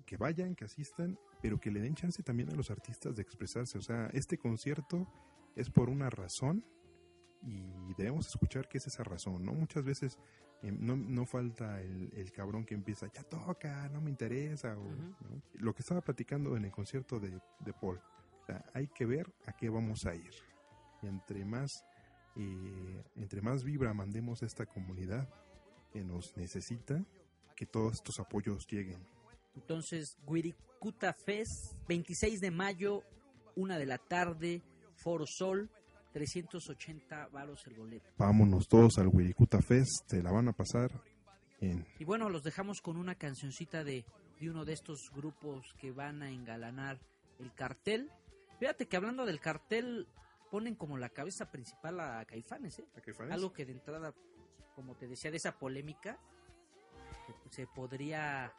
que 0.05 0.17
vayan, 0.17 0.55
que 0.55 0.65
asistan, 0.65 1.17
pero 1.45 1.59
que 1.59 1.69
le 1.69 1.79
den 1.79 1.93
chance 1.93 2.23
también 2.23 2.49
a 2.49 2.55
los 2.55 2.71
artistas 2.71 3.15
de 3.15 3.21
expresarse. 3.21 3.77
O 3.77 3.81
sea, 3.83 4.09
este 4.13 4.35
concierto 4.35 5.07
es 5.55 5.69
por 5.69 5.91
una 5.91 6.09
razón 6.09 6.65
y 7.43 7.93
debemos 7.93 8.25
escuchar 8.25 8.67
qué 8.67 8.79
es 8.79 8.87
esa 8.87 9.03
razón, 9.03 9.45
¿no? 9.45 9.53
Muchas 9.53 9.83
veces 9.83 10.17
eh, 10.63 10.71
no, 10.71 10.95
no 10.95 11.27
falta 11.27 11.79
el, 11.81 12.11
el 12.15 12.31
cabrón 12.31 12.65
que 12.65 12.73
empieza, 12.73 13.05
ya 13.13 13.21
toca, 13.21 13.87
no 13.89 14.01
me 14.01 14.09
interesa. 14.09 14.75
o, 14.75 14.81
Ujú. 14.81 14.95
¿no? 14.95 15.41
Lo 15.53 15.75
que 15.75 15.83
estaba 15.83 16.01
platicando 16.01 16.57
en 16.57 16.65
el 16.65 16.71
concierto 16.71 17.19
de, 17.19 17.39
de 17.59 17.73
Paul. 17.73 18.01
O 18.41 18.45
sea, 18.47 18.65
hay 18.73 18.87
que 18.87 19.05
ver 19.05 19.31
a 19.45 19.53
qué 19.53 19.69
vamos 19.69 20.07
a 20.07 20.15
ir. 20.15 20.33
Y 21.03 21.05
entre 21.05 21.45
más, 21.45 21.85
eh, 22.37 23.03
entre 23.17 23.43
más 23.43 23.63
vibra 23.63 23.93
mandemos 23.93 24.41
a 24.41 24.47
esta 24.47 24.65
comunidad 24.65 25.29
que 25.93 26.03
nos 26.03 26.35
necesita, 26.37 27.05
que 27.55 27.67
todos 27.67 27.93
estos 27.93 28.19
apoyos 28.19 28.65
lleguen. 28.65 29.05
Entonces, 29.55 30.17
Fest, 31.13 31.73
26 31.87 32.41
de 32.41 32.51
mayo, 32.51 33.03
una 33.55 33.77
de 33.77 33.85
la 33.85 33.97
tarde, 33.97 34.61
Foro 34.95 35.25
Sol, 35.25 35.69
380 36.13 37.27
varos 37.27 37.65
el 37.67 37.73
boleto. 37.73 38.09
Vámonos 38.17 38.67
todos 38.67 38.97
al 38.97 39.07
Wirikuta 39.07 39.61
Fest, 39.61 40.07
se 40.07 40.21
la 40.21 40.31
van 40.31 40.47
a 40.47 40.53
pasar 40.53 40.91
Y 41.99 42.05
bueno, 42.05 42.29
los 42.29 42.43
dejamos 42.43 42.81
con 42.81 42.97
una 42.97 43.15
cancioncita 43.15 43.83
de, 43.83 44.05
de 44.39 44.49
uno 44.49 44.65
de 44.65 44.73
estos 44.73 45.11
grupos 45.13 45.73
que 45.79 45.91
van 45.91 46.21
a 46.21 46.29
engalanar 46.29 46.99
el 47.39 47.53
cartel. 47.53 48.11
Fíjate 48.59 48.87
que 48.87 48.95
hablando 48.95 49.25
del 49.25 49.39
cartel, 49.39 50.07
ponen 50.51 50.75
como 50.75 50.97
la 50.97 51.09
cabeza 51.09 51.51
principal 51.51 51.99
a 51.99 52.23
Caifanes, 52.25 52.79
¿eh? 52.79 52.87
Algo 53.29 53.51
que 53.51 53.65
de 53.65 53.73
entrada, 53.73 54.13
como 54.75 54.95
te 54.95 55.07
decía, 55.07 55.31
de 55.31 55.37
esa 55.37 55.57
polémica, 55.57 56.19
se 57.49 57.67
podría 57.67 58.53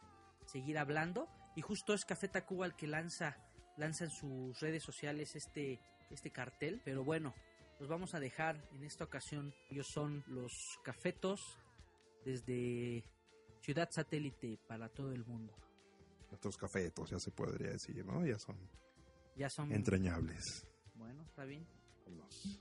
seguir 0.44 0.78
hablando. 0.78 1.28
Y 1.56 1.62
justo 1.62 1.94
es 1.94 2.04
Café 2.04 2.28
Tacuba 2.28 2.66
el 2.66 2.76
que 2.76 2.86
lanza, 2.86 3.36
lanza 3.76 4.04
en 4.04 4.10
sus 4.10 4.60
redes 4.60 4.82
sociales 4.84 5.34
este, 5.34 5.80
este 6.10 6.30
cartel. 6.30 6.80
Pero 6.84 7.02
bueno, 7.02 7.34
los 7.80 7.88
vamos 7.88 8.14
a 8.14 8.20
dejar 8.20 8.62
en 8.72 8.84
esta 8.84 9.04
ocasión. 9.04 9.52
Ellos 9.70 9.86
son 9.92 10.22
los 10.28 10.52
cafetos 10.84 11.40
desde 12.24 13.02
Ciudad 13.62 13.88
Satélite 13.90 14.58
para 14.68 14.88
todo 14.90 15.12
el 15.12 15.24
mundo. 15.24 15.54
estos 16.30 16.56
cafetos, 16.56 17.10
ya 17.10 17.18
se 17.18 17.30
podría 17.30 17.70
decir, 17.70 18.04
¿no? 18.04 18.24
Ya 18.26 18.38
son 18.38 18.56
Ya 19.36 19.48
son... 19.48 19.72
entrañables. 19.72 20.66
Bueno, 20.94 21.22
está 21.24 21.44
bien. 21.44 21.66
Vámonos. 22.04 22.60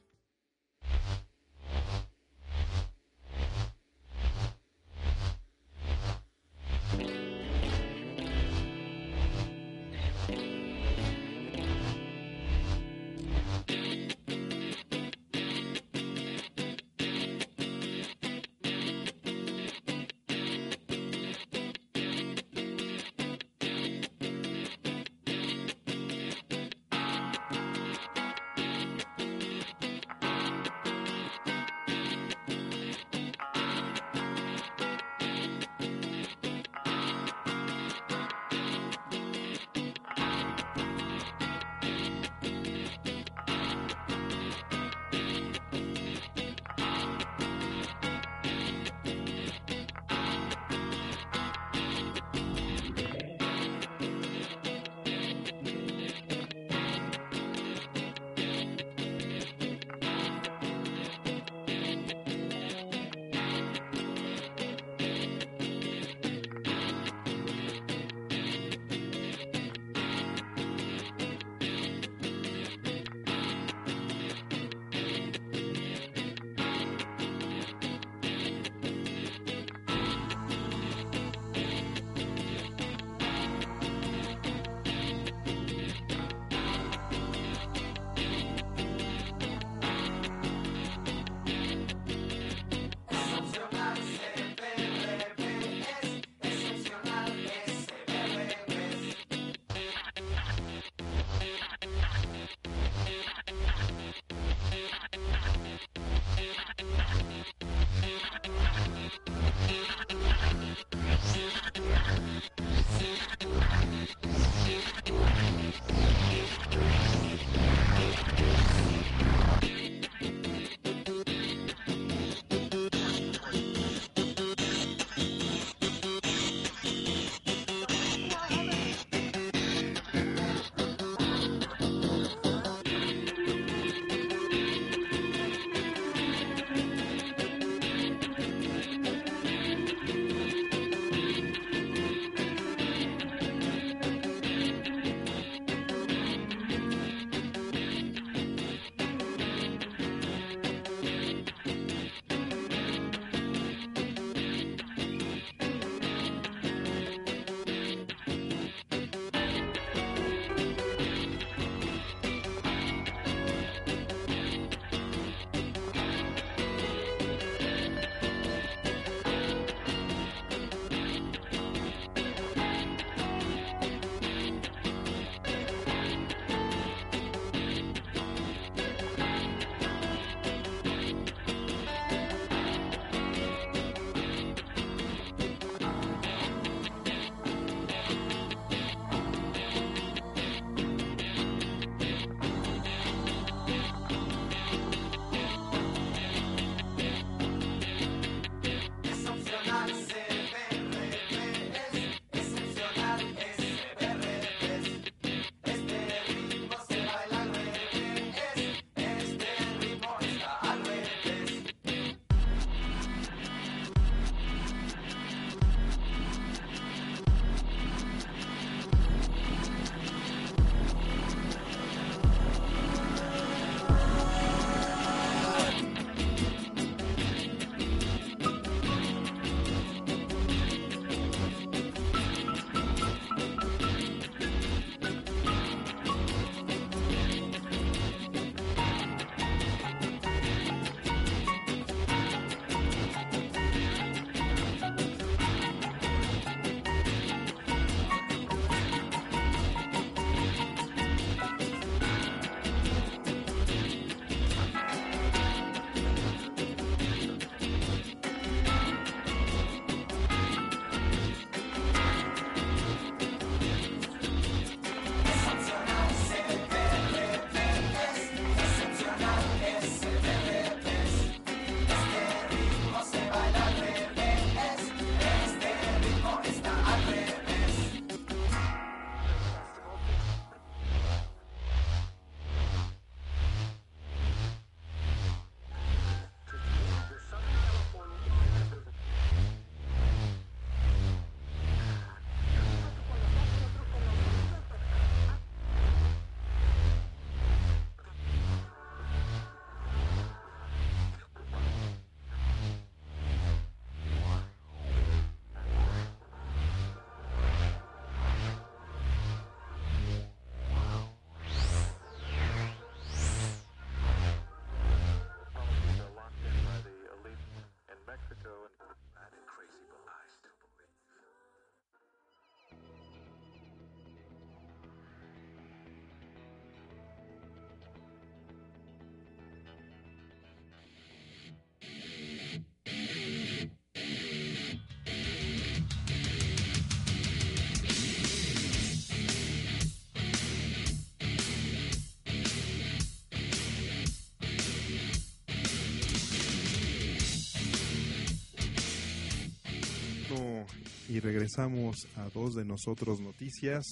Y 351.16 351.22
regresamos 351.22 352.10
a 352.18 352.28
dos 352.28 352.56
de 352.56 352.66
nosotros 352.66 353.22
noticias. 353.22 353.86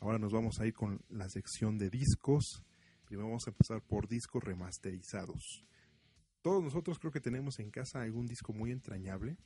Ahora 0.00 0.18
nos 0.18 0.34
vamos 0.34 0.60
a 0.60 0.66
ir 0.66 0.74
con 0.74 1.00
la 1.08 1.30
sección 1.30 1.78
de 1.78 1.88
discos. 1.88 2.62
Primero 3.06 3.28
vamos 3.28 3.46
a 3.46 3.50
empezar 3.50 3.80
por 3.80 4.06
discos 4.06 4.44
remasterizados. 4.44 5.64
Todos 6.42 6.62
nosotros 6.62 6.98
creo 6.98 7.10
que 7.10 7.22
tenemos 7.22 7.58
en 7.58 7.70
casa 7.70 8.02
algún 8.02 8.26
disco 8.26 8.52
muy 8.52 8.70
entrañable 8.70 9.38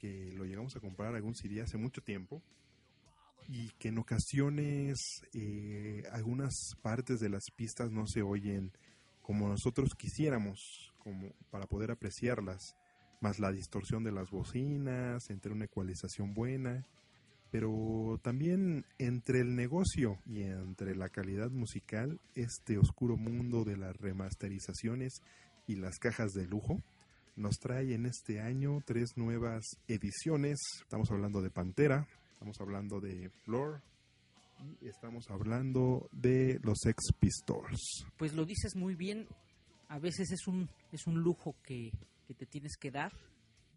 que 0.00 0.32
lo 0.32 0.46
llegamos 0.46 0.74
a 0.74 0.80
comprar 0.80 1.14
algún 1.14 1.36
CD 1.36 1.60
hace 1.60 1.78
mucho 1.78 2.02
tiempo 2.02 2.42
y 3.46 3.70
que 3.78 3.90
en 3.90 3.98
ocasiones 3.98 4.98
eh, 5.34 6.02
algunas 6.10 6.74
partes 6.82 7.20
de 7.20 7.28
las 7.28 7.52
pistas 7.54 7.92
no 7.92 8.08
se 8.08 8.22
oyen 8.22 8.72
como 9.22 9.48
nosotros 9.48 9.94
quisiéramos 9.94 10.92
como 10.98 11.30
para 11.50 11.68
poder 11.68 11.92
apreciarlas 11.92 12.74
más 13.20 13.38
la 13.38 13.52
distorsión 13.52 14.04
de 14.04 14.12
las 14.12 14.30
bocinas 14.30 15.30
entre 15.30 15.52
una 15.52 15.66
ecualización 15.66 16.34
buena 16.34 16.84
pero 17.50 18.20
también 18.22 18.84
entre 18.98 19.40
el 19.40 19.56
negocio 19.56 20.18
y 20.26 20.42
entre 20.42 20.94
la 20.94 21.08
calidad 21.08 21.50
musical 21.50 22.20
este 22.34 22.78
oscuro 22.78 23.16
mundo 23.16 23.64
de 23.64 23.76
las 23.76 23.96
remasterizaciones 23.96 25.22
y 25.66 25.76
las 25.76 25.98
cajas 25.98 26.32
de 26.32 26.46
lujo 26.46 26.82
nos 27.36 27.58
trae 27.58 27.94
en 27.94 28.06
este 28.06 28.40
año 28.40 28.82
tres 28.84 29.16
nuevas 29.16 29.64
ediciones 29.86 30.58
estamos 30.82 31.10
hablando 31.10 31.40
de 31.40 31.50
Pantera 31.50 32.06
Estamos 32.38 32.60
hablando 32.60 33.00
de 33.00 33.30
Floor 33.42 33.82
y 34.80 34.86
estamos 34.86 35.28
hablando 35.28 36.08
de 36.12 36.60
los 36.62 36.78
Sex 36.80 37.12
Pistols. 37.18 38.06
Pues 38.16 38.32
lo 38.32 38.44
dices 38.44 38.76
muy 38.76 38.94
bien. 38.94 39.26
A 39.88 39.98
veces 39.98 40.30
es 40.30 40.46
un, 40.46 40.70
es 40.92 41.08
un 41.08 41.20
lujo 41.20 41.56
que, 41.64 41.90
que 42.28 42.34
te 42.34 42.46
tienes 42.46 42.76
que 42.76 42.90
dar. 42.90 43.12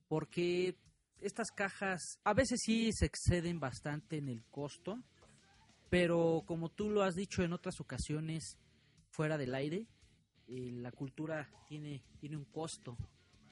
Porque 0.10 0.76
estas 1.22 1.52
cajas 1.52 2.20
a 2.26 2.34
veces 2.34 2.60
sí 2.62 2.91
se 2.91 3.06
exceden 3.06 3.62
bastante 3.62 4.18
en 4.18 4.28
el 4.28 4.43
costo. 4.52 5.02
Pero 5.89 6.43
como 6.45 6.70
tú 6.70 6.89
lo 6.89 7.02
has 7.02 7.16
dicho 7.16 7.43
en 7.43 7.54
otras 7.54 7.80
ocasiones 7.80 8.58
fuera 9.10 9.38
del 9.38 9.56
aire, 9.56 9.88
eh, 10.47 10.72
la 10.74 10.91
cultura 10.91 11.49
tiene, 11.68 12.04
tiene 12.20 12.36
un 12.36 12.45
costo. 12.45 12.97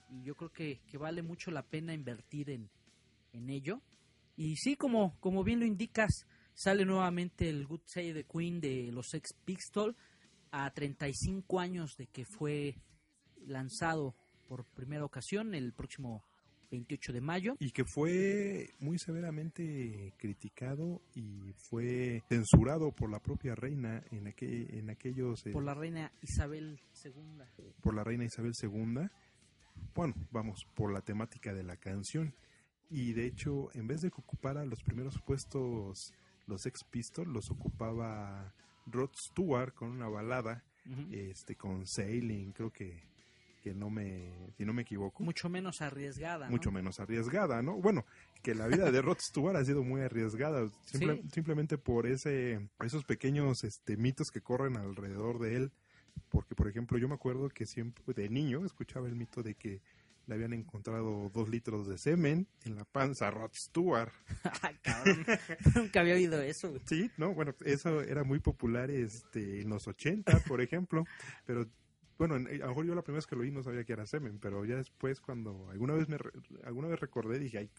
Y 0.10 0.24
yo 0.24 0.36
creo 0.36 0.52
que, 0.52 0.82
que 0.86 0.97
vale 0.97 1.22
mucho 1.22 1.50
la 1.50 1.64
pena 1.64 1.93
invertir 1.93 2.50
en, 2.50 2.70
en 3.32 3.50
ello. 3.50 3.82
Y 4.36 4.58
sí, 4.58 4.76
como, 4.76 5.18
como 5.20 5.43
bien 5.43 5.60
lo 5.60 5.66
indicas, 5.66 6.26
sale 6.54 6.86
nuevamente 6.86 7.50
el 7.50 7.66
Good 7.66 7.84
Say 7.86 8.14
the 8.14 8.26
Queen 8.26 8.60
de 8.60 8.91
los 8.91 9.08
Sex 9.10 9.34
Pistols 9.45 9.95
a 10.52 10.70
35 10.72 11.60
años 11.60 11.95
de 11.95 12.08
que 12.08 12.26
fue 12.26 12.76
lanzado 13.45 14.16
por 14.50 14.66
primera 14.66 15.06
ocasión 15.06 15.54
el 15.54 15.72
próximo 15.74 16.24
28 16.72 17.14
de 17.14 17.22
mayo. 17.22 17.56
Y 17.60 17.72
que 17.72 17.86
fue 17.86 18.74
muy 18.80 18.97
severamente 19.00 20.14
criticado 20.18 21.02
y 21.16 21.54
fue 21.70 22.24
censurado 22.30 22.91
por 22.91 23.10
la 23.12 23.20
propia 23.20 23.54
reina 23.56 24.04
en, 24.12 24.28
aquel, 24.28 24.68
en 24.74 24.89
aquellos... 24.89 25.45
eh, 25.45 25.52
Por 25.52 25.64
la 25.64 25.74
reina 25.76 26.12
Isabel 26.22 26.80
II. 27.06 27.72
por 27.82 27.93
la 27.93 28.04
reina 28.04 28.26
Isabel 28.26 28.54
II. 28.62 29.08
Bueno, 29.95 30.14
vamos, 30.32 30.66
por 30.76 30.91
la 30.91 31.02
temática 31.02 31.54
de 31.54 31.64
la 31.64 31.78
canción. 31.78 32.34
Y 32.89 33.14
de 33.14 33.28
hecho, 33.28 33.70
en 33.76 33.88
vez 33.88 34.02
de 34.02 34.10
que 34.10 34.20
ocupara 34.20 34.66
los 34.66 34.82
primeros 34.84 35.20
puestos 35.22 36.12
los 36.47 36.64
Sex 36.64 36.84
Pistols, 36.89 37.32
los 37.32 37.52
ocupaba 37.52 38.54
Rod 38.88 39.12
Stewart 39.16 39.74
con 39.76 39.89
una 39.91 40.08
balada, 40.10 40.64
este, 41.12 41.56
con 41.56 41.86
Sailing, 41.86 42.52
creo 42.54 42.72
que, 42.72 43.04
que 43.62 43.74
no 43.74 43.89
me, 43.89 44.32
si 44.57 44.66
no 44.66 44.74
me 44.74 44.82
equivoco. 44.84 45.24
Mucho 45.24 45.49
menos 45.49 45.82
arriesgada. 45.82 46.45
¿no? 46.45 46.51
mucho 46.51 46.72
menos 46.72 46.99
arriesgada, 46.99 47.62
¿no? 47.62 47.76
Bueno, 47.76 48.05
que 48.41 48.55
la 48.55 48.68
vida 48.68 48.91
de 48.91 49.01
Rod 49.01 49.18
Stewart 49.20 49.55
ha 49.57 49.66
sido 49.66 49.84
muy 49.84 50.01
arriesgada, 50.01 50.68
simple- 50.86 51.22
Sí. 51.24 51.30
simplemente 51.34 51.78
por 51.78 52.07
ese, 52.07 52.68
esos 52.84 53.03
pequeños 53.05 53.64
este, 53.64 53.97
mitos 53.97 54.32
que 54.32 54.41
corren 54.41 54.78
alrededor 54.78 55.39
de 55.39 55.55
él. 55.55 55.72
Porque, 56.30 56.53
por 56.55 56.68
ejemplo, 56.68 56.97
yo 56.97 57.07
me 57.07 57.16
acuerdo 57.16 57.49
que 57.49 57.66
siempre, 57.66 58.03
de 58.14 58.30
niño, 58.30 58.66
escuchaba 58.66 59.07
el 59.07 59.16
mito 59.16 59.41
de 59.43 59.55
que 59.55 59.82
le 60.28 60.36
habían 60.36 60.53
encontrado 60.53 61.30
dos 61.34 61.49
litros 61.49 61.88
de 61.88 61.97
semen 61.97 62.45
en 62.66 62.76
la 62.76 62.84
panza 62.86 63.30
a 63.30 63.32
Rod 63.32 63.51
Stewart. 63.53 64.12
Ay, 64.62 64.76
cabrón. 64.84 65.26
Nunca 65.76 66.01
había 66.01 66.14
oído 66.14 66.39
eso. 66.41 66.70
güey. 66.70 66.82
Sí, 66.86 67.10
no, 67.18 67.34
bueno, 67.34 67.55
eso 67.66 68.01
era 68.01 68.24
muy 68.24 68.39
popular 68.39 68.91
este, 68.91 69.62
en 69.62 69.70
los 69.70 69.88
80, 69.88 70.39
por 70.41 70.62
ejemplo, 70.62 71.03
pero 71.45 71.66
bueno, 72.20 72.36
en- 72.36 72.47
a 72.47 72.65
lo 72.65 72.67
mejor 72.67 72.86
yo 72.86 72.93
la 72.93 73.01
primera 73.01 73.17
vez 73.17 73.26
que 73.26 73.36
lo 73.36 73.41
oí 73.41 73.49
no 73.51 73.63
sabía 73.63 73.84
que 73.84 73.93
era 73.93 74.05
semen, 74.05 74.38
pero 74.39 74.63
ya 74.65 74.76
después 74.76 75.20
cuando 75.22 75.70
alguna 75.72 75.93
vez 75.95 76.07
me 76.07 76.17
alguna 76.65 76.88
vez 76.89 76.99
recordé 76.99 77.39
dije, 77.39 77.57
ay, 77.57 77.70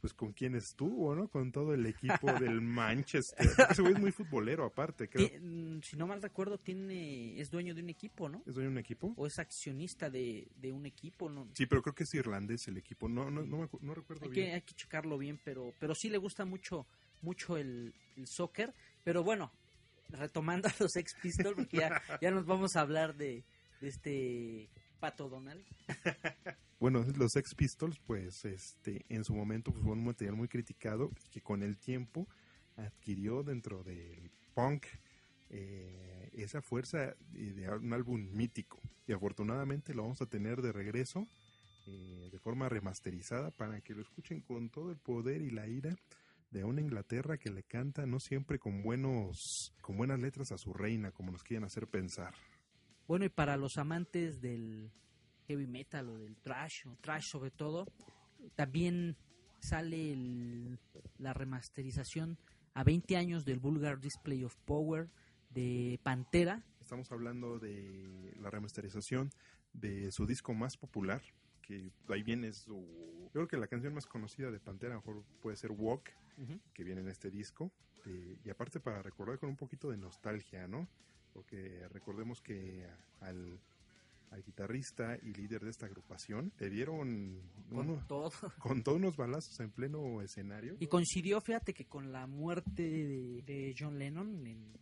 pues 0.00 0.14
con 0.14 0.32
quién 0.32 0.56
estuvo, 0.56 1.14
¿no? 1.14 1.28
Con 1.28 1.52
todo 1.52 1.74
el 1.74 1.86
equipo 1.86 2.26
del 2.40 2.60
Manchester. 2.60 3.46
Ese 3.70 3.82
güey 3.82 3.94
es 3.94 4.00
muy 4.00 4.10
futbolero 4.10 4.64
aparte, 4.64 5.08
creo. 5.08 5.28
Mm, 5.40 5.80
Si 5.82 5.96
no 5.96 6.06
mal 6.08 6.20
recuerdo, 6.20 6.58
tiene 6.58 7.38
es 7.40 7.50
dueño 7.50 7.72
de 7.74 7.82
un 7.82 7.90
equipo, 7.90 8.28
¿no? 8.28 8.42
¿Es 8.46 8.54
dueño 8.54 8.70
de 8.70 8.72
un 8.72 8.78
equipo? 8.78 9.12
O 9.16 9.26
es 9.26 9.38
accionista 9.38 10.10
de, 10.10 10.48
de 10.56 10.72
un 10.72 10.86
equipo, 10.86 11.28
¿no? 11.28 11.48
Sí, 11.54 11.66
pero 11.66 11.82
creo 11.82 11.94
que 11.94 12.02
es 12.02 12.14
irlandés 12.14 12.66
el 12.66 12.78
equipo. 12.78 13.08
No, 13.08 13.30
no, 13.30 13.44
no, 13.44 13.58
me 13.58 13.68
no 13.80 13.94
recuerdo 13.94 14.24
Hay 14.24 14.30
bien. 14.30 14.46
que, 14.48 14.54
hay 14.54 14.62
que 14.62 14.74
checarlo 14.74 15.18
bien, 15.18 15.38
pero, 15.44 15.72
pero 15.78 15.94
sí 15.94 16.08
le 16.08 16.18
gusta 16.18 16.44
mucho, 16.44 16.84
mucho 17.20 17.56
el, 17.56 17.94
el 18.16 18.26
soccer. 18.26 18.74
Pero 19.04 19.22
bueno, 19.22 19.52
retomando 20.08 20.66
a 20.68 20.74
los 20.80 20.96
Ex 20.96 21.14
Pistols, 21.22 21.54
porque 21.56 21.76
ya, 21.78 22.02
ya 22.20 22.30
nos 22.32 22.44
vamos 22.44 22.74
a 22.74 22.80
hablar 22.80 23.14
de, 23.16 23.44
este 23.88 24.70
Pato 25.00 25.28
Donald. 25.28 25.64
Bueno, 26.82 27.06
los 27.16 27.30
Sex 27.30 27.54
Pistols, 27.54 28.00
pues, 28.00 28.44
este, 28.44 29.04
en 29.08 29.22
su 29.22 29.36
momento 29.36 29.70
pues, 29.70 29.84
fue 29.84 29.92
un 29.92 30.04
material 30.04 30.34
muy 30.34 30.48
criticado 30.48 31.12
que 31.30 31.40
con 31.40 31.62
el 31.62 31.78
tiempo 31.78 32.26
adquirió 32.76 33.44
dentro 33.44 33.84
del 33.84 34.32
punk 34.52 34.86
eh, 35.48 36.28
esa 36.32 36.60
fuerza 36.60 37.14
de 37.30 37.70
un 37.70 37.92
álbum 37.92 38.28
mítico. 38.32 38.80
Y 39.06 39.12
afortunadamente 39.12 39.94
lo 39.94 40.02
vamos 40.02 40.22
a 40.22 40.26
tener 40.26 40.60
de 40.60 40.72
regreso 40.72 41.28
eh, 41.86 42.30
de 42.32 42.38
forma 42.40 42.68
remasterizada 42.68 43.52
para 43.52 43.80
que 43.80 43.94
lo 43.94 44.02
escuchen 44.02 44.40
con 44.40 44.68
todo 44.68 44.90
el 44.90 44.98
poder 44.98 45.42
y 45.42 45.50
la 45.50 45.68
ira 45.68 45.94
de 46.50 46.64
una 46.64 46.80
Inglaterra 46.80 47.38
que 47.38 47.50
le 47.50 47.62
canta 47.62 48.06
no 48.06 48.18
siempre 48.18 48.58
con 48.58 48.82
buenos 48.82 49.72
con 49.80 49.96
buenas 49.96 50.20
letras 50.20 50.52
a 50.52 50.58
su 50.58 50.72
reina 50.72 51.10
como 51.12 51.32
nos 51.32 51.42
quieren 51.42 51.64
hacer 51.64 51.86
pensar. 51.86 52.34
Bueno, 53.08 53.24
y 53.24 53.28
para 53.28 53.56
los 53.56 53.76
amantes 53.78 54.40
del 54.40 54.90
heavy 55.48 55.66
metal 55.66 56.08
o 56.08 56.18
del 56.18 56.36
trash, 56.36 56.86
o 56.86 56.96
trash 57.00 57.24
sobre 57.30 57.50
todo, 57.50 57.86
también 58.54 59.16
sale 59.60 60.12
el- 60.12 60.78
la 61.18 61.32
remasterización 61.32 62.38
a 62.74 62.84
20 62.84 63.16
años 63.16 63.44
del 63.44 63.58
Vulgar 63.60 64.00
Display 64.00 64.44
of 64.44 64.56
Power 64.64 65.08
de 65.50 66.00
Pantera. 66.02 66.64
Estamos 66.80 67.10
hablando 67.12 67.58
de 67.58 68.34
la 68.40 68.50
remasterización 68.50 69.30
de 69.72 70.10
su 70.10 70.26
disco 70.26 70.54
más 70.54 70.76
popular, 70.76 71.22
que 71.62 71.90
ahí 72.08 72.22
viene 72.22 72.52
su... 72.52 72.74
Yo 73.26 73.30
creo 73.32 73.48
que 73.48 73.56
la 73.56 73.66
canción 73.68 73.94
más 73.94 74.06
conocida 74.06 74.50
de 74.50 74.58
Pantera 74.60 74.94
a 74.94 74.96
lo 74.96 75.00
mejor 75.02 75.24
puede 75.40 75.56
ser 75.56 75.70
Walk, 75.72 76.10
que 76.74 76.82
viene 76.84 77.00
en 77.02 77.08
este 77.08 77.30
disco. 77.30 77.70
eh, 78.04 78.36
y 78.44 78.50
aparte 78.50 78.80
para 78.80 79.00
recordar 79.00 79.38
con 79.38 79.48
un 79.48 79.56
poquito 79.56 79.88
de 79.88 79.96
nostalgia, 79.96 80.66
¿no? 80.66 80.88
Porque 81.32 81.86
recordemos 81.90 82.40
que 82.42 82.86
al, 83.20 83.58
al 84.30 84.42
guitarrista 84.42 85.16
y 85.22 85.32
líder 85.32 85.62
de 85.64 85.70
esta 85.70 85.86
agrupación 85.86 86.52
le 86.58 86.68
dieron 86.70 87.40
Con 87.70 87.90
uno- 87.90 88.04
todo. 88.06 88.30
con 88.58 88.82
todos 88.82 88.98
unos 88.98 89.16
balazos 89.16 89.58
en 89.60 89.70
pleno 89.70 90.20
escenario. 90.22 90.76
Y 90.80 90.86
coincidió, 90.88 91.40
fíjate, 91.40 91.72
que 91.74 91.86
con 91.86 92.12
la 92.12 92.26
muerte 92.26 92.82
de, 92.82 93.42
de 93.46 93.74
John 93.78 93.98
Lennon, 93.98 94.46
en- 94.46 94.72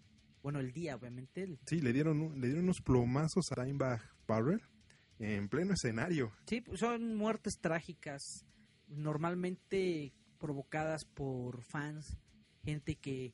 bueno, 0.43 0.59
el 0.59 0.73
día, 0.73 0.97
obviamente, 0.97 1.43
el- 1.43 1.59
Sí, 1.67 1.81
le 1.81 1.93
dieron, 1.93 2.21
un- 2.21 2.41
le 2.41 2.47
dieron 2.49 2.65
unos 2.65 2.81
plomazos 2.81 3.45
a 3.57 3.63
Dimebag 3.65 4.01
Barrel 4.27 4.61
en 5.19 5.49
pleno 5.49 5.75
escenario. 5.75 6.33
Sí, 6.47 6.63
pues 6.63 6.81
son 6.81 7.15
muertes 7.15 7.59
trágicas, 7.61 8.47
normalmente 8.89 10.13
provocadas 10.39 11.05
por 11.05 11.63
fans, 11.63 12.17
gente 12.65 12.97
que, 12.97 13.33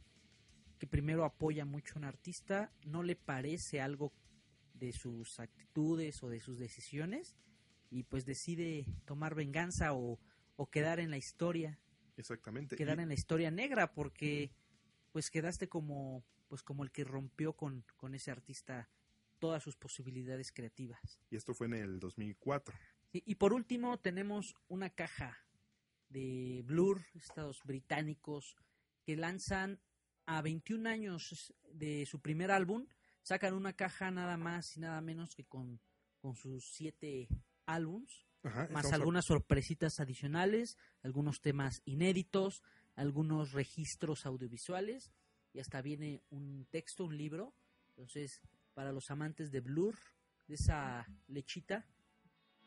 que 0.79 0.87
primero 0.87 1.25
apoya 1.25 1.65
mucho 1.65 1.95
a 1.95 1.99
un 1.99 2.05
artista, 2.05 2.73
no 2.85 3.03
le 3.03 3.17
parece 3.17 3.81
algo 3.81 4.13
de 4.75 4.93
sus 4.93 5.41
actitudes 5.41 6.23
o 6.23 6.29
de 6.29 6.41
sus 6.41 6.59
decisiones 6.59 7.35
y 7.91 8.03
pues 8.03 8.27
decide 8.27 8.85
tomar 9.07 9.35
venganza 9.35 9.95
o, 9.95 10.19
o 10.57 10.71
quedar 10.71 11.01
en 11.01 11.11
la 11.11 11.17
historia, 11.17 11.79
Exactamente. 12.17 12.77
quedar 12.77 12.99
Y- 12.99 13.03
en 13.03 13.09
la 13.09 13.15
historia 13.15 13.51
negra 13.51 13.93
porque 13.93 14.51
pues 15.13 15.31
quedaste 15.31 15.69
como 15.69 16.25
pues 16.49 16.63
como 16.63 16.85
el 16.85 16.93
que 16.93 17.03
rompió 17.05 17.55
con, 17.55 17.85
con 17.97 18.15
ese 18.15 18.31
artista 18.31 18.89
todas 19.41 19.63
sus 19.63 19.77
posibilidades 19.77 20.53
creativas. 20.53 21.21
Y 21.29 21.37
esto 21.37 21.55
fue 21.55 21.67
en 21.67 21.75
el 21.75 21.99
2004. 21.99 22.75
Sí, 23.11 23.23
y 23.27 23.35
por 23.35 23.53
último 23.53 23.99
tenemos 23.99 24.55
una 24.69 24.91
caja 24.91 25.37
de 26.09 26.63
Blur, 26.65 27.03
estados 27.15 27.63
británicos, 27.65 28.57
que 29.05 29.17
lanzan 29.17 29.81
a 30.27 30.43
21 30.43 30.89
años 30.89 31.55
de 31.73 32.05
su 32.07 32.21
primer 32.21 32.51
álbum, 32.51 32.87
sacan 33.23 33.55
una 33.55 33.73
caja 33.73 34.11
nada 34.11 34.37
más 34.37 34.77
y 34.77 34.81
nada 34.81 35.01
menos 35.01 35.35
que 35.35 35.45
con, 35.45 35.81
con 36.21 36.37
sus 36.37 36.73
siete 36.73 37.29
álbums. 37.65 38.27
Ajá, 38.43 38.69
más 38.71 38.93
algunas 38.93 39.25
sorpresitas 39.25 39.99
adicionales, 39.99 40.77
algunos 41.03 41.41
temas 41.41 41.83
inéditos, 41.85 42.63
algunos 42.95 43.53
registros 43.53 44.25
audiovisuales 44.25 45.13
y 45.53 45.59
hasta 45.59 45.83
viene 45.83 46.23
un 46.31 46.67
texto, 46.71 47.05
un 47.05 47.17
libro. 47.17 47.55
Entonces, 47.89 48.43
para 48.75 48.93
los 48.93 49.11
amantes 49.11 49.51
de 49.51 49.61
Blur, 49.61 49.97
de 50.47 50.55
esa 50.55 51.07
lechita 51.29 51.87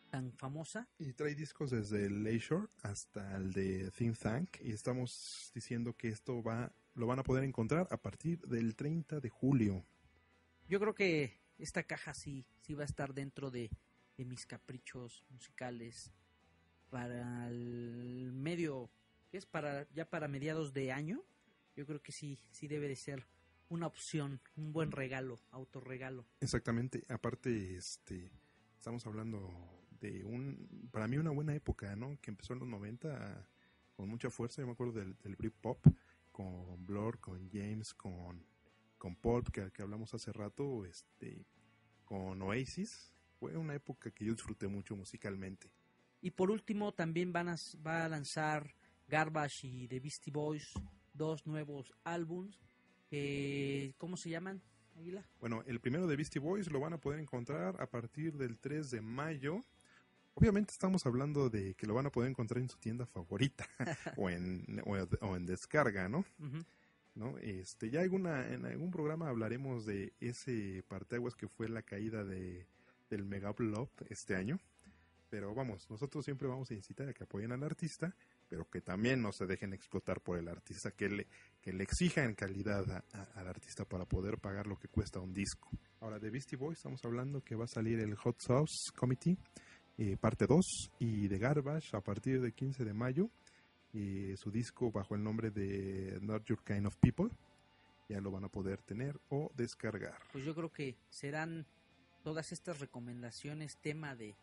tan 0.10 0.34
famosa, 0.34 0.88
Y 0.98 1.14
trae 1.14 1.36
discos 1.36 1.70
desde 1.70 2.08
el 2.08 2.24
Leisure 2.24 2.68
hasta 2.82 3.38
el 3.38 3.54
de 3.54 3.92
Think 3.92 4.18
Tank. 4.18 4.58
Y 4.62 4.72
estamos 4.72 5.52
diciendo 5.54 5.96
que 5.96 6.10
esto 6.10 6.42
va, 6.42 6.74
lo 7.00 7.08
van 7.08 7.20
a 7.20 7.24
poder 7.24 7.46
encontrar 7.46 7.88
a 7.92 7.98
partir 7.98 8.42
del 8.42 8.76
30 8.76 9.22
de 9.22 9.30
julio. 9.30 9.86
yo 10.68 10.80
creo 10.82 10.94
que 10.94 11.40
esta 11.58 11.84
caja 11.84 12.14
sí, 12.14 12.46
sí 12.62 12.74
va 12.74 12.84
a 12.84 12.86
estar 12.86 13.14
dentro 13.14 13.50
de, 13.52 13.72
de 14.18 14.26
mis 14.26 14.46
caprichos 14.46 15.24
musicales 15.30 16.12
para 16.90 17.48
el 17.48 18.32
medio, 18.34 18.90
que 19.32 19.38
es 19.38 19.46
para 19.46 19.88
ya 19.94 20.10
para 20.10 20.28
mediados 20.28 20.74
de 20.74 20.92
año. 20.92 21.24
Yo 21.76 21.86
creo 21.86 22.02
que 22.02 22.12
sí, 22.12 22.38
sí 22.52 22.68
debe 22.68 22.90
de 22.90 22.98
ser 22.98 23.26
una 23.70 23.88
opción, 23.88 24.42
un 24.58 24.74
buen 24.74 24.92
regalo, 24.92 25.40
autorregalo. 25.52 26.26
Exactamente. 26.42 27.06
Aparte, 27.08 27.78
este, 27.78 28.30
estamos 28.78 29.06
hablando 29.06 29.50
de 30.02 30.26
un, 30.26 30.90
para 30.92 31.08
mí 31.08 31.18
una 31.18 31.32
buena 31.32 31.56
época, 31.56 31.96
¿no? 31.96 32.18
Que 32.22 32.32
empezó 32.32 32.54
en 32.54 32.60
los 32.60 32.68
90 32.68 33.48
con 33.96 34.10
mucha 34.10 34.30
fuerza. 34.30 34.62
Yo 34.62 34.68
me 34.68 34.74
acuerdo 34.74 34.94
del, 34.94 35.16
del 35.20 35.36
Britpop 35.38 35.86
con 36.40 36.86
Blur, 36.86 37.20
con 37.20 37.50
James, 37.52 37.94
con, 37.94 38.42
con 38.98 39.14
Pulp, 39.18 39.50
que, 39.50 39.70
que 39.72 39.82
hablamos 39.82 40.14
hace 40.14 40.32
rato, 40.32 40.86
este, 40.86 41.46
con 42.06 42.42
Oasis. 42.42 43.12
Fue 43.38 43.58
una 43.58 43.76
época 43.76 44.10
que 44.12 44.24
yo 44.24 44.32
disfruté 44.32 44.70
mucho 44.70 44.96
musicalmente. 44.96 45.70
Y 46.22 46.32
por 46.32 46.50
último, 46.50 46.94
también 46.94 47.34
van 47.34 47.50
a, 47.50 47.58
va 47.86 48.06
a 48.06 48.10
lanzar 48.10 48.74
Garbage 49.10 49.68
y 49.68 49.88
The 49.90 50.00
Beastie 50.00 50.32
Boys 50.32 50.74
dos 51.14 51.46
nuevos 51.46 51.94
álbums. 52.06 52.58
que, 53.10 53.94
¿Cómo 53.98 54.16
se 54.16 54.30
llaman, 54.30 54.62
Águila? 54.96 55.26
Bueno, 55.42 55.62
el 55.68 55.82
primero 55.82 56.08
de 56.08 56.16
Beastie 56.16 56.40
Boys 56.40 56.72
lo 56.72 56.80
van 56.80 56.94
a 56.94 57.02
poder 57.02 57.20
encontrar 57.20 57.82
a 57.82 57.90
partir 57.90 58.38
del 58.38 58.58
3 58.58 58.92
de 58.92 59.02
mayo. 59.02 59.66
Obviamente 60.36 60.72
estamos 60.72 61.06
hablando 61.06 61.50
de 61.50 61.74
que 61.76 61.86
lo 61.86 61.94
van 61.94 62.06
a 62.06 62.12
poder 62.12 62.30
encontrar 62.30 62.62
en 62.62 62.70
su 62.70 62.78
tienda 62.78 63.06
favorita 63.06 63.68
o, 64.18 64.30
en, 64.30 64.82
o, 64.86 64.96
o 65.26 65.36
en 65.36 65.46
descarga, 65.46 66.08
¿no? 66.08 66.24
¿no? 67.16 67.38
Este, 67.40 67.90
ya 67.90 68.00
alguna, 68.02 68.48
en 68.48 68.66
algún 68.66 68.92
programa 68.92 69.28
hablaremos 69.28 69.86
de 69.86 70.14
ese 70.22 70.84
parteaguas 70.88 71.36
que 71.36 71.50
fue 71.50 71.68
la 71.68 71.82
caída 71.82 72.24
de, 72.24 72.66
del 73.10 73.26
Mega 73.26 73.52
Blob 73.52 73.90
este 74.10 74.36
año. 74.36 74.60
Pero 75.30 75.54
vamos, 75.54 75.88
nosotros 75.92 76.26
siempre 76.26 76.48
vamos 76.48 76.72
a 76.72 76.74
incitar 76.74 77.08
a 77.10 77.14
que 77.14 77.24
apoyen 77.24 77.52
al 77.52 77.62
artista, 77.64 78.16
pero 78.48 78.68
que 78.68 78.82
también 78.82 79.22
no 79.22 79.32
se 79.32 79.46
dejen 79.46 79.74
explotar 79.74 80.22
por 80.22 80.40
el 80.40 80.48
artista, 80.48 80.90
que 80.90 81.08
le, 81.08 81.28
que 81.62 81.72
le 81.72 81.84
exijan 81.84 82.34
calidad 82.34 82.90
a- 82.90 83.04
a- 83.14 83.40
al 83.40 83.48
artista 83.48 83.86
para 83.86 84.06
poder 84.06 84.40
pagar 84.40 84.66
lo 84.66 84.80
que 84.80 84.88
cuesta 84.88 85.20
un 85.20 85.32
disco. 85.34 85.70
Ahora, 86.00 86.18
de 86.18 86.32
Beastie 86.32 86.58
Boys 86.58 86.80
estamos 86.80 87.04
hablando 87.06 87.44
que 87.44 87.54
va 87.56 87.66
a 87.66 87.68
salir 87.68 88.00
el 88.00 88.16
Hot 88.16 88.40
Sauce 88.42 88.92
Committee, 88.96 89.38
eh, 90.02 90.16
parte 90.18 90.48
2, 90.48 90.92
y 91.00 91.28
de 91.28 91.38
Garbage 91.38 91.96
a 91.96 92.02
partir 92.02 92.40
del 92.42 92.54
15 92.54 92.86
de 92.86 92.94
mayo, 92.94 93.30
eh, 93.94 94.36
su 94.38 94.50
disco 94.50 94.92
bajo 94.92 95.14
el 95.16 95.24
nombre 95.24 95.52
de 95.52 96.20
Not 96.22 96.46
Your 96.46 96.64
Kind 96.64 96.86
of 96.88 96.96
People. 96.98 97.30
Ya 98.08 98.22
lo 98.22 98.32
van 98.32 98.46
a 98.46 98.50
poder 98.50 98.82
tener 98.82 99.20
o 99.30 99.52
descargar. 99.56 100.18
Pues 100.32 100.44
yo 100.46 100.56
creo 100.56 100.72
que 100.72 100.96
serán 101.10 101.66
todas 102.24 102.52
estas 102.52 102.80
recomendaciones 102.80 103.78
tema 103.82 104.16
de, 104.16 104.36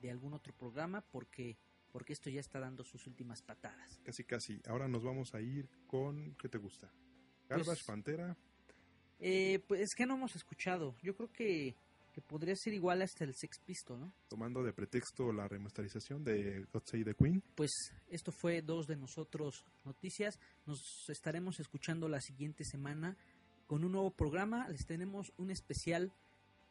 de 0.00 0.10
algún 0.10 0.32
otro 0.32 0.54
programa 0.54 1.00
porque, 1.02 1.56
porque 1.92 2.12
esto 2.14 2.30
ya 2.30 2.40
está 2.40 2.60
dando 2.60 2.84
sus 2.84 3.06
últimas 3.06 3.42
patadas. 3.42 4.00
Casi, 4.04 4.24
casi. 4.24 4.60
Ahora 4.66 4.88
nos 4.88 5.02
vamos 5.02 5.34
a 5.34 5.40
ir 5.40 5.68
con. 5.86 6.34
¿Qué 6.36 6.48
te 6.48 6.58
gusta? 6.58 6.90
Garbage, 7.48 7.66
Pues- 7.66 7.82
Pantera. 7.84 8.36
Eh, 9.18 9.58
pues 9.68 9.80
es 9.82 9.94
que 9.94 10.06
no 10.06 10.14
hemos 10.14 10.34
escuchado. 10.34 10.94
Yo 11.02 11.14
creo 11.14 11.30
que, 11.30 11.74
que 12.12 12.20
podría 12.20 12.56
ser 12.56 12.72
igual 12.72 13.02
hasta 13.02 13.24
el 13.24 13.34
Sex 13.34 13.58
Pistol, 13.60 14.00
¿no? 14.00 14.14
Tomando 14.28 14.62
de 14.62 14.72
pretexto 14.72 15.32
la 15.32 15.48
remasterización 15.48 16.24
de 16.24 16.66
God 16.72 16.82
Save 16.84 17.04
the 17.04 17.14
Queen. 17.14 17.42
Pues 17.54 17.70
esto 18.08 18.32
fue 18.32 18.62
dos 18.62 18.86
de 18.86 18.96
nosotros 18.96 19.64
noticias. 19.84 20.38
Nos 20.66 21.08
estaremos 21.08 21.60
escuchando 21.60 22.08
la 22.08 22.20
siguiente 22.20 22.64
semana 22.64 23.16
con 23.66 23.84
un 23.84 23.92
nuevo 23.92 24.10
programa. 24.10 24.68
Les 24.68 24.86
tenemos 24.86 25.32
un 25.36 25.50
especial 25.50 26.12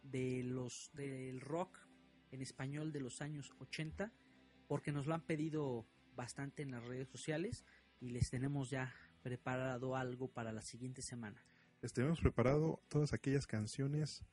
de 0.01 0.43
los 0.43 0.91
del 0.93 1.41
rock 1.41 1.77
en 2.31 2.41
español 2.41 2.91
de 2.91 3.01
los 3.01 3.21
años 3.21 3.53
80 3.59 4.11
porque 4.67 4.91
nos 4.91 5.07
lo 5.07 5.15
han 5.15 5.21
pedido 5.21 5.87
bastante 6.15 6.61
en 6.61 6.71
las 6.71 6.83
redes 6.83 7.07
sociales 7.09 7.65
y 7.99 8.09
les 8.09 8.29
tenemos 8.29 8.69
ya 8.69 8.93
preparado 9.21 9.95
algo 9.95 10.27
para 10.27 10.51
la 10.51 10.61
siguiente 10.61 11.01
semana. 11.01 11.43
Les 11.81 11.93
tenemos 11.93 12.19
preparado 12.19 12.81
todas 12.89 13.13
aquellas 13.13 13.47
canciones 13.47 14.23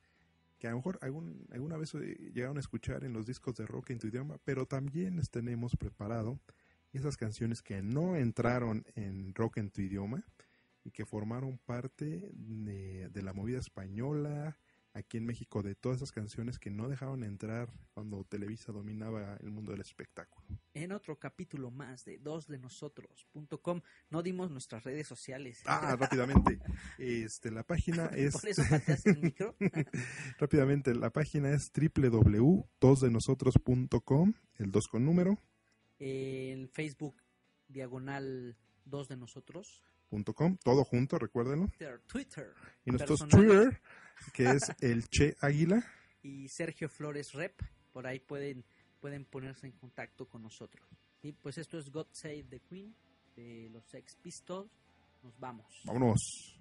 que 0.57 0.67
a 0.67 0.71
lo 0.71 0.77
mejor 0.77 0.99
algún, 1.01 1.47
alguna 1.51 1.77
vez 1.77 1.93
eh, 1.95 2.31
llegaron 2.33 2.57
a 2.57 2.59
escuchar 2.59 3.03
en 3.03 3.13
los 3.13 3.25
discos 3.25 3.55
de 3.55 3.65
rock 3.65 3.91
en 3.91 3.99
tu 3.99 4.07
idioma, 4.07 4.37
pero 4.43 4.65
también 4.65 5.17
les 5.17 5.29
tenemos 5.29 5.75
preparado 5.75 6.39
esas 6.93 7.17
canciones 7.17 7.61
que 7.61 7.81
no 7.81 8.15
entraron 8.15 8.85
en 8.95 9.35
rock 9.35 9.57
en 9.57 9.69
tu 9.69 9.81
idioma 9.81 10.23
y 10.83 10.91
que 10.91 11.05
formaron 11.05 11.57
parte 11.57 12.29
de, 12.33 13.09
de 13.09 13.21
la 13.21 13.33
movida 13.33 13.59
española 13.59 14.57
aquí 14.93 15.17
en 15.17 15.25
México, 15.25 15.61
de 15.61 15.75
todas 15.75 15.97
esas 15.97 16.11
canciones 16.11 16.59
que 16.59 16.71
no 16.71 16.89
dejaron 16.89 17.23
entrar 17.23 17.69
cuando 17.93 18.23
Televisa 18.23 18.71
dominaba 18.71 19.37
el 19.41 19.51
mundo 19.51 19.71
del 19.71 19.81
espectáculo. 19.81 20.56
En 20.77 20.91
otro 20.91 21.17
capítulo 21.17 21.71
más 21.71 22.05
de 22.05 22.19
dos 22.19 22.45
de 22.45 22.59
nosotros.com 22.59 23.81
no 24.11 24.21
dimos 24.21 24.51
nuestras 24.51 24.83
redes 24.83 25.07
sociales. 25.07 25.63
Ah, 25.65 25.95
rápidamente. 25.99 26.59
Este, 26.99 27.49
la 27.49 27.63
página 27.63 28.11
es 28.13 28.33
Por 28.33 28.47
eso 28.47 28.61
el 29.05 29.17
micro. 29.17 29.55
rápidamente, 30.37 30.93
la 30.93 31.09
página 31.09 31.49
es 31.49 31.71
www.dosdenosotros.com, 31.73 34.33
el 34.59 34.71
2 34.71 34.87
con 34.87 35.03
número, 35.03 35.41
en 35.97 36.69
Facebook 36.69 37.23
diagonal 37.67 38.55
2 38.85 39.07
de 39.07 39.17
nosotros, 39.17 39.81
punto 40.09 40.35
.com, 40.35 40.57
todo 40.57 40.83
junto, 40.83 41.17
recuérdenlo. 41.17 41.69
Twitter, 41.69 42.01
Twitter 42.05 42.53
Y 42.85 42.91
nuestros 42.91 43.27
Twitter, 43.27 43.81
que 44.31 44.51
es 44.51 44.71
el 44.81 45.09
Che 45.09 45.35
Águila, 45.41 45.83
y 46.21 46.49
Sergio 46.49 46.87
Flores 46.87 47.33
Rep, 47.33 47.59
por 47.91 48.05
ahí 48.05 48.19
pueden 48.19 48.63
pueden 48.99 49.25
ponerse 49.25 49.67
en 49.67 49.73
contacto 49.73 50.27
con 50.27 50.43
nosotros. 50.43 50.87
Y 51.21 51.31
pues 51.31 51.57
esto 51.57 51.77
es 51.77 51.91
God 51.91 52.07
Save 52.11 52.43
the 52.49 52.59
Queen 52.59 52.95
de 53.35 53.69
los 53.71 53.85
Sex 53.85 54.15
Pistols. 54.15 54.69
Nos 55.23 55.37
vamos. 55.39 55.81
vámonos. 55.85 56.57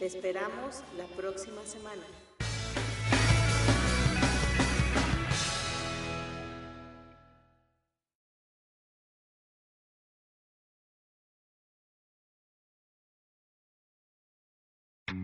Te 0.00 0.06
esperamos 0.06 0.82
la 0.96 1.04
próxima 1.14 1.62
semana. 1.66 2.19